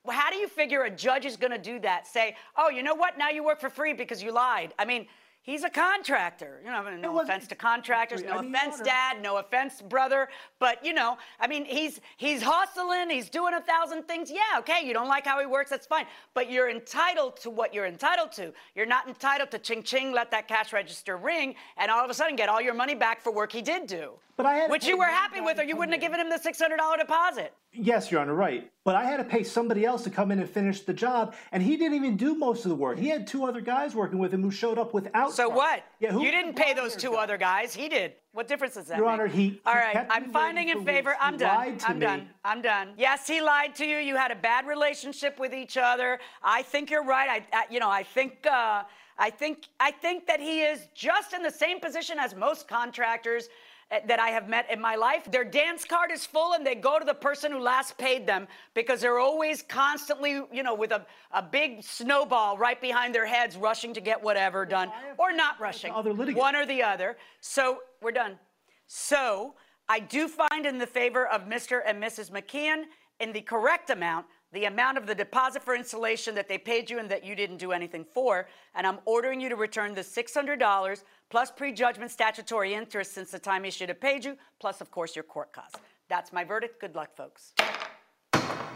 how 0.08 0.30
do 0.30 0.36
you 0.36 0.48
figure 0.48 0.84
a 0.84 0.90
judge 0.90 1.26
is 1.26 1.36
going 1.36 1.50
to 1.50 1.58
do 1.58 1.78
that? 1.80 2.06
Say, 2.06 2.36
"Oh, 2.56 2.70
you 2.70 2.82
know 2.82 2.94
what? 2.94 3.18
Now 3.18 3.28
you 3.28 3.44
work 3.44 3.60
for 3.60 3.68
free 3.68 3.92
because 3.92 4.22
you 4.22 4.32
lied." 4.32 4.72
I 4.78 4.86
mean, 4.86 5.06
he's 5.42 5.64
a 5.64 5.70
contractor. 5.70 6.60
You 6.64 6.70
know, 6.70 6.82
no 6.96 7.12
wasn't- 7.12 7.30
offense 7.30 7.48
to 7.48 7.54
contractors, 7.54 8.22
no 8.22 8.32
I 8.32 8.42
mean, 8.42 8.54
offense, 8.54 8.80
Dad, 8.80 9.22
no 9.22 9.36
offense, 9.38 9.80
brother, 9.82 10.28
but 10.58 10.84
you 10.84 10.92
know, 10.92 11.16
I 11.38 11.46
mean, 11.46 11.64
he's 11.64 12.00
he's 12.16 12.42
hustling, 12.42 13.10
he's 13.10 13.28
doing 13.30 13.54
a 13.54 13.60
thousand 13.60 14.06
things. 14.08 14.30
Yeah, 14.30 14.58
okay, 14.58 14.86
you 14.86 14.92
don't 14.92 15.08
like 15.08 15.26
how 15.26 15.40
he 15.40 15.46
works, 15.46 15.70
that's 15.70 15.86
fine, 15.86 16.06
but 16.34 16.50
you're 16.50 16.70
entitled 16.70 17.36
to 17.38 17.50
what 17.50 17.72
you're 17.74 17.86
entitled 17.86 18.32
to. 18.32 18.52
You're 18.74 18.86
not 18.86 19.08
entitled 19.08 19.50
to 19.52 19.58
ching 19.58 19.82
ching, 19.82 20.12
let 20.12 20.30
that 20.30 20.48
cash 20.48 20.72
register 20.72 21.16
ring, 21.16 21.54
and 21.76 21.90
all 21.90 22.04
of 22.04 22.10
a 22.10 22.14
sudden 22.14 22.36
get 22.36 22.48
all 22.48 22.60
your 22.60 22.74
money 22.74 22.94
back 22.94 23.20
for 23.22 23.32
work 23.32 23.52
he 23.52 23.62
did 23.62 23.86
do. 23.86 24.12
But 24.42 24.48
I 24.48 24.54
had 24.54 24.70
which 24.70 24.86
you 24.86 24.96
were 24.96 25.04
happy 25.04 25.42
with, 25.42 25.58
or 25.58 25.64
you 25.64 25.76
wouldn't 25.76 25.92
have 25.92 26.00
given 26.00 26.18
him 26.18 26.30
the 26.30 26.38
six 26.38 26.58
hundred 26.58 26.78
dollar 26.78 26.96
deposit. 26.96 27.52
Yes, 27.72 28.10
Your 28.10 28.22
Honor, 28.22 28.34
right. 28.34 28.70
But 28.84 28.96
I 28.96 29.04
had 29.04 29.18
to 29.18 29.24
pay 29.24 29.42
somebody 29.42 29.84
else 29.84 30.02
to 30.04 30.10
come 30.10 30.30
in 30.30 30.40
and 30.40 30.48
finish 30.48 30.80
the 30.80 30.94
job, 30.94 31.34
and 31.52 31.62
he 31.62 31.76
didn't 31.76 31.94
even 31.94 32.16
do 32.16 32.34
most 32.34 32.64
of 32.64 32.70
the 32.70 32.74
work. 32.74 32.98
He 32.98 33.08
had 33.08 33.26
two 33.26 33.44
other 33.44 33.60
guys 33.60 33.94
working 33.94 34.18
with 34.18 34.32
him 34.32 34.40
who 34.42 34.50
showed 34.50 34.78
up 34.78 34.94
without. 34.94 35.32
So 35.34 35.44
Charlie. 35.48 35.56
what? 35.56 35.84
Yeah, 36.00 36.12
who 36.12 36.22
you 36.24 36.30
didn't 36.30 36.56
pay 36.56 36.72
those 36.72 36.96
two 36.96 37.12
other. 37.12 37.20
other 37.34 37.36
guys. 37.36 37.74
He 37.74 37.90
did. 37.90 38.14
What 38.32 38.48
difference 38.48 38.74
does 38.74 38.86
that 38.86 38.96
Your 38.96 39.06
make? 39.08 39.12
Honor, 39.12 39.26
he- 39.26 39.60
All 39.66 39.74
kept 39.74 40.10
I'm 40.10 40.30
finding 40.30 40.70
in 40.70 40.86
favor. 40.86 41.16
I'm 41.20 41.36
done. 41.36 41.78
I'm 41.84 41.98
me. 41.98 42.06
done. 42.06 42.28
I'm 42.42 42.62
done. 42.62 42.92
Yes, 42.96 43.26
he 43.26 43.42
lied 43.42 43.74
to 43.74 43.84
you. 43.84 43.98
You 43.98 44.16
had 44.16 44.30
a 44.30 44.36
bad 44.36 44.66
relationship 44.66 45.38
with 45.38 45.52
each 45.52 45.76
other. 45.76 46.18
I 46.42 46.62
think 46.62 46.90
you're 46.90 47.04
right. 47.04 47.28
I, 47.52 47.56
I 47.58 47.64
you 47.70 47.78
know, 47.78 47.90
I 47.90 48.04
think. 48.04 48.46
Uh, 48.50 48.84
I 49.22 49.28
think 49.28 49.68
I 49.78 49.90
think 49.90 50.26
that 50.28 50.40
he 50.40 50.62
is 50.62 50.88
just 50.94 51.34
in 51.34 51.42
the 51.42 51.50
same 51.50 51.78
position 51.78 52.18
as 52.18 52.34
most 52.34 52.66
contractors. 52.66 53.50
Eh, 53.90 54.00
that 54.06 54.18
I 54.20 54.28
have 54.28 54.48
met 54.48 54.70
in 54.70 54.80
my 54.80 54.96
life. 54.96 55.30
Their 55.30 55.44
dance 55.44 55.84
card 55.84 56.10
is 56.10 56.26
full 56.26 56.54
and 56.54 56.66
they 56.66 56.74
go 56.74 56.98
to 56.98 57.04
the 57.04 57.14
person 57.14 57.52
who 57.52 57.58
last 57.58 57.96
paid 57.98 58.26
them 58.26 58.48
because 58.74 59.00
they're 59.00 59.18
always 59.18 59.62
constantly, 59.62 60.42
you 60.52 60.62
know, 60.62 60.74
with 60.74 60.92
a, 60.92 61.04
a 61.32 61.42
big 61.42 61.82
snowball 61.82 62.58
right 62.58 62.80
behind 62.80 63.14
their 63.14 63.26
heads, 63.26 63.56
rushing 63.56 63.94
to 63.94 64.00
get 64.00 64.22
whatever 64.22 64.64
done 64.64 64.90
or 65.18 65.32
not 65.32 65.60
rushing. 65.60 65.92
Other 65.92 66.12
litigants. 66.12 66.40
One 66.40 66.56
or 66.56 66.66
the 66.66 66.82
other. 66.82 67.16
So 67.40 67.78
we're 68.02 68.12
done. 68.12 68.38
So 68.86 69.54
I 69.88 70.00
do 70.00 70.28
find 70.28 70.66
in 70.66 70.78
the 70.78 70.86
favor 70.86 71.26
of 71.26 71.42
Mr. 71.42 71.80
and 71.84 72.02
Mrs. 72.02 72.30
McKeon 72.30 72.84
in 73.20 73.32
the 73.32 73.40
correct 73.40 73.90
amount 73.90 74.26
the 74.52 74.64
amount 74.64 74.98
of 74.98 75.06
the 75.06 75.14
deposit 75.14 75.62
for 75.62 75.74
insulation 75.74 76.34
that 76.34 76.48
they 76.48 76.58
paid 76.58 76.90
you 76.90 76.98
and 76.98 77.08
that 77.10 77.24
you 77.24 77.34
didn't 77.34 77.58
do 77.58 77.72
anything 77.72 78.04
for. 78.04 78.48
And 78.74 78.86
I'm 78.86 78.98
ordering 79.04 79.40
you 79.40 79.48
to 79.48 79.56
return 79.56 79.94
the 79.94 80.00
$600 80.00 81.02
plus 81.30 81.50
prejudgment 81.50 82.10
statutory 82.10 82.74
interest 82.74 83.14
since 83.14 83.30
the 83.30 83.38
time 83.38 83.64
he 83.64 83.70
should 83.70 83.88
have 83.88 84.00
paid 84.00 84.24
you, 84.24 84.36
plus, 84.58 84.80
of 84.80 84.90
course, 84.90 85.14
your 85.14 85.22
court 85.22 85.52
costs. 85.52 85.78
That's 86.08 86.32
my 86.32 86.42
verdict. 86.42 86.80
Good 86.80 86.96
luck, 86.96 87.14
folks. 87.16 87.52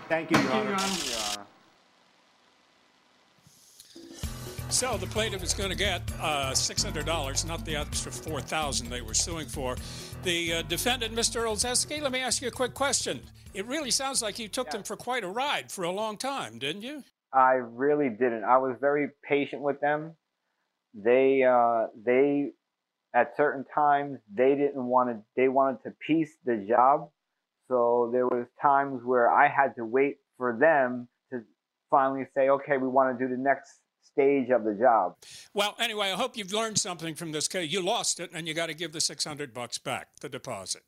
Thank 0.09 0.31
you, 0.31 0.39
Your 0.39 0.47
Thank 0.49 0.68
you, 0.68 0.75
Honor. 0.75 0.93
Your 1.05 1.18
Honor. 1.31 1.47
So 4.68 4.97
the 4.97 5.07
plaintiff 5.07 5.43
is 5.43 5.55
going 5.55 5.70
to 5.70 5.77
get 5.77 6.03
uh, 6.20 6.51
$600, 6.51 7.47
not 7.47 7.64
the 7.64 7.77
extra 7.77 8.11
4,000 8.11 8.89
they 8.91 9.03
were 9.03 9.14
suing 9.14 9.47
for. 9.47 9.77
The 10.25 10.55
uh, 10.55 10.62
defendant, 10.62 11.14
Mr. 11.14 11.45
Olszewski, 11.45 12.03
let 12.03 12.11
me 12.11 12.20
ask 12.20 12.43
you 12.43 12.49
a 12.49 12.51
quick 12.51 12.75
question. 12.75 13.20
It 13.55 13.67
really 13.67 13.93
sounds 13.93 14.21
like 14.21 14.41
you 14.41 14.49
took 14.49 14.71
them 14.71 14.83
for 14.83 14.97
quite 14.97 15.23
a 15.23 15.29
ride 15.29 15.71
for 15.71 15.85
a 15.85 15.91
long 15.91 16.17
time, 16.17 16.59
didn't 16.59 16.83
you? 16.83 17.05
I 17.33 17.53
really 17.53 18.09
didn't. 18.09 18.43
I 18.43 18.59
was 18.59 18.77
very 18.81 19.09
patient 19.29 19.63
with 19.63 19.81
them. 19.81 20.17
They 20.93 21.45
uh, 21.45 21.87
they 22.05 22.51
at 23.15 23.37
certain 23.37 23.65
times 23.73 24.19
they 24.33 24.57
didn't 24.57 24.85
want 24.85 25.11
to. 25.11 25.23
They 25.37 25.49
wanted 25.49 25.85
to 25.85 25.93
piece 26.05 26.33
the 26.45 26.65
job, 26.69 27.11
so 27.69 28.11
there 28.13 28.27
was 28.27 28.47
times 28.61 29.03
where 29.05 29.31
I 29.31 29.49
had 29.49 29.77
to 29.77 29.85
wait 29.85 30.19
for 30.37 30.57
them 30.59 31.09
to 31.31 31.43
finally 31.91 32.27
say, 32.37 32.49
"Okay, 32.49 32.77
we 32.77 32.89
want 32.89 33.17
to 33.17 33.25
do 33.25 33.29
the 33.29 33.41
next 33.41 33.81
stage 34.03 34.51
of 34.51 34.65
the 34.65 34.75
job." 34.75 35.17
Well, 35.53 35.77
anyway, 35.79 36.11
I 36.11 36.17
hope 36.17 36.37
you've 36.37 36.53
learned 36.53 36.79
something 36.79 37.15
from 37.15 37.33
this 37.33 37.49
case. 37.49 37.73
You 37.73 37.83
lost 37.83 38.19
it, 38.19 38.31
and 38.33 38.47
you 38.47 38.55
got 38.55 38.67
to 38.67 38.75
give 38.75 38.93
the 38.93 39.01
600 39.01 39.55
bucks 39.55 39.79
back, 39.79 40.09
the 40.21 40.29
deposit. 40.29 40.83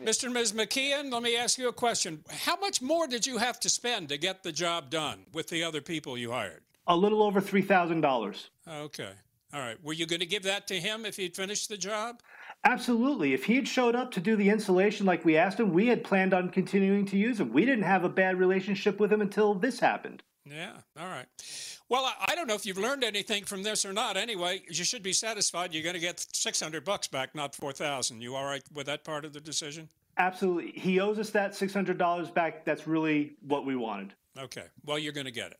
Mr. 0.00 0.24
and 0.24 0.34
Ms. 0.34 0.52
McKeon, 0.52 1.12
let 1.12 1.22
me 1.22 1.36
ask 1.36 1.56
you 1.56 1.68
a 1.68 1.72
question. 1.72 2.24
How 2.28 2.56
much 2.56 2.82
more 2.82 3.06
did 3.06 3.26
you 3.26 3.38
have 3.38 3.60
to 3.60 3.68
spend 3.68 4.08
to 4.08 4.18
get 4.18 4.42
the 4.42 4.50
job 4.50 4.90
done 4.90 5.26
with 5.32 5.48
the 5.48 5.62
other 5.62 5.80
people 5.80 6.18
you 6.18 6.32
hired? 6.32 6.62
A 6.86 6.96
little 6.96 7.22
over 7.22 7.40
three 7.40 7.62
thousand 7.62 8.00
dollars. 8.00 8.50
Okay. 8.68 9.10
All 9.52 9.60
right. 9.60 9.82
Were 9.84 9.92
you 9.92 10.04
going 10.04 10.20
to 10.20 10.26
give 10.26 10.42
that 10.42 10.66
to 10.66 10.80
him 10.80 11.06
if 11.06 11.16
he'd 11.16 11.36
finished 11.36 11.68
the 11.68 11.76
job? 11.76 12.20
Absolutely. 12.64 13.34
If 13.34 13.44
he 13.44 13.54
had 13.54 13.68
showed 13.68 13.94
up 13.94 14.10
to 14.12 14.20
do 14.20 14.34
the 14.34 14.50
insulation 14.50 15.06
like 15.06 15.24
we 15.24 15.36
asked 15.36 15.60
him, 15.60 15.72
we 15.72 15.86
had 15.86 16.02
planned 16.02 16.34
on 16.34 16.50
continuing 16.50 17.06
to 17.06 17.16
use 17.16 17.38
him. 17.38 17.52
We 17.52 17.64
didn't 17.64 17.84
have 17.84 18.02
a 18.02 18.08
bad 18.08 18.38
relationship 18.38 18.98
with 18.98 19.12
him 19.12 19.20
until 19.20 19.54
this 19.54 19.78
happened. 19.78 20.24
Yeah. 20.50 20.72
All 20.98 21.06
right. 21.06 21.26
Well, 21.88 22.04
I, 22.04 22.32
I 22.32 22.34
don't 22.34 22.46
know 22.46 22.54
if 22.54 22.66
you've 22.66 22.78
learned 22.78 23.02
anything 23.04 23.44
from 23.44 23.62
this 23.62 23.84
or 23.84 23.92
not. 23.92 24.16
Anyway, 24.16 24.62
you 24.68 24.84
should 24.84 25.02
be 25.02 25.12
satisfied. 25.12 25.72
You're 25.72 25.82
going 25.82 25.94
to 25.94 26.00
get 26.00 26.26
600 26.32 26.84
bucks 26.84 27.08
back, 27.08 27.34
not 27.34 27.54
4,000. 27.54 28.20
You 28.20 28.34
all 28.34 28.44
right 28.44 28.62
with 28.72 28.86
that 28.86 29.04
part 29.04 29.24
of 29.24 29.32
the 29.32 29.40
decision? 29.40 29.88
Absolutely. 30.18 30.72
He 30.78 31.00
owes 31.00 31.18
us 31.18 31.30
that 31.30 31.52
$600 31.52 32.34
back. 32.34 32.64
That's 32.64 32.86
really 32.86 33.32
what 33.46 33.64
we 33.64 33.74
wanted. 33.74 34.14
Okay. 34.38 34.64
Well, 34.84 34.98
you're 34.98 35.12
going 35.12 35.26
to 35.26 35.32
get 35.32 35.52
it. 35.52 35.58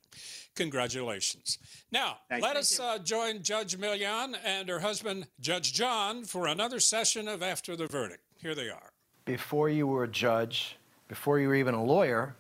Congratulations. 0.57 1.59
Now, 1.91 2.19
Thank 2.29 2.43
let 2.43 2.55
you. 2.55 2.61
us 2.61 2.79
uh, 2.79 2.99
join 2.99 3.43
Judge 3.43 3.79
Milian 3.79 4.37
and 4.45 4.69
her 4.69 4.81
husband, 4.81 5.27
Judge 5.41 5.73
John, 5.73 6.25
for 6.25 6.47
another 6.47 6.81
session 6.81 7.27
of 7.29 7.43
After 7.43 7.77
the 7.77 7.87
Verdict. 7.87 8.23
Here 8.37 8.55
they 8.55 8.69
are. 8.69 8.91
Before 9.25 9.69
you 9.69 9.87
were 9.87 10.05
a 10.05 10.09
judge, 10.09 10.77
before 11.09 11.39
you 11.39 11.49
were 11.49 11.55
even 11.55 11.75
a 11.75 11.83
lawyer, 11.83 12.37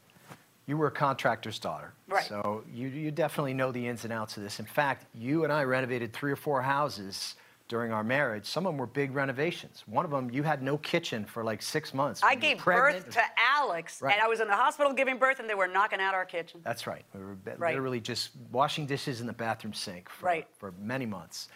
you 0.66 0.76
were 0.76 0.86
a 0.86 0.90
contractor's 0.90 1.58
daughter. 1.58 1.92
Right. 2.08 2.24
So 2.24 2.64
you, 2.72 2.88
you 2.88 3.10
definitely 3.10 3.54
know 3.54 3.72
the 3.72 3.86
ins 3.86 4.04
and 4.04 4.12
outs 4.12 4.36
of 4.36 4.42
this. 4.42 4.60
In 4.60 4.66
fact, 4.66 5.06
you 5.14 5.44
and 5.44 5.52
I 5.52 5.64
renovated 5.64 6.12
three 6.12 6.32
or 6.32 6.36
four 6.36 6.62
houses 6.62 7.36
during 7.68 7.92
our 7.92 8.04
marriage. 8.04 8.44
Some 8.46 8.66
of 8.66 8.72
them 8.72 8.78
were 8.78 8.86
big 8.86 9.14
renovations. 9.14 9.84
One 9.86 10.04
of 10.04 10.10
them, 10.10 10.30
you 10.30 10.42
had 10.42 10.62
no 10.62 10.76
kitchen 10.78 11.24
for 11.24 11.42
like 11.42 11.62
six 11.62 11.94
months. 11.94 12.22
I 12.22 12.34
when 12.34 12.42
you 12.42 12.48
were 12.50 12.54
gave 12.56 12.64
birth 12.64 13.10
to 13.10 13.22
Alex, 13.38 14.02
Right. 14.02 14.12
and 14.14 14.22
I 14.22 14.28
was 14.28 14.40
in 14.40 14.48
the 14.48 14.56
hospital 14.56 14.92
giving 14.92 15.16
birth, 15.18 15.40
and 15.40 15.48
they 15.48 15.54
were 15.54 15.66
knocking 15.66 15.98
out 16.00 16.14
our 16.14 16.26
kitchen. 16.26 16.60
That's 16.62 16.86
right. 16.86 17.04
We 17.14 17.20
were 17.20 17.36
Right. 17.56 17.74
literally 17.74 18.00
just 18.00 18.30
washing 18.52 18.86
dishes 18.86 19.20
in 19.22 19.26
the 19.26 19.32
bathroom 19.32 19.72
sink 19.72 20.08
for, 20.10 20.26
Right. 20.26 20.46
for 20.58 20.72
many 20.78 21.06
months. 21.06 21.48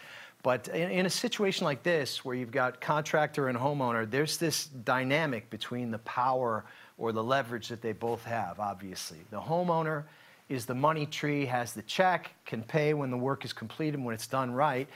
But 0.42 0.68
in, 0.68 0.90
in 0.90 1.06
a 1.06 1.10
situation 1.10 1.64
like 1.64 1.82
this, 1.82 2.24
where 2.24 2.34
you've 2.34 2.52
got 2.52 2.80
contractor 2.80 3.48
and 3.48 3.58
homeowner, 3.58 4.08
there's 4.10 4.38
this 4.38 4.66
dynamic 4.66 5.50
between 5.50 5.90
the 5.90 5.98
power 6.00 6.64
or 6.98 7.12
the 7.12 7.22
leverage 7.22 7.68
that 7.68 7.80
they 7.80 7.92
both 7.92 8.24
have, 8.24 8.60
obviously. 8.60 9.18
The 9.30 9.40
homeowner 9.40 10.04
is 10.48 10.66
the 10.66 10.74
money 10.74 11.06
tree, 11.06 11.46
has 11.46 11.72
the 11.72 11.82
check, 11.82 12.32
can 12.44 12.62
pay 12.62 12.94
when 12.94 13.10
the 13.10 13.16
work 13.16 13.44
is 13.44 13.52
completed, 13.52 14.02
when 14.02 14.14
it's 14.14 14.26
done 14.26 14.52
right. 14.52 14.88